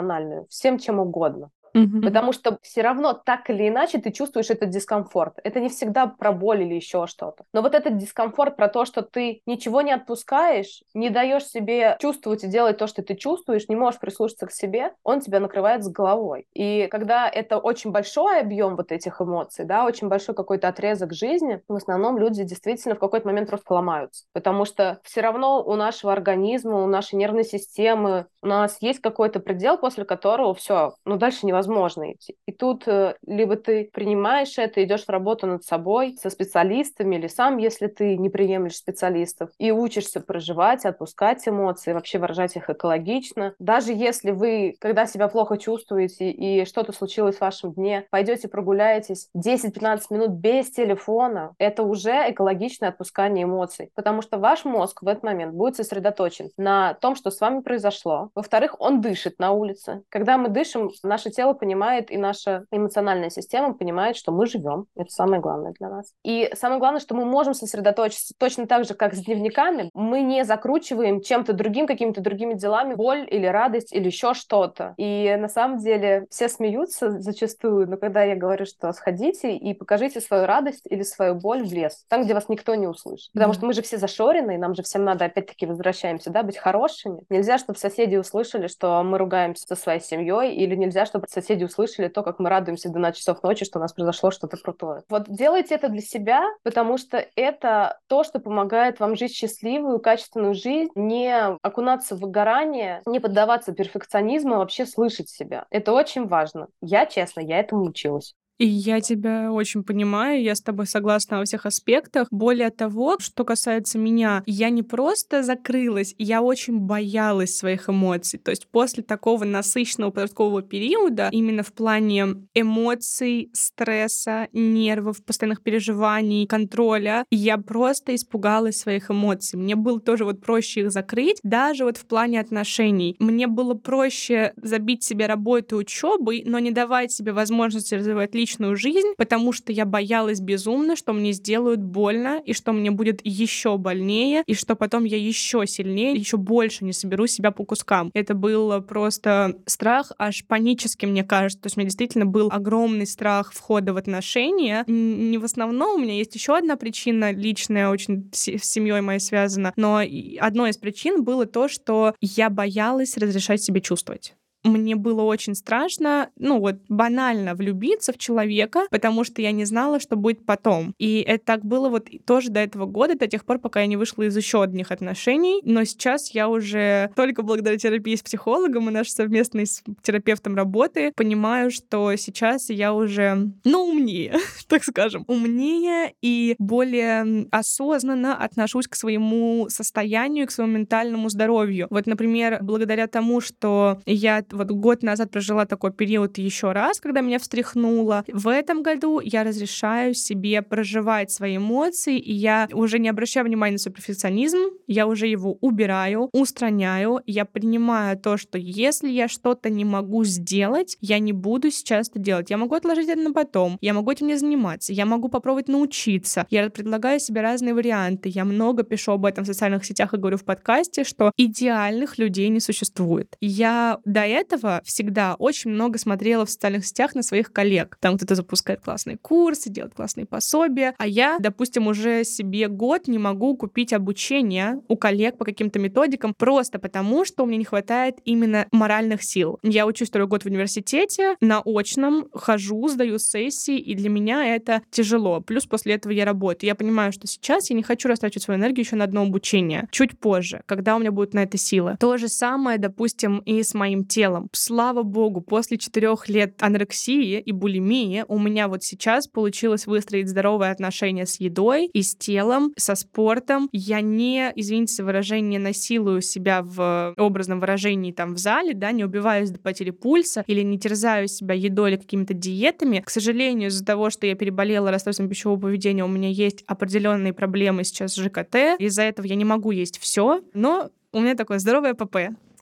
всем 0.51 0.79
чем 0.79 0.99
угодно. 0.99 1.51
Mm-hmm. 1.77 2.01
Потому 2.03 2.33
что 2.33 2.59
все 2.63 2.81
равно 2.81 3.13
так 3.13 3.51
или 3.51 3.69
иначе 3.69 3.99
ты 3.99 4.11
чувствуешь 4.11 4.49
этот 4.49 4.71
дискомфорт. 4.71 5.39
Это 5.45 5.61
не 5.61 5.69
всегда 5.69 6.07
про 6.07 6.33
боль 6.33 6.63
или 6.63 6.75
еще 6.75 7.07
что-то. 7.07 7.45
Но 7.53 7.61
вот 7.61 7.75
этот 7.75 7.99
дискомфорт 7.99 8.57
про 8.57 8.69
то, 8.69 8.87
что 8.87 9.03
ты 9.03 9.43
ничего 9.45 9.83
не 9.83 9.93
отпускаешь, 9.93 10.83
не 10.95 11.11
даешь 11.11 11.45
себе 11.45 11.99
чувствовать 12.01 12.45
и 12.45 12.49
делать 12.49 12.79
то, 12.79 12.87
что 12.87 13.03
ты 13.03 13.15
чувствуешь, 13.15 13.69
не 13.69 13.77
можешь 13.77 14.01
прислушаться 14.01 14.47
к 14.47 14.53
себе, 14.53 14.93
он 15.05 15.21
тебя 15.21 15.39
накрывает 15.39 15.85
с 15.85 15.89
головой. 15.89 16.47
И 16.55 16.89
когда 16.91 17.29
это 17.29 17.59
очень 17.59 17.91
большой 17.91 18.41
объем 18.41 18.77
вот 18.77 18.91
этих 18.91 19.21
эмоций, 19.21 19.67
да, 19.67 19.85
очень 19.85 20.09
большой 20.09 20.35
какой-то 20.35 20.69
отрезок 20.69 21.13
жизни, 21.13 21.61
в 21.69 21.75
основном 21.75 22.17
люди 22.17 22.43
действительно 22.43 22.95
в 22.95 23.01
какой-то 23.01 23.27
момент 23.27 23.51
просто 23.51 23.75
ломаются. 23.75 24.25
Потому 24.33 24.65
что 24.65 24.99
все 25.03 25.21
равно 25.21 25.63
у 25.63 25.75
нашего 25.75 26.13
организма, 26.13 26.83
у 26.83 26.87
нашей 26.87 27.17
нервной 27.17 27.45
системы, 27.45 28.27
у 28.43 28.47
нас 28.47 28.79
есть 28.81 29.01
какой-то 29.01 29.41
предел, 29.41 29.77
после 29.77 30.05
которого 30.07 30.55
все, 30.55 30.95
ну 31.05 31.17
дальше 31.17 31.45
невозможно 31.45 31.66
невозможно 31.67 32.13
идти. 32.13 32.37
И 32.47 32.53
тут 32.53 32.87
э, 32.87 33.15
либо 33.27 33.57
ты 33.57 33.91
принимаешь 33.93 34.59
это, 34.59 34.83
идешь 34.83 35.05
в 35.05 35.09
работу 35.09 35.47
над 35.47 35.65
собой 35.65 36.17
со 36.21 36.31
специалистами, 36.31 37.17
или 37.17 37.27
сам, 37.27 37.59
если 37.59 37.87
ты 37.87 38.17
не 38.17 38.29
приемлешь 38.29 38.77
специалистов, 38.77 39.51
и 39.59 39.71
учишься 39.71 40.21
проживать, 40.21 40.85
отпускать 40.85 41.47
эмоции, 41.47 41.93
вообще 41.93 42.19
выражать 42.19 42.57
их 42.57 42.71
экологично. 42.71 43.55
Даже 43.59 43.93
если 43.93 44.31
вы, 44.31 44.77
когда 44.81 45.07
себя 45.07 45.29
плохо 45.29 45.57
чувствуете 45.59 46.31
и 46.31 46.65
что-то 46.65 46.93
случилось 46.93 47.37
в 47.37 47.41
вашем 47.41 47.73
дне, 47.73 48.07
пойдете 48.11 48.49
прогуляетесь 48.49 49.29
10-15 49.37 50.01
минут 50.11 50.31
без 50.31 50.71
телефона, 50.71 51.55
это 51.59 51.83
уже 51.83 52.31
экологичное 52.31 52.91
отпускание 52.91 53.45
эмоций, 53.45 53.91
потому 53.95 54.23
что 54.23 54.39
ваш 54.39 54.65
мозг 54.65 55.03
в 55.03 55.09
этот 55.09 55.23
момент 55.23 55.55
будет 55.55 55.77
сосредоточен 55.77 56.51
на 56.57 56.95
том, 56.95 57.17
что 57.17 57.31
с 57.31 57.41
вами 57.41 57.61
произошло. 57.61 58.31
Во-вторых, 58.35 58.77
он 58.79 59.01
дышит 59.01 59.39
на 59.39 59.53
улице. 59.53 60.03
Когда 60.09 60.39
мы 60.39 60.49
дышим, 60.49 60.91
наше 61.03 61.31
тело 61.31 61.56
понимает 61.57 62.11
и 62.11 62.17
наша 62.17 62.65
эмоциональная 62.71 63.31
система 63.31 63.75
понимает, 63.75 64.17
что 64.17 64.33
мы 64.33 64.47
живем. 64.47 64.87
Это 64.97 65.11
самое 65.11 65.41
главное 65.41 65.73
для 65.79 65.89
нас. 65.89 66.13
И 66.25 66.51
самое 66.55 66.79
главное, 66.79 67.01
что 67.01 67.15
мы 67.15 67.25
можем 67.25 67.55
сосредоточиться 67.55 68.35
точно 68.39 68.67
так 68.67 68.85
же, 68.85 68.95
как 68.95 69.15
с 69.15 69.25
дневниками. 69.25 69.91
Мы 69.95 70.23
не 70.23 70.45
закручиваем 70.45 71.21
чем-то 71.21 71.53
другим, 71.53 71.87
какими-то 71.87 72.21
другими 72.21 72.55
делами 72.55 72.95
боль 72.95 73.27
или 73.31 73.47
радость 73.47 73.93
или 73.93 74.07
еще 74.07 74.35
что-то. 74.35 74.95
И 74.97 75.35
на 75.39 75.49
самом 75.49 75.79
деле 75.79 76.27
все 76.31 76.49
смеются 76.49 77.19
зачастую, 77.21 77.89
но 77.89 77.97
когда 77.97 78.23
я 78.23 78.37
говорю, 78.37 78.67
что 78.67 78.93
сходите 78.93 79.57
и 79.57 79.75
покажите 79.75 80.21
свою 80.21 80.47
радость 80.47 80.87
или 80.89 81.03
свою 81.03 81.35
боль 81.35 81.67
в 81.67 81.73
лес, 81.73 82.05
там, 82.09 82.25
где 82.25 82.35
вас 82.35 82.49
никто 82.49 82.75
не 82.75 82.87
услышит. 82.87 83.33
Потому 83.33 83.53
mm-hmm. 83.53 83.57
что 83.57 83.67
мы 83.67 83.73
же 83.73 83.83
все 83.83 83.99
зашорены, 83.99 84.55
и 84.55 84.59
нам 84.59 84.75
же 84.75 84.83
всем 84.83 85.05
надо, 85.05 85.27
опять-таки, 85.27 85.67
возвращаемся, 85.67 86.31
да, 86.31 86.43
быть 86.43 86.59
хорошими. 86.59 87.21
Нельзя, 87.31 87.59
чтобы 87.59 87.79
соседи 87.79 88.17
услышали, 88.17 88.67
что 88.67 89.03
мы 89.03 89.19
ругаемся 89.19 89.67
со 89.67 89.77
своей 89.77 90.01
семьей, 90.01 90.55
или 90.55 90.75
нельзя, 90.75 91.07
чтобы 91.07 91.27
соседи 91.29 91.46
услышали 91.55 92.09
то, 92.09 92.23
как 92.23 92.39
мы 92.39 92.49
радуемся 92.49 92.89
до 92.89 92.95
12 92.95 93.19
часов 93.19 93.43
ночи, 93.43 93.65
что 93.65 93.79
у 93.79 93.83
нас 93.83 93.93
произошло 93.93 94.31
что-то 94.31 94.57
крутое. 94.57 95.03
Вот 95.09 95.25
делайте 95.29 95.75
это 95.75 95.89
для 95.89 96.01
себя, 96.01 96.43
потому 96.63 96.99
что 96.99 97.25
это 97.37 97.99
то, 98.09 98.25
что 98.25 98.39
помогает 98.39 99.01
вам 99.01 99.17
жить 99.17 99.35
счастливую, 99.35 100.01
качественную 100.01 100.55
жизнь, 100.55 100.91
не 100.95 101.35
окунаться 101.63 102.17
в 102.17 102.21
выгорание, 102.21 103.03
не 103.07 103.21
поддаваться 103.21 103.73
перфекционизму, 103.73 104.55
а 104.55 104.59
вообще 104.59 104.87
слышать 104.87 105.29
себя. 105.29 105.67
Это 105.71 105.93
очень 105.93 106.27
важно. 106.27 106.69
Я, 106.81 107.07
честно, 107.07 107.41
я 107.41 107.59
этому 107.61 107.85
училась. 107.85 108.35
И 108.59 108.67
я 108.67 109.01
тебя 109.03 109.53
очень 109.53 109.85
понимаю, 109.85 110.43
я 110.43 110.55
с 110.55 110.63
тобой 110.63 110.87
согласна 110.87 111.39
во 111.39 111.45
всех 111.45 111.67
аспектах. 111.67 112.29
Более 112.31 112.71
того, 112.71 113.19
что 113.19 113.45
касается 113.45 113.99
меня, 113.99 114.43
я 114.47 114.71
не 114.71 114.83
просто 114.83 115.43
закрылась, 115.43 116.15
я 116.17 116.41
очень 116.41 116.79
боялась 116.79 117.55
своих 117.55 117.91
эмоций. 117.91 118.39
То 118.39 118.51
есть 118.51 118.67
после 118.69 119.03
такого 119.03 119.45
насыщенного 119.45 120.11
подросткового 120.11 120.63
периода, 120.63 121.29
именно 121.33 121.63
в 121.63 121.73
плане 121.75 122.47
эмоций, 122.55 123.51
стресса, 123.53 124.49
нервов, 124.53 125.23
постоянных 125.23 125.63
переживаний, 125.63 126.47
контроля, 126.47 127.27
я 127.31 127.59
просто 127.59 128.15
испугалась 128.15 128.79
своих 128.79 129.11
эмоций. 129.11 129.59
Мне 129.59 129.77
было 129.77 130.01
тоже 130.01 130.25
вот 130.25 130.41
проще 130.41 130.81
их 130.83 130.93
закрыть, 130.93 131.41
даже 131.43 131.85
вот 131.85 131.99
в 131.99 132.07
плане 132.07 132.41
отношений. 132.41 133.17
Мне 133.19 133.49
было 133.49 133.75
проще 133.75 134.55
забить 134.57 135.05
себе 135.05 135.27
работу 135.27 135.77
учебой, 135.77 136.43
но 136.47 136.59
не 136.59 136.71
давать 136.71 137.13
себе 137.13 137.33
возможности 137.33 137.95
развивать 137.95 138.35
личность 138.35 138.46
личную 138.47 138.77
жизнь, 138.77 139.15
потому 139.17 139.51
что 139.51 139.73
я 139.73 139.85
боялась 139.85 140.41
безумно, 140.41 140.95
что 140.95 141.13
мне 141.13 141.33
сделают 141.33 141.81
больно, 141.81 142.41
и 142.45 142.53
что 142.53 142.73
мне 142.73 142.93
будет 142.93 143.21
еще 143.25 143.77
больнее, 143.77 144.45
и 144.47 144.55
что 144.55 144.77
потом 144.77 145.03
я 145.03 145.17
еще 145.17 145.67
сильнее, 145.67 146.13
еще 146.13 146.37
больше 146.37 146.85
не 146.85 146.93
соберу 146.93 147.27
себя 147.27 147.51
по 147.51 147.65
кускам. 147.65 148.13
Это 148.15 148.35
был 148.35 148.81
просто 148.83 149.57
страх, 149.67 150.13
аж 150.17 150.45
панический, 150.47 151.09
мне 151.09 151.25
кажется. 151.25 151.61
То 151.61 151.67
есть 151.67 151.77
у 151.77 151.81
меня 151.81 151.89
действительно 151.89 152.25
был 152.25 152.49
огромный 152.53 153.09
страх 153.09 153.53
входа 153.53 153.93
в 153.93 153.97
отношения. 153.97 154.85
Не 154.87 155.39
в 155.39 155.45
основном, 155.45 155.97
у 155.97 155.99
меня 155.99 156.15
есть 156.15 156.37
еще 156.37 156.57
одна 156.57 156.77
причина 156.77 157.33
личная, 157.33 157.91
очень 157.91 158.31
с 158.33 158.45
семьей 158.63 159.01
моей 159.01 159.19
связана, 159.19 159.73
но 159.75 160.03
одной 160.39 160.71
из 160.71 160.77
причин 160.77 161.25
было 161.25 161.47
то, 161.47 161.67
что 161.67 162.15
я 162.21 162.49
боялась 162.49 163.17
разрешать 163.17 163.61
себе 163.61 163.81
чувствовать 163.81 164.37
мне 164.67 164.97
было 164.97 165.23
очень 165.23 165.55
страшно, 165.55 166.31
ну 166.37 166.61
вот 166.61 166.77
банально 166.89 167.55
влюбиться 167.55 168.13
в 168.13 168.19
человека, 168.19 168.87
потому 168.91 169.25
что 169.25 169.43
я 169.43 169.53
не 169.53 169.65
знала, 169.65 170.01
что 170.01 170.17
будет 170.17 170.45
потом. 170.45 170.95
И 170.99 171.21
это 171.21 171.45
так 171.45 171.65
было 171.65 171.89
вот 171.89 172.09
тоже 172.27 172.51
до 172.51 172.61
этого 172.61 172.87
года, 172.87 173.17
до 173.17 173.27
тех 173.27 173.45
пор, 173.45 173.59
пока 173.59 173.81
я 173.81 173.87
не 173.87 173.97
вышла 173.97 174.23
из 174.23 174.37
еще 174.37 174.63
одних 174.63 174.91
отношений. 174.91 175.61
Но 175.65 175.85
сейчас 175.85 176.31
я 176.31 176.49
уже 176.49 177.11
только 177.17 177.43
благодаря 177.43 177.79
терапии 177.79 178.15
с 178.15 178.23
психологом 178.23 178.89
и 178.89 178.93
нашей 178.93 179.11
совместной 179.11 179.67
с 179.67 179.83
терапевтом 180.03 180.55
работы 180.57 181.13
понимаю, 181.17 181.71
что 181.71 182.15
сейчас 182.17 182.71
я 182.71 182.93
уже, 182.93 183.53
ну, 183.65 183.89
умнее, 183.89 184.37
так 184.69 184.85
скажем, 184.85 185.25
умнее 185.27 186.13
и 186.23 186.55
более 186.59 187.47
осознанно 187.51 188.37
отношусь 188.37 188.89
к 188.89 188.95
своему 188.95 189.67
состоянию, 189.69 190.47
к 190.47 190.51
своему 190.51 190.75
ментальному 190.75 191.29
здоровью. 191.29 191.87
Вот, 191.91 192.07
например, 192.07 192.59
благодаря 192.63 193.07
тому, 193.07 193.41
что 193.41 194.01
я 194.07 194.43
вот 194.57 194.71
год 194.71 195.03
назад 195.03 195.31
прожила 195.31 195.67
такой 195.67 195.93
период 195.93 196.39
еще 196.39 196.73
раз, 196.73 197.01
когда 197.01 197.21
меня 197.21 197.39
встряхнуло. 197.39 198.25
В 198.33 198.49
этом 198.49 198.83
году 198.83 199.21
я 199.21 199.45
разрешаю 199.45 200.15
себе 200.15 200.63
проживать 200.63 201.31
свои 201.31 201.57
эмоции, 201.57 202.19
и 202.19 202.33
я 202.33 202.69
уже 202.73 202.99
не 202.99 203.09
обращаю 203.09 203.47
внимания 203.47 203.73
на 203.73 203.79
свой 203.79 203.95
перфекционизм, 203.95 204.59
я 204.87 205.07
уже 205.07 205.27
его 205.27 205.57
убираю, 205.61 206.29
устраняю, 206.33 207.21
я 207.27 207.45
принимаю 207.45 208.19
то, 208.19 208.37
что 208.37 208.59
если 208.59 209.09
я 209.09 209.29
что-то 209.29 209.71
не 209.71 209.85
могу 209.85 210.25
сделать, 210.25 210.97
я 211.01 211.19
не 211.19 211.33
буду 211.33 211.71
сейчас 211.71 212.09
это 212.09 212.19
делать. 212.19 212.51
Я 212.51 212.57
могу 212.57 212.75
отложить 212.75 213.09
это 213.09 213.21
на 213.21 213.33
потом, 213.33 213.79
я 213.81 213.95
могу 213.95 214.11
этим 214.11 214.27
не 214.27 214.37
заниматься, 214.37 214.93
я 214.93 215.07
могу 215.07 215.29
попробовать 215.29 215.69
научиться, 215.69 216.47
я 216.51 216.71
предлагаю 216.71 217.21
себе 217.21 217.41
разные 217.41 217.75
варианты, 217.75 218.29
я 218.29 218.45
много 218.45 218.83
пишу 218.83 219.13
об 219.13 219.25
этом 219.27 219.45
в 219.45 219.47
социальных 219.47 219.85
сетях 219.85 220.15
и 220.15 220.17
говорю 220.17 220.37
в 220.37 220.45
подкасте, 220.45 221.05
что 221.05 221.33
идеальных 221.37 222.19
людей 222.19 222.49
не 222.49 222.61
существует. 222.61 223.37
Я 223.41 223.99
до 224.05 224.21
этого 224.21 224.46
этого 224.47 224.81
всегда 224.85 225.35
очень 225.35 225.71
много 225.71 225.99
смотрела 225.99 226.47
в 226.47 226.51
социальных 226.51 226.87
сетях 226.87 227.15
на 227.15 227.23
своих 227.23 227.53
коллег. 227.53 227.97
Там 228.01 228.17
кто-то 228.17 228.35
запускает 228.35 228.81
классные 228.81 229.19
курсы, 229.19 229.71
делает 229.71 229.95
классные 229.95 230.27
пособия, 230.27 230.95
а 230.99 231.07
я, 231.07 231.39
допустим, 231.41 231.87
уже 231.89 232.25
себе 232.25 232.69
год 232.69 233.09
не 233.09 233.19
могу 233.19 233.57
купить 233.57 233.93
обучение 233.93 234.81
у 234.89 234.97
коллег 234.97 235.37
по 235.37 235.45
каким-то 235.45 235.79
методикам 235.79 236.35
просто 236.37 236.79
потому, 236.79 237.25
что 237.25 237.43
у 237.43 237.47
меня 237.47 237.59
не 237.59 237.65
хватает 237.65 238.17
именно 238.25 238.67
моральных 238.73 239.23
сил. 239.23 239.59
Я 239.63 239.87
учусь 239.87 240.09
второй 240.09 240.29
год 240.29 240.45
в 240.45 240.47
университете, 240.47 241.37
на 241.41 241.61
очном, 241.65 242.29
хожу, 242.33 242.89
сдаю 242.89 243.19
сессии, 243.19 243.79
и 243.79 243.95
для 243.95 244.09
меня 244.09 244.55
это 244.55 244.83
тяжело. 244.91 245.41
Плюс 245.41 245.67
после 245.67 245.95
этого 245.95 246.13
я 246.13 246.25
работаю. 246.25 246.69
Я 246.69 246.75
понимаю, 246.75 247.13
что 247.13 247.27
сейчас 247.27 247.71
я 247.71 247.77
не 247.77 247.83
хочу 247.83 248.09
растрачивать 248.09 248.45
свою 248.45 248.61
энергию 248.61 248.85
еще 248.85 248.97
на 248.97 249.05
одно 249.05 249.23
обучение. 249.23 249.89
Чуть 249.91 250.19
позже, 250.19 250.63
когда 250.67 250.97
у 250.97 250.99
меня 250.99 251.11
будет 251.11 251.35
на 251.35 251.43
это 251.43 251.59
сила. 251.59 251.97
То 251.99 252.17
же 252.17 252.29
самое, 252.29 252.79
допустим, 252.79 253.39
и 253.39 253.63
с 253.63 253.75
моим 253.75 254.05
телом 254.05 254.26
телом. 254.27 254.49
Слава 254.53 255.03
богу, 255.03 255.41
после 255.41 255.79
четырех 255.79 256.29
лет 256.29 256.61
анорексии 256.61 257.39
и 257.39 257.53
булимии 257.53 258.25
у 258.29 258.39
меня 258.39 258.69
вот 258.69 258.83
сейчас 258.83 259.29
получилось 259.29 259.87
выстроить 259.87 260.29
здоровые 260.29 260.73
отношения 260.73 261.27
с 261.27 261.41
едой 261.41 261.87
и 261.87 262.03
с 262.03 262.17
телом, 262.17 262.73
со 262.77 262.95
спортом. 262.95 263.69
Я 263.73 264.01
не, 264.01 264.53
извините 264.57 264.95
за 264.95 265.05
выражение, 265.05 265.61
насилую 265.61 266.23
себя 266.23 266.63
в 266.63 267.15
образном 267.17 267.61
выражении 267.61 268.13
там 268.13 268.35
в 268.35 268.39
зале, 268.39 268.75
да, 268.75 268.93
не 268.93 269.05
убиваюсь 269.05 269.51
до 269.51 269.61
потери 269.61 269.91
пульса 269.91 270.45
или 270.47 270.63
не 270.63 270.79
терзаю 270.79 271.29
себя 271.29 271.55
едой 271.55 271.91
или 271.91 271.97
какими-то 271.97 272.35
диетами. 272.35 273.03
К 273.05 273.11
сожалению, 273.11 273.69
из-за 273.69 273.85
того, 273.85 274.11
что 274.11 274.27
я 274.27 274.35
переболела 274.35 274.91
расстройством 274.91 275.29
пищевого 275.29 275.61
поведения, 275.61 276.05
у 276.05 276.09
меня 276.09 276.29
есть 276.29 276.65
определенные 276.67 277.33
проблемы 277.33 277.85
сейчас 277.85 278.15
с 278.15 278.17
ЖКТ. 278.17 278.79
Из-за 278.79 279.03
этого 279.03 279.27
я 279.27 279.35
не 279.37 279.45
могу 279.45 279.71
есть 279.71 279.99
все, 279.99 280.41
но 280.53 280.91
у 281.13 281.21
меня 281.21 281.35
такое 281.35 281.59
здоровое 281.59 281.95
ПП 281.95 282.17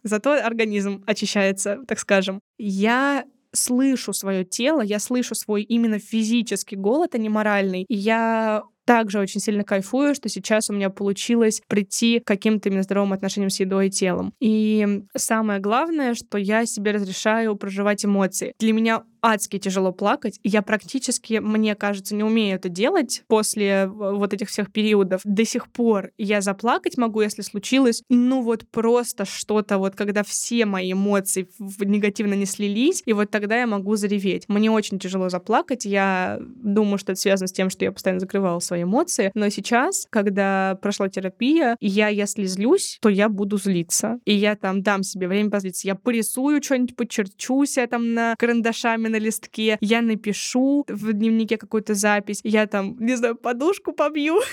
зато 0.05 0.33
организм 0.33 1.03
очищается, 1.07 1.81
так 1.89 1.99
скажем. 1.99 2.41
Я 2.59 3.25
слышу 3.53 4.13
свое 4.13 4.45
тело, 4.45 4.81
я 4.83 4.99
слышу 4.99 5.35
свой 5.35 5.63
именно 5.63 5.99
физический 5.99 6.77
голод, 6.77 7.15
а 7.15 7.19
не 7.19 7.29
моральный. 7.29 7.85
И 7.89 7.95
я 7.95 8.63
также 8.85 9.19
очень 9.19 9.41
сильно 9.41 9.65
кайфую, 9.65 10.15
что 10.15 10.29
сейчас 10.29 10.71
у 10.71 10.73
меня 10.73 10.91
получилось 10.91 11.63
прийти 11.69 12.21
к 12.21 12.27
каким-то 12.27 12.69
именно 12.69 12.83
здоровым 12.83 13.13
отношениям 13.13 13.51
с 13.51 13.61
едой 13.61 13.89
и 13.89 13.91
телом. 13.91 14.33
И 14.41 15.03
самое 15.17 15.61
главное, 15.61 16.15
что 16.15 16.39
я 16.39 16.67
себе 16.67 16.93
разрешаю 16.93 17.57
проживать 17.57 18.05
эмоции. 18.05 18.55
Для 18.59 18.73
меня 18.73 19.03
адски 19.25 19.59
тяжело 19.59 19.91
плакать. 19.91 20.39
Я 20.45 20.61
практически, 20.61 21.35
мне 21.39 21.75
кажется, 21.75 22.15
не 22.15 22.23
умею 22.23 22.57
это 22.57 22.69
делать 22.69 23.23
после 23.27 23.87
вот 23.87 24.35
этих 24.35 24.51
всех 24.51 24.71
периодов. 24.71 25.23
До 25.25 25.47
сих 25.47 25.73
пор 25.73 26.11
я 26.19 26.43
заплакать 26.43 26.99
могу, 26.99 27.23
если 27.23 27.41
случилось, 27.41 28.03
ну 28.11 28.43
вот 28.43 28.69
просто 28.71 29.25
что-то, 29.25 29.79
вот 29.79 29.97
когда 29.97 30.23
все 30.25 30.67
мои 30.67 30.93
эмоции 30.93 31.49
негативно 31.59 32.35
не 32.35 32.45
слились, 32.45 33.03
и 33.07 33.15
вот 33.15 33.31
тогда 33.31 33.59
я 33.59 33.67
могу 33.67 33.97
зареветь. 33.97 34.45
Мне 34.49 34.71
очень 34.71 34.99
тяжело 34.99 35.31
заплакать. 35.31 35.87
Я 35.87 36.39
думаю, 36.41 36.99
что 36.99 37.13
это 37.13 37.21
связано 37.21 37.49
с 37.49 37.53
тем, 37.53 37.71
что 37.71 37.85
я 37.87 37.93
постоянно 37.93 38.21
закрывала 38.21 38.59
свою 38.59 38.74
свои 38.75 38.83
эмоции. 38.83 39.31
Но 39.35 39.49
сейчас, 39.51 40.07
когда 40.11 40.77
прошла 40.83 41.09
терапия, 41.09 41.77
я, 41.81 42.09
если 42.09 42.45
злюсь, 42.45 42.99
то 43.01 43.09
я 43.09 43.29
буду 43.29 43.57
злиться. 43.57 44.19
И 44.25 44.35
я 44.35 44.57
там 44.57 44.83
дам 44.83 45.05
себе 45.05 45.29
время 45.29 45.51
позлиться. 45.51 45.87
Я 45.87 45.95
порисую 45.95 46.63
что-нибудь, 46.63 46.97
подчерчу 46.97 47.65
себя 47.67 47.87
там 47.87 48.15
на 48.15 48.35
карандашами 48.37 49.09
на 49.09 49.19
листке, 49.19 49.79
я 49.81 50.03
напишу 50.03 50.85
в 50.89 51.13
дневнике 51.13 51.57
какую-то 51.57 51.95
запись, 51.95 52.41
я 52.43 52.67
там, 52.67 52.97
не 52.99 53.17
знаю, 53.17 53.37
подушку 53.37 53.93
побью. 53.93 54.41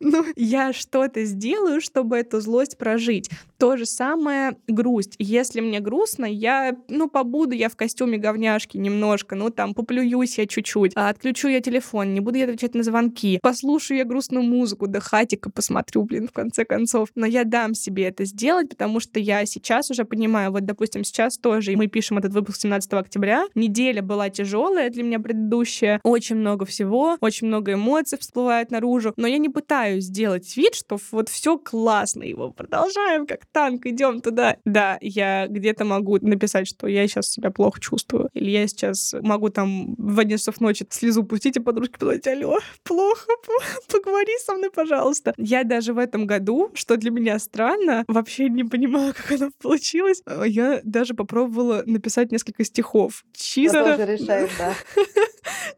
Ну, 0.00 0.24
я 0.36 0.72
что-то 0.72 1.24
сделаю, 1.24 1.80
чтобы 1.80 2.18
эту 2.18 2.40
злость 2.40 2.76
прожить. 2.76 3.30
То 3.56 3.76
же 3.76 3.86
самое 3.86 4.56
грусть. 4.68 5.14
Если 5.18 5.60
мне 5.60 5.80
грустно, 5.80 6.26
я, 6.26 6.76
ну, 6.88 7.08
побуду 7.08 7.54
я 7.54 7.68
в 7.68 7.76
костюме 7.76 8.18
говняшки 8.18 8.76
немножко, 8.76 9.36
ну, 9.36 9.50
там, 9.50 9.74
поплююсь 9.74 10.38
я 10.38 10.46
чуть-чуть, 10.46 10.92
отключу 10.94 11.48
я 11.48 11.60
телефон, 11.60 12.12
не 12.12 12.20
буду 12.20 12.38
я 12.38 12.44
отвечать 12.44 12.74
на 12.74 12.82
звонки, 12.82 13.25
послушаю 13.42 13.98
я 13.98 14.04
грустную 14.04 14.44
музыку, 14.44 14.86
да 14.86 15.00
хатика 15.00 15.50
посмотрю, 15.50 16.02
блин, 16.04 16.28
в 16.28 16.32
конце 16.32 16.64
концов. 16.64 17.08
Но 17.14 17.26
я 17.26 17.44
дам 17.44 17.74
себе 17.74 18.04
это 18.04 18.24
сделать, 18.24 18.70
потому 18.70 19.00
что 19.00 19.20
я 19.20 19.44
сейчас 19.46 19.90
уже 19.90 20.04
понимаю, 20.04 20.52
вот, 20.52 20.64
допустим, 20.64 21.04
сейчас 21.04 21.38
тоже, 21.38 21.72
и 21.72 21.76
мы 21.76 21.86
пишем 21.86 22.18
этот 22.18 22.32
выпуск 22.32 22.60
17 22.60 22.92
октября, 22.94 23.44
неделя 23.54 24.02
была 24.02 24.30
тяжелая 24.30 24.90
для 24.90 25.02
меня 25.02 25.18
предыдущая, 25.20 26.00
очень 26.02 26.36
много 26.36 26.64
всего, 26.64 27.16
очень 27.20 27.46
много 27.46 27.74
эмоций 27.74 28.18
всплывает 28.18 28.70
наружу, 28.70 29.12
но 29.16 29.26
я 29.26 29.38
не 29.38 29.48
пытаюсь 29.48 30.04
сделать 30.04 30.56
вид, 30.56 30.74
что 30.74 30.98
вот 31.10 31.28
все 31.28 31.58
классно, 31.58 32.22
его 32.22 32.50
продолжаем 32.50 33.26
как 33.26 33.46
танк, 33.46 33.86
идем 33.86 34.20
туда. 34.20 34.56
Да, 34.64 34.98
я 35.00 35.46
где-то 35.46 35.84
могу 35.84 36.18
написать, 36.20 36.66
что 36.66 36.86
я 36.86 37.06
сейчас 37.06 37.30
себя 37.30 37.50
плохо 37.50 37.80
чувствую, 37.80 38.30
или 38.34 38.50
я 38.50 38.66
сейчас 38.66 39.14
могу 39.20 39.48
там 39.48 39.94
в 39.96 40.18
11 40.18 40.42
часов 40.42 40.60
ночи 40.60 40.86
слезу 40.90 41.24
пустить, 41.24 41.56
и 41.56 41.60
подружке 41.60 41.96
сказать, 41.96 42.26
алло, 42.26 42.58
плохо, 42.82 43.15
поговори 43.92 44.32
со 44.44 44.54
мной, 44.54 44.70
пожалуйста. 44.70 45.34
Я 45.36 45.64
даже 45.64 45.92
в 45.92 45.98
этом 45.98 46.26
году, 46.26 46.70
что 46.74 46.96
для 46.96 47.10
меня 47.10 47.38
странно, 47.38 48.04
вообще 48.08 48.48
не 48.48 48.64
понимаю, 48.64 49.14
как 49.14 49.40
оно 49.40 49.50
получилось, 49.60 50.22
я 50.46 50.80
даже 50.84 51.14
попробовала 51.14 51.82
написать 51.86 52.32
несколько 52.32 52.64
стихов. 52.64 53.24
Чисто... 53.32 53.78
Я 53.78 53.96
тоже 53.96 54.12
решаю, 54.12 54.48
да. 54.58 54.74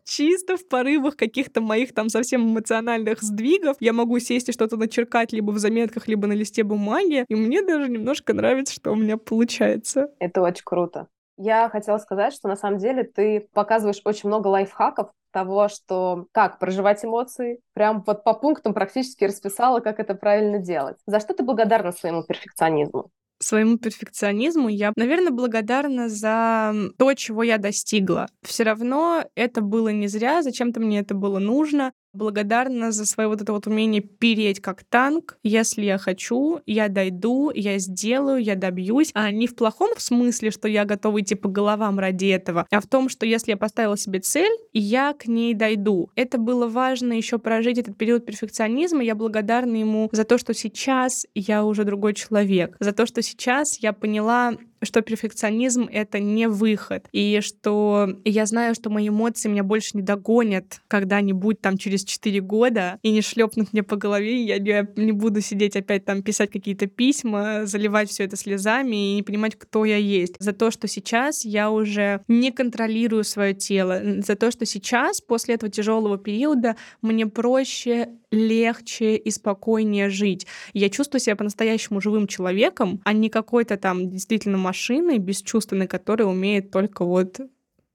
чисто 0.05 0.57
в 0.57 0.67
порывах 0.67 1.17
каких-то 1.17 1.61
моих 1.61 1.95
там 1.95 2.09
совсем 2.09 2.53
эмоциональных 2.53 3.23
сдвигов 3.23 3.77
я 3.81 3.93
могу 3.93 4.19
сесть 4.19 4.49
и 4.49 4.53
что-то 4.53 4.77
начеркать 4.77 5.33
либо 5.33 5.51
в 5.51 5.59
заметках, 5.59 6.09
либо 6.09 6.27
на 6.27 6.33
листе 6.33 6.65
бумаги, 6.65 7.25
и 7.29 7.35
мне 7.35 7.63
даже 7.63 7.89
немножко 7.89 8.35
нравится, 8.35 8.75
что 8.75 8.93
у 8.93 8.97
меня 8.97 9.17
получается. 9.17 10.09
Это 10.19 10.43
очень 10.43 10.65
круто. 10.65 11.09
Я 11.37 11.69
хотела 11.69 11.99
сказать, 11.99 12.35
что 12.35 12.49
на 12.49 12.57
самом 12.57 12.79
деле 12.79 13.05
ты 13.05 13.49
показываешь 13.53 14.01
очень 14.05 14.29
много 14.29 14.49
лайфхаков 14.49 15.11
того, 15.33 15.69
что 15.69 16.27
как 16.33 16.59
проживать 16.59 17.05
эмоции. 17.05 17.61
Прям 17.75 18.03
вот 18.07 18.25
по 18.25 18.35
пунктам 18.35 18.75
практически 18.75 19.25
расписала, 19.25 19.81
как 19.81 20.01
это 20.01 20.15
правильно 20.15 20.59
делать. 20.59 20.97
За 21.07 21.21
что 21.21 21.35
ты 21.35 21.43
благодарна 21.43 21.93
своему 21.93 22.23
перфекционизму? 22.23 23.11
своему 23.41 23.79
перфекционизму 23.79 24.69
я, 24.69 24.93
наверное, 24.97 25.31
благодарна 25.31 26.09
за 26.09 26.75
то, 26.99 27.15
чего 27.15 27.43
я 27.43 27.59
достигла. 27.59 28.27
Все 28.43 28.65
равно 28.65 29.25
это 29.35 29.61
было 29.61 29.89
не 29.91 30.09
зря, 30.09 30.43
зачем-то 30.43 30.81
мне 30.81 31.01
это 31.01 31.15
было 31.15 31.39
нужно 31.39 31.93
благодарна 32.13 32.93
за 32.93 33.07
свое 33.07 33.29
вот 33.29 33.43
это 33.43 33.53
вот 33.53 33.67
умение 33.67 34.03
переть 34.03 34.61
как 34.61 34.85
танк. 34.85 35.39
Если 35.43 35.85
я 35.85 35.99
хочу, 35.99 36.61
я 36.67 36.89
дойду, 36.89 37.51
я 37.55 37.79
сделаю, 37.79 38.43
я 38.43 38.55
добьюсь. 38.55 39.11
А 39.15 39.31
не 39.31 39.47
в 39.47 39.55
плохом 39.55 39.91
смысле, 39.99 40.51
что 40.51 40.69
я 40.69 40.85
готова 40.85 41.21
идти 41.21 41.35
по 41.35 41.49
головам 41.49 41.99
ради 41.99 42.27
этого, 42.27 42.67
а 42.71 42.81
в 42.81 42.87
том, 42.87 43.09
что 43.09 43.27
если 43.27 43.53
я 43.53 43.57
поставила 43.57 43.97
себе 43.97 44.21
цель, 44.21 44.53
я 44.73 45.13
к 45.13 45.27
ней 45.27 45.55
дойду. 45.55 46.11
Это 46.15 46.39
было 46.39 46.67
важно 46.67 47.13
еще 47.13 47.39
прожить 47.39 47.79
этот 47.79 47.97
период 47.97 48.27
перфекционизма. 48.27 49.03
Я 49.03 49.15
благодарна 49.15 49.77
ему 49.77 50.09
за 50.13 50.25
то, 50.25 50.39
что 50.39 50.55
сейчас 50.55 51.27
я 51.35 51.65
уже 51.65 51.85
другой 51.85 52.15
человек, 52.15 52.77
за 52.81 52.93
то, 52.93 53.07
что 53.07 53.23
сейчас 53.23 53.79
я 53.79 53.93
поняла, 53.93 54.55
что 54.83 55.03
перфекционизм— 55.03 55.89
это 55.93 56.19
не 56.19 56.49
выход, 56.49 57.09
и 57.13 57.41
что 57.43 58.09
я 58.25 58.47
знаю, 58.47 58.75
что 58.75 58.91
мои 58.91 59.09
эмоции 59.09 59.49
меня 59.49 59.63
больше 59.63 59.91
не 59.95 60.03
догонят 60.03 60.81
когда-нибудь 60.89 61.61
там 61.61 61.79
через 61.79 62.05
4 62.05 62.41
года 62.41 62.99
и 63.03 63.11
не 63.11 63.23
шлепнут 63.23 63.73
мне 63.73 63.83
по 63.83 63.97
голове, 63.97 64.43
я 64.45 64.87
не 64.97 65.13
буду 65.13 65.41
сидеть 65.41 65.77
опять 65.77 66.05
там 66.05 66.23
писать 66.23 66.51
какие-то 66.51 66.87
письма, 66.87 67.67
заливать 67.67 68.11
все 68.11 68.25
это 68.25 68.37
слезами 68.37 69.13
и 69.13 69.15
не 69.17 69.23
понимать, 69.23 69.57
кто 69.57 69.85
я 69.85 69.97
есть. 69.97 70.35
За 70.39 70.53
то, 70.53 70.71
что 70.71 70.89
сейчас 70.89 71.45
я 71.45 71.71
уже 71.71 72.23
не 72.29 72.51
контролирую 72.51 73.25
свое 73.25 73.55
тело, 73.55 74.03
за 74.19 74.35
то, 74.37 74.51
что 74.51 74.67
сейчас, 74.67 75.21
после 75.21 75.55
этого 75.55 75.71
тяжелого 75.71 76.19
периода, 76.19 76.77
мне 77.03 77.27
проще 77.27 78.09
легче 78.31 79.17
и 79.17 79.31
спокойнее 79.31 80.11
жить. 80.11 80.47
Я 80.75 80.91
чувствую 80.91 81.21
себя 81.21 81.37
по-настоящему 81.37 82.01
живым 82.01 82.27
человеком, 82.27 83.01
а 83.05 83.13
не 83.13 83.31
какой-то 83.31 83.77
там 83.77 84.11
действительно 84.11 84.59
машиной 84.69 85.19
бесчувственной, 85.19 85.87
которая 85.87 86.29
умеет 86.29 86.71
только 86.71 87.05
вот 87.05 87.41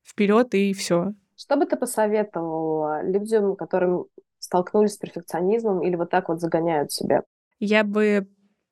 вперед 0.03 0.55
и 0.55 0.74
все. 0.74 1.13
Что 1.36 1.55
бы 1.55 1.65
ты 1.65 1.78
посоветовала 1.78 3.03
людям, 3.03 3.55
которым 3.55 4.05
столкнулись 4.39 4.93
с 4.93 4.97
перфекционизмом 4.97 5.84
или 5.84 5.95
вот 5.95 6.09
так 6.09 6.30
вот 6.30 6.39
загоняют 6.39 6.91
себя? 6.91 7.21
Я 7.59 7.84
бы 7.84 8.28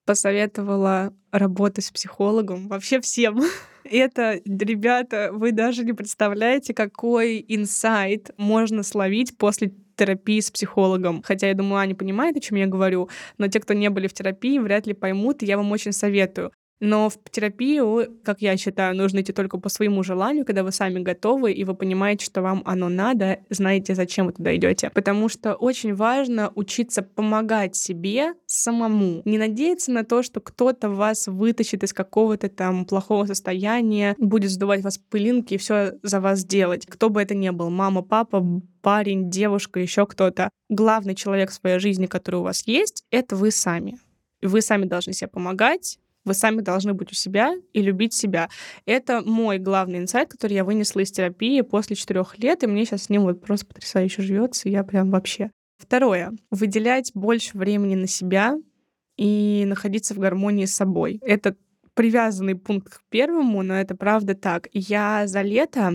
посоветовала 0.06 1.14
работать 1.32 1.86
с 1.86 1.92
психологом 1.92 2.68
вообще 2.68 3.00
всем. 3.02 3.40
Это, 3.84 4.42
ребята, 4.46 5.30
вы 5.32 5.52
даже 5.52 5.86
не 5.86 5.94
представляете, 5.94 6.74
какой 6.74 7.46
инсайт 7.48 8.32
можно 8.38 8.82
словить 8.82 9.38
после 9.38 9.74
терапии 9.96 10.40
с 10.40 10.50
психологом. 10.50 11.22
Хотя 11.22 11.50
я 11.50 11.54
думаю, 11.54 11.78
Аня 11.78 11.96
понимает, 11.96 12.36
о 12.36 12.40
чем 12.40 12.58
я 12.58 12.66
говорю, 12.66 13.10
но 13.38 13.48
те, 13.48 13.60
кто 13.60 13.76
не 13.76 13.90
были 13.92 14.08
в 14.08 14.14
терапии, 14.14 14.58
вряд 14.58 14.88
ли 14.88 14.94
поймут, 14.94 15.44
и 15.44 15.46
я 15.46 15.58
вам 15.58 15.72
очень 15.72 15.92
советую. 15.92 16.52
Но 16.82 17.10
в 17.10 17.18
терапию, 17.30 18.20
как 18.24 18.42
я 18.42 18.58
считаю, 18.58 18.98
нужно 18.98 19.22
идти 19.22 19.32
только 19.32 19.60
по 19.60 19.70
своему 19.70 20.02
желанию, 20.02 20.46
когда 20.46 20.64
вы 20.64 20.72
сами 20.72 21.00
готовы, 21.00 21.54
и 21.54 21.64
вы 21.64 21.76
понимаете, 21.76 22.26
что 22.26 22.42
вам 22.42 22.64
оно 22.66 22.90
надо, 22.90 23.38
знаете, 23.50 23.94
зачем 23.94 24.26
вы 24.26 24.34
туда 24.34 24.56
идете. 24.56 24.90
Потому 24.90 25.30
что 25.30 25.54
очень 25.54 25.94
важно 25.94 26.52
учиться 26.56 27.04
помогать 27.04 27.76
себе 27.76 28.34
самому. 28.48 29.22
Не 29.26 29.38
надеяться 29.38 29.92
на 29.92 30.04
то, 30.04 30.24
что 30.24 30.42
кто-то 30.42 30.90
вас 30.90 31.28
вытащит 31.28 31.84
из 31.84 31.94
какого-то 31.94 32.50
там 32.50 32.86
плохого 32.86 33.28
состояния, 33.28 34.16
будет 34.18 34.50
сдувать 34.50 34.82
вас 34.82 34.98
пылинки 34.98 35.54
и 35.54 35.58
все 35.58 35.94
за 36.02 36.20
вас 36.20 36.44
делать. 36.44 36.88
Кто 36.88 37.12
бы 37.12 37.22
это 37.22 37.36
ни 37.36 37.52
был, 37.52 37.70
мама, 37.70 38.02
папа, 38.02 38.44
парень, 38.82 39.30
девушка, 39.30 39.80
еще 39.80 40.08
кто-то. 40.08 40.50
Главный 40.68 41.14
человек 41.14 41.52
в 41.52 41.54
своей 41.54 41.78
жизни, 41.78 42.08
который 42.08 42.38
у 42.38 42.44
вас 42.44 42.66
есть, 42.66 43.04
это 43.12 43.36
вы 43.36 43.52
сами. 43.52 44.00
Вы 44.42 44.62
сами 44.62 44.86
должны 44.86 45.14
себе 45.14 45.28
помогать, 45.28 46.00
вы 46.26 46.34
сами 46.34 46.62
должны 46.62 46.94
быть 46.94 47.12
у 47.12 47.16
себя 47.16 47.54
и 47.74 47.82
любить 47.82 48.14
себя. 48.14 48.50
Это 48.86 49.22
мой 49.22 49.58
главный 49.58 50.00
инсайт, 50.00 50.30
который 50.30 50.54
я 50.54 50.64
вынесла 50.64 51.02
из 51.02 51.12
терапии 51.12 51.62
после 51.62 51.96
четырех 51.96 52.38
лет, 52.40 52.64
и 52.64 52.68
мне 52.68 52.86
сейчас 52.86 53.04
с 53.04 53.10
ним 53.10 53.24
вот 53.24 53.42
просто 53.42 53.66
потрясающе 53.66 54.22
живется, 54.22 54.70
я 54.70 54.84
прям 54.84 55.10
вообще. 55.12 55.52
Второе. 55.78 56.32
Выделять 56.52 57.12
больше 57.16 57.58
времени 57.58 57.96
на 57.96 58.08
себя 58.08 58.58
и 59.18 59.64
находиться 59.66 60.14
в 60.14 60.20
гармонии 60.20 60.66
с 60.66 60.76
собой. 60.76 61.20
Это 61.24 61.56
привязанный 61.94 62.56
пункт 62.56 62.94
к 62.94 63.02
первому, 63.10 63.64
но 63.64 63.74
это 63.74 63.96
правда 63.96 64.36
так. 64.36 64.68
Я 64.74 65.28
за 65.28 65.42
лето 65.42 65.94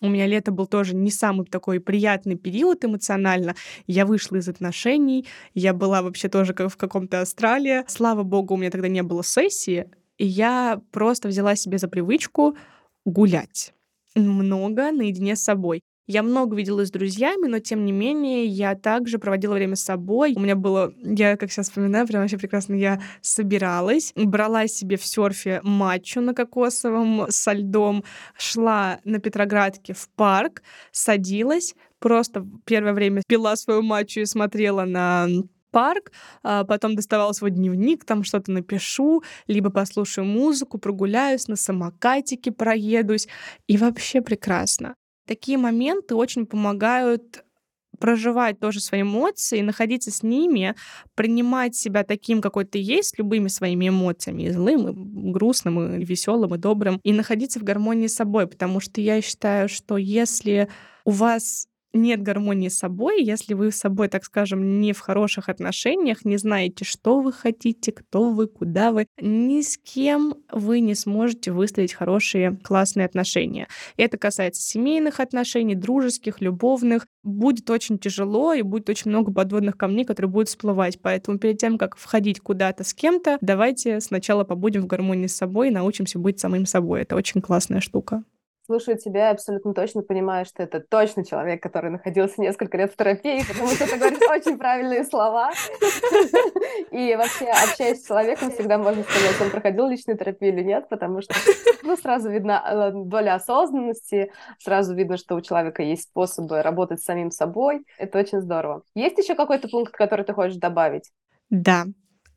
у 0.00 0.08
меня 0.08 0.26
лето 0.26 0.50
был 0.52 0.66
тоже 0.66 0.94
не 0.94 1.10
самый 1.10 1.46
такой 1.46 1.80
приятный 1.80 2.36
период 2.36 2.84
эмоционально. 2.84 3.54
Я 3.86 4.06
вышла 4.06 4.36
из 4.36 4.48
отношений, 4.48 5.26
я 5.54 5.74
была 5.74 6.02
вообще 6.02 6.28
тоже 6.28 6.54
как 6.54 6.72
в 6.72 6.76
каком-то 6.76 7.20
Австралии. 7.20 7.84
Слава 7.86 8.22
богу, 8.22 8.54
у 8.54 8.56
меня 8.56 8.70
тогда 8.70 8.88
не 8.88 9.02
было 9.02 9.22
сессии, 9.22 9.90
и 10.18 10.26
я 10.26 10.80
просто 10.92 11.28
взяла 11.28 11.54
себе 11.56 11.78
за 11.78 11.88
привычку 11.88 12.56
гулять 13.04 13.72
много 14.14 14.90
наедине 14.92 15.36
с 15.36 15.42
собой. 15.42 15.82
Я 16.10 16.24
много 16.24 16.56
виделась 16.56 16.88
с 16.88 16.90
друзьями, 16.90 17.46
но 17.46 17.60
тем 17.60 17.84
не 17.84 17.92
менее 17.92 18.44
я 18.44 18.74
также 18.74 19.20
проводила 19.20 19.54
время 19.54 19.76
с 19.76 19.84
собой. 19.84 20.34
У 20.34 20.40
меня 20.40 20.56
было, 20.56 20.92
я 21.04 21.36
как 21.36 21.52
сейчас 21.52 21.68
вспоминаю, 21.68 22.04
прям 22.04 22.22
вообще 22.22 22.36
прекрасно, 22.36 22.74
я 22.74 23.00
собиралась, 23.20 24.12
брала 24.16 24.66
себе 24.66 24.96
в 24.96 25.06
серфе 25.06 25.60
матчу 25.62 26.20
на 26.20 26.34
кокосовом 26.34 27.26
со 27.28 27.52
льдом, 27.52 28.02
шла 28.36 28.98
на 29.04 29.20
Петроградке 29.20 29.94
в 29.94 30.08
парк, 30.16 30.64
садилась, 30.90 31.76
просто 32.00 32.44
первое 32.64 32.92
время 32.92 33.22
пила 33.28 33.54
свою 33.54 33.82
матчу 33.82 34.18
и 34.18 34.24
смотрела 34.24 34.86
на 34.86 35.28
парк, 35.70 36.10
а 36.42 36.64
потом 36.64 36.96
доставала 36.96 37.30
свой 37.30 37.52
дневник, 37.52 38.04
там 38.04 38.24
что-то 38.24 38.50
напишу, 38.50 39.22
либо 39.46 39.70
послушаю 39.70 40.24
музыку, 40.24 40.78
прогуляюсь 40.78 41.46
на 41.46 41.54
самокатике, 41.54 42.50
проедусь, 42.50 43.28
и 43.68 43.76
вообще 43.76 44.20
прекрасно 44.22 44.96
такие 45.30 45.58
моменты 45.58 46.16
очень 46.16 46.44
помогают 46.44 47.44
проживать 48.00 48.58
тоже 48.58 48.80
свои 48.80 49.02
эмоции, 49.02 49.60
находиться 49.60 50.10
с 50.10 50.24
ними, 50.24 50.74
принимать 51.14 51.76
себя 51.76 52.02
таким, 52.02 52.40
какой 52.40 52.64
ты 52.64 52.80
есть, 52.80 53.16
любыми 53.16 53.46
своими 53.46 53.90
эмоциями, 53.90 54.44
и 54.44 54.50
злым, 54.50 54.88
и 54.88 55.30
грустным, 55.30 56.00
и 56.00 56.04
веселым, 56.04 56.54
и 56.56 56.58
добрым, 56.58 56.98
и 57.04 57.12
находиться 57.12 57.60
в 57.60 57.62
гармонии 57.62 58.08
с 58.08 58.16
собой, 58.16 58.48
потому 58.48 58.80
что 58.80 59.00
я 59.00 59.20
считаю, 59.22 59.68
что 59.68 59.96
если 59.98 60.68
у 61.04 61.12
вас 61.12 61.68
нет 61.92 62.22
гармонии 62.22 62.68
с 62.68 62.78
собой, 62.78 63.22
если 63.22 63.54
вы 63.54 63.72
с 63.72 63.76
собой, 63.76 64.08
так 64.08 64.24
скажем, 64.24 64.80
не 64.80 64.92
в 64.92 65.00
хороших 65.00 65.48
отношениях, 65.48 66.24
не 66.24 66.36
знаете, 66.36 66.84
что 66.84 67.20
вы 67.20 67.32
хотите, 67.32 67.92
кто 67.92 68.30
вы, 68.30 68.46
куда 68.46 68.92
вы, 68.92 69.06
ни 69.20 69.60
с 69.60 69.78
кем 69.78 70.34
вы 70.52 70.80
не 70.80 70.94
сможете 70.94 71.52
выстроить 71.52 71.92
хорошие, 71.92 72.58
классные 72.62 73.06
отношения. 73.06 73.68
Это 73.96 74.18
касается 74.18 74.62
семейных 74.62 75.20
отношений, 75.20 75.74
дружеских, 75.74 76.40
любовных. 76.40 77.06
Будет 77.22 77.68
очень 77.70 77.98
тяжело 77.98 78.54
и 78.54 78.62
будет 78.62 78.88
очень 78.88 79.10
много 79.10 79.32
подводных 79.32 79.76
камней, 79.76 80.04
которые 80.04 80.30
будут 80.30 80.48
всплывать. 80.48 81.00
Поэтому 81.02 81.38
перед 81.38 81.58
тем, 81.58 81.76
как 81.76 81.96
входить 81.96 82.40
куда-то 82.40 82.84
с 82.84 82.94
кем-то, 82.94 83.38
давайте 83.40 84.00
сначала 84.00 84.44
побудем 84.44 84.82
в 84.82 84.86
гармонии 84.86 85.26
с 85.26 85.36
собой 85.36 85.68
и 85.68 85.72
научимся 85.72 86.18
быть 86.18 86.40
самим 86.40 86.66
собой. 86.66 87.02
Это 87.02 87.16
очень 87.16 87.40
классная 87.40 87.80
штука 87.80 88.24
слушаю 88.70 88.96
тебя 88.96 89.30
абсолютно 89.30 89.74
точно 89.74 90.02
понимаю, 90.02 90.46
что 90.46 90.62
это 90.62 90.78
точно 90.78 91.24
человек, 91.24 91.60
который 91.60 91.90
находился 91.90 92.40
несколько 92.40 92.76
лет 92.78 92.92
в 92.92 92.96
терапии, 92.96 93.42
потому 93.48 93.66
что 93.66 93.88
ты 93.88 93.96
говоришь 93.96 94.20
очень 94.30 94.58
правильные 94.58 95.04
слова. 95.04 95.50
И 96.92 97.16
вообще, 97.16 97.46
общаясь 97.46 98.00
с 98.00 98.06
человеком, 98.06 98.52
всегда 98.52 98.78
можно 98.78 99.02
сказать, 99.02 99.40
он 99.40 99.50
проходил 99.50 99.88
личную 99.88 100.16
терапию 100.16 100.52
или 100.52 100.62
нет, 100.62 100.88
потому 100.88 101.20
что 101.20 101.34
ну, 101.82 101.96
сразу 101.96 102.30
видна 102.30 102.62
э, 102.64 102.92
доля 102.94 103.34
осознанности, 103.34 104.30
сразу 104.60 104.94
видно, 104.94 105.16
что 105.16 105.34
у 105.34 105.40
человека 105.40 105.82
есть 105.82 106.04
способы 106.04 106.62
работать 106.62 107.00
с 107.00 107.04
самим 107.04 107.32
собой. 107.32 107.84
Это 107.98 108.20
очень 108.20 108.40
здорово. 108.40 108.82
Есть 108.94 109.18
еще 109.18 109.34
какой-то 109.34 109.66
пункт, 109.66 109.92
который 109.92 110.24
ты 110.24 110.32
хочешь 110.32 110.58
добавить? 110.58 111.10
Да. 111.50 111.86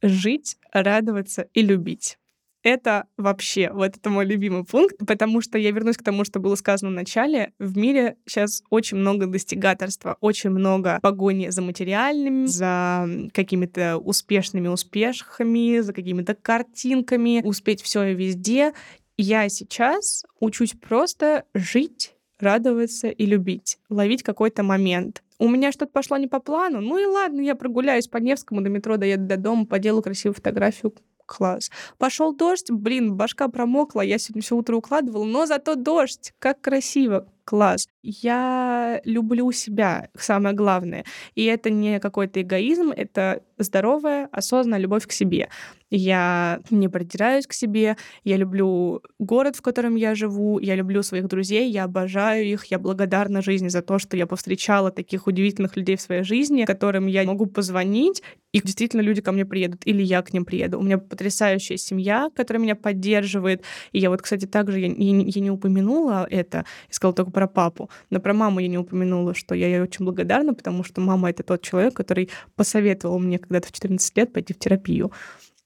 Жить, 0.02 0.58
радоваться 0.74 1.48
и 1.54 1.62
любить. 1.62 2.18
Это 2.64 3.08
вообще, 3.18 3.70
вот 3.74 3.98
это 3.98 4.10
мой 4.10 4.26
любимый 4.26 4.64
пункт, 4.64 4.96
потому 5.06 5.42
что 5.42 5.58
я 5.58 5.72
вернусь 5.72 5.98
к 5.98 6.04
тому, 6.04 6.24
что 6.24 6.40
было 6.40 6.56
сказано 6.56 6.92
в 6.92 6.94
начале. 6.94 7.52
В 7.60 7.78
мире 7.78 8.16
сейчас 8.26 8.64
очень 8.70 8.98
много 8.98 9.28
достигаторства, 9.28 10.18
очень 10.22 10.50
много 10.50 11.00
погони 11.02 11.50
за 11.50 11.62
материальными, 11.62 12.46
за 12.46 13.08
какими-то 13.34 13.98
успешными 13.98 14.70
успехами, 14.70 15.82
за 15.82 15.92
какими-то 15.92 16.36
картинками, 16.36 17.42
успеть 17.44 17.82
все 17.82 18.06
и 18.06 18.16
везде. 18.16 18.74
Я 19.18 19.50
сейчас 19.50 20.24
учусь 20.40 20.72
просто 20.72 21.44
жить 21.54 22.14
радоваться 22.40 23.10
и 23.10 23.26
любить, 23.26 23.78
ловить 23.90 24.24
какой-то 24.24 24.64
момент. 24.64 25.22
У 25.38 25.50
меня 25.50 25.72
что-то 25.72 25.92
пошло 25.92 26.18
не 26.18 26.28
по 26.28 26.40
плану, 26.40 26.80
ну 26.80 26.98
и 26.98 27.06
ладно, 27.06 27.42
я 27.42 27.56
прогуляюсь 27.56 28.08
по 28.08 28.18
Невскому 28.18 28.62
до 28.62 28.70
метро, 28.70 28.98
доеду 28.98 29.26
до 29.26 29.38
дома, 29.38 29.66
поделаю 29.66 30.02
красивую 30.02 30.36
фотографию, 30.36 30.94
класс. 31.26 31.72
Пошел 31.98 32.34
дождь, 32.36 32.70
блин, 32.70 33.16
башка 33.16 33.48
промокла, 33.48 34.02
я 34.02 34.18
сегодня 34.18 34.42
все 34.42 34.56
утро 34.56 34.76
укладывала, 34.78 35.24
но 35.24 35.46
зато 35.46 35.76
дождь, 35.76 36.34
как 36.40 36.62
красиво, 36.62 37.28
класс. 37.46 37.88
Я 38.02 39.02
люблю 39.06 39.52
себя, 39.52 40.10
самое 40.18 40.56
главное. 40.56 41.06
И 41.36 41.46
это 41.46 41.70
не 41.70 42.00
какой-то 42.00 42.42
эгоизм, 42.42 42.92
это 42.92 43.42
здоровая, 43.58 44.28
осознанная 44.32 44.80
любовь 44.80 45.08
к 45.08 45.12
себе. 45.12 45.50
Я 45.90 46.60
не 46.72 46.90
продираюсь 46.90 47.46
к 47.46 47.54
себе, 47.54 47.98
я 48.24 48.38
люблю 48.38 49.02
город, 49.20 49.56
в 49.56 49.62
котором 49.62 49.96
я 49.96 50.16
живу, 50.16 50.58
я 50.58 50.74
люблю 50.74 51.04
своих 51.04 51.28
друзей, 51.28 51.70
я 51.70 51.84
обожаю 51.84 52.46
их, 52.46 52.66
я 52.66 52.80
благодарна 52.80 53.44
жизни 53.44 53.68
за 53.68 53.84
то, 53.84 54.00
что 54.00 54.18
я 54.18 54.26
повстречала 54.26 54.90
таких 54.90 55.28
удивительных 55.28 55.78
людей 55.78 55.96
в 55.96 56.02
своей 56.02 56.24
жизни, 56.24 56.66
которым 56.66 57.06
я 57.06 57.24
могу 57.26 57.46
позвонить, 57.46 58.24
и 58.54 58.62
действительно 58.62 59.02
люди 59.02 59.22
ко 59.22 59.32
мне 59.32 59.46
приедут, 59.46 59.82
или 59.86 60.02
я 60.02 60.24
к 60.24 60.34
ним 60.34 60.46
приеду. 60.46 60.80
У 60.80 60.84
меня 60.84 60.98
потрясающая 60.98 61.78
семья, 61.78 62.30
которая 62.36 62.62
меня 62.62 62.76
поддерживает. 62.76 63.64
И 63.92 64.00
я 64.00 64.10
вот, 64.10 64.22
кстати, 64.22 64.46
также, 64.46 64.80
я, 64.80 64.88
я, 64.88 65.24
я 65.26 65.42
не 65.42 65.52
упомянула 65.52 66.28
это, 66.30 66.58
я 66.58 66.66
сказала 66.90 67.16
только 67.16 67.32
про 67.34 67.48
папу, 67.48 67.90
но 68.10 68.20
про 68.20 68.34
маму 68.34 68.60
я 68.60 68.68
не 68.68 68.78
упомянула, 68.78 69.34
что 69.34 69.56
я 69.56 69.68
ей 69.68 69.82
очень 69.82 70.06
благодарна, 70.06 70.54
потому 70.54 70.84
что 70.84 71.02
мама— 71.02 71.30
это 71.32 71.44
тот 71.44 71.62
человек, 71.62 71.94
который 71.94 72.30
посоветовал 72.56 73.20
мне 73.20 73.40
когда-то 73.40 73.68
в 73.68 73.72
14 73.74 74.18
лет 74.18 74.32
пойти 74.32 74.54
в 74.54 74.60
терапию. 74.60 75.12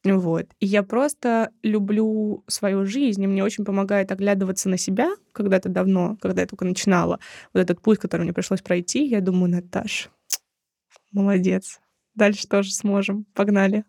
Вот. 0.03 0.45
И 0.59 0.65
я 0.65 0.84
просто 0.84 1.51
люблю 1.63 2.43
свою 2.47 2.86
жизнь, 2.86 3.24
и 3.24 3.28
мне 3.28 3.43
очень 3.43 3.65
помогает 3.65 4.11
оглядываться 4.11 4.70
на 4.70 4.78
себя 4.78 5.11
когда-то 5.34 5.70
давно, 5.70 6.18
когда 6.22 6.41
я 6.41 6.47
только 6.47 6.65
начинала. 6.65 7.20
Вот 7.53 7.59
этот 7.59 7.82
путь, 7.82 7.99
который 7.99 8.22
мне 8.24 8.34
пришлось 8.34 8.61
пройти, 8.61 9.05
я 9.05 9.22
думаю, 9.22 9.51
Наташ, 9.51 10.09
молодец. 11.11 11.80
Дальше 12.15 12.47
тоже 12.47 12.72
сможем. 12.74 13.26
Погнали. 13.36 13.84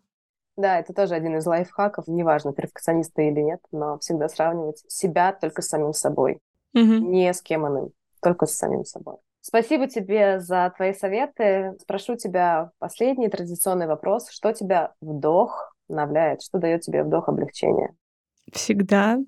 Да, 0.56 0.80
это 0.80 0.92
тоже 0.92 1.14
один 1.14 1.36
из 1.36 1.46
лайфхаков. 1.46 2.08
Неважно, 2.08 2.52
перфекционист 2.52 3.16
или 3.16 3.40
нет, 3.40 3.60
но 3.70 3.98
всегда 4.00 4.28
сравнивать 4.28 4.82
себя 4.88 5.32
только 5.32 5.62
с 5.62 5.68
самим 5.68 5.92
собой. 5.92 6.40
Угу. 6.74 6.82
Не 6.82 7.32
с 7.32 7.42
кем 7.42 7.66
иным, 7.66 7.92
только 8.22 8.46
с 8.46 8.56
самим 8.56 8.84
собой. 8.84 9.16
Спасибо 9.40 9.88
тебе 9.88 10.40
за 10.40 10.72
твои 10.76 10.92
советы. 10.92 11.74
Спрошу 11.80 12.16
тебя 12.16 12.70
последний 12.78 13.28
традиционный 13.28 13.86
вопрос. 13.86 14.28
Что 14.30 14.52
тебя 14.52 14.92
вдох 15.00 15.74
вдохновляет? 15.88 16.42
Что 16.42 16.58
дает 16.58 16.82
тебе 16.82 17.02
вдох 17.02 17.28
облегчения? 17.28 17.94
Всегда 18.52 19.18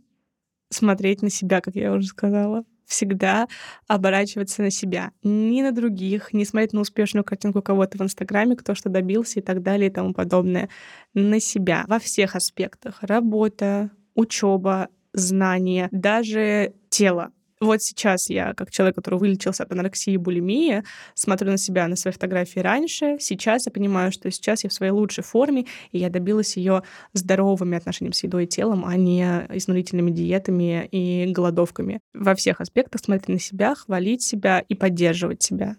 смотреть 0.71 1.23
на 1.23 1.31
себя, 1.31 1.61
как 1.61 1.75
я 1.75 1.93
уже 1.93 2.07
сказала. 2.07 2.65
Всегда 2.87 3.47
оборачиваться 3.87 4.63
на 4.63 4.71
себя. 4.71 5.13
Не 5.23 5.63
на 5.63 5.71
других, 5.71 6.33
не 6.33 6.45
смотреть 6.45 6.73
на 6.73 6.81
успешную 6.81 7.23
картинку 7.23 7.63
кого-то 7.63 7.99
в 7.99 8.03
Инстаграме, 8.03 8.57
кто 8.57 8.75
что 8.75 8.89
добился 8.89 9.39
и 9.39 9.43
так 9.43 9.63
далее 9.63 9.91
и 9.91 9.93
тому 9.93 10.13
подобное. 10.13 10.69
На 11.15 11.39
себя 11.39 11.85
во 11.87 12.01
всех 12.01 12.35
аспектах. 12.35 12.99
Работа, 13.03 13.91
учеба, 14.15 14.89
знания, 15.13 15.89
даже 15.91 16.75
тело 16.89 17.33
вот 17.61 17.83
сейчас 17.83 18.31
я, 18.31 18.55
как 18.55 18.71
человек, 18.71 18.97
который 18.97 19.19
вылечился 19.19 19.65
от 19.65 19.73
анорексии 19.73 20.15
и 20.15 20.17
булимии, 20.17 20.83
смотрю 21.15 21.51
на 21.51 21.59
себя, 21.59 21.87
на 21.89 21.97
свои 21.97 22.13
фотографии 22.13 22.61
раньше. 22.61 23.19
Сейчас 23.21 23.67
я 23.67 23.73
понимаю, 23.73 24.13
что 24.13 24.31
сейчас 24.31 24.65
я 24.65 24.71
в 24.71 24.73
своей 24.73 24.93
лучшей 24.93 25.23
форме, 25.23 25.67
и 25.93 25.99
я 25.99 26.09
добилась 26.09 26.57
ее 26.57 26.83
здоровыми 27.13 27.77
отношениями 27.77 28.15
с 28.15 28.23
едой 28.23 28.45
и 28.45 28.47
телом, 28.47 28.87
а 28.87 28.97
не 28.97 29.25
изнурительными 29.51 30.11
диетами 30.11 30.89
и 30.91 31.31
голодовками. 31.31 32.01
Во 32.15 32.35
всех 32.35 32.63
аспектах 32.63 33.03
смотреть 33.03 33.29
на 33.29 33.39
себя, 33.39 33.75
хвалить 33.75 34.23
себя 34.23 34.61
и 34.61 34.75
поддерживать 34.75 35.43
себя. 35.43 35.77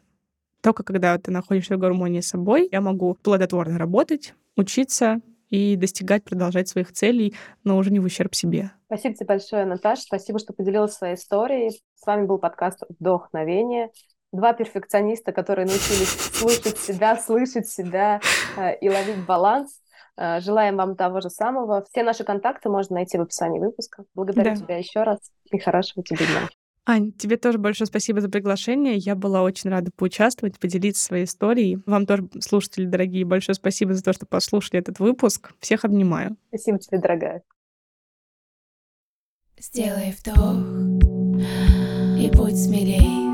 Только 0.62 0.84
когда 0.84 1.18
ты 1.18 1.32
находишься 1.32 1.78
в 1.78 1.80
гармонии 1.80 2.22
с 2.22 2.28
собой, 2.28 2.70
я 2.72 2.82
могу 2.82 3.18
плодотворно 3.24 3.80
работать, 3.80 4.36
учиться, 4.56 5.20
и 5.52 5.76
достигать, 5.76 6.24
продолжать 6.24 6.70
своих 6.70 6.92
целей, 6.94 7.36
но 7.64 7.78
уже 7.78 7.92
не 7.92 8.00
в 8.00 8.06
ущерб 8.06 8.34
себе. 8.34 8.72
Спасибо 8.92 9.16
тебе 9.16 9.26
большое, 9.26 9.64
Наташа. 9.64 10.02
Спасибо, 10.02 10.38
что 10.38 10.52
поделилась 10.52 10.92
своей 10.92 11.16
историей. 11.16 11.82
С 11.96 12.06
вами 12.06 12.26
был 12.26 12.40
подкаст 12.40 12.84
«Вдохновение». 13.00 13.90
Два 14.34 14.52
перфекциониста, 14.52 15.32
которые 15.32 15.66
научились 15.66 16.10
слушать 16.10 16.78
себя, 16.78 17.16
слышать 17.16 17.70
себя 17.70 18.20
э, 18.58 18.78
и 18.80 18.90
ловить 18.90 19.26
баланс. 19.26 19.80
Э, 20.18 20.42
желаем 20.42 20.76
вам 20.76 20.98
того 20.98 21.22
же 21.22 21.30
самого. 21.30 21.86
Все 21.90 22.04
наши 22.04 22.26
контакты 22.26 22.68
можно 22.68 22.96
найти 22.96 23.18
в 23.18 23.22
описании 23.22 23.62
выпуска. 23.62 24.04
Благодарю 24.14 24.56
да. 24.56 24.56
тебя 24.58 24.78
еще 24.78 25.04
раз 25.04 25.20
и 25.54 25.58
хорошего 25.58 26.04
тебе 26.04 26.26
дня. 26.26 26.50
Ань, 26.86 27.14
тебе 27.14 27.38
тоже 27.38 27.60
большое 27.60 27.88
спасибо 27.88 28.20
за 28.20 28.28
приглашение. 28.28 28.98
Я 28.98 29.16
была 29.16 29.42
очень 29.42 29.70
рада 29.70 29.92
поучаствовать, 29.96 30.60
поделиться 30.60 31.06
своей 31.06 31.24
историей. 31.24 31.80
Вам 31.86 32.06
тоже, 32.06 32.28
слушатели 32.42 32.88
дорогие, 32.88 33.24
большое 33.24 33.56
спасибо 33.56 33.94
за 33.94 34.04
то, 34.04 34.12
что 34.12 34.26
послушали 34.26 34.80
этот 34.80 35.00
выпуск. 35.00 35.54
Всех 35.62 35.86
обнимаю. 35.86 36.36
Спасибо 36.50 36.78
тебе, 36.78 36.98
дорогая. 37.00 37.42
Сделай 39.64 40.16
вдох 40.18 40.56
и 42.20 42.32
будь 42.36 42.58
смелей. 42.58 43.31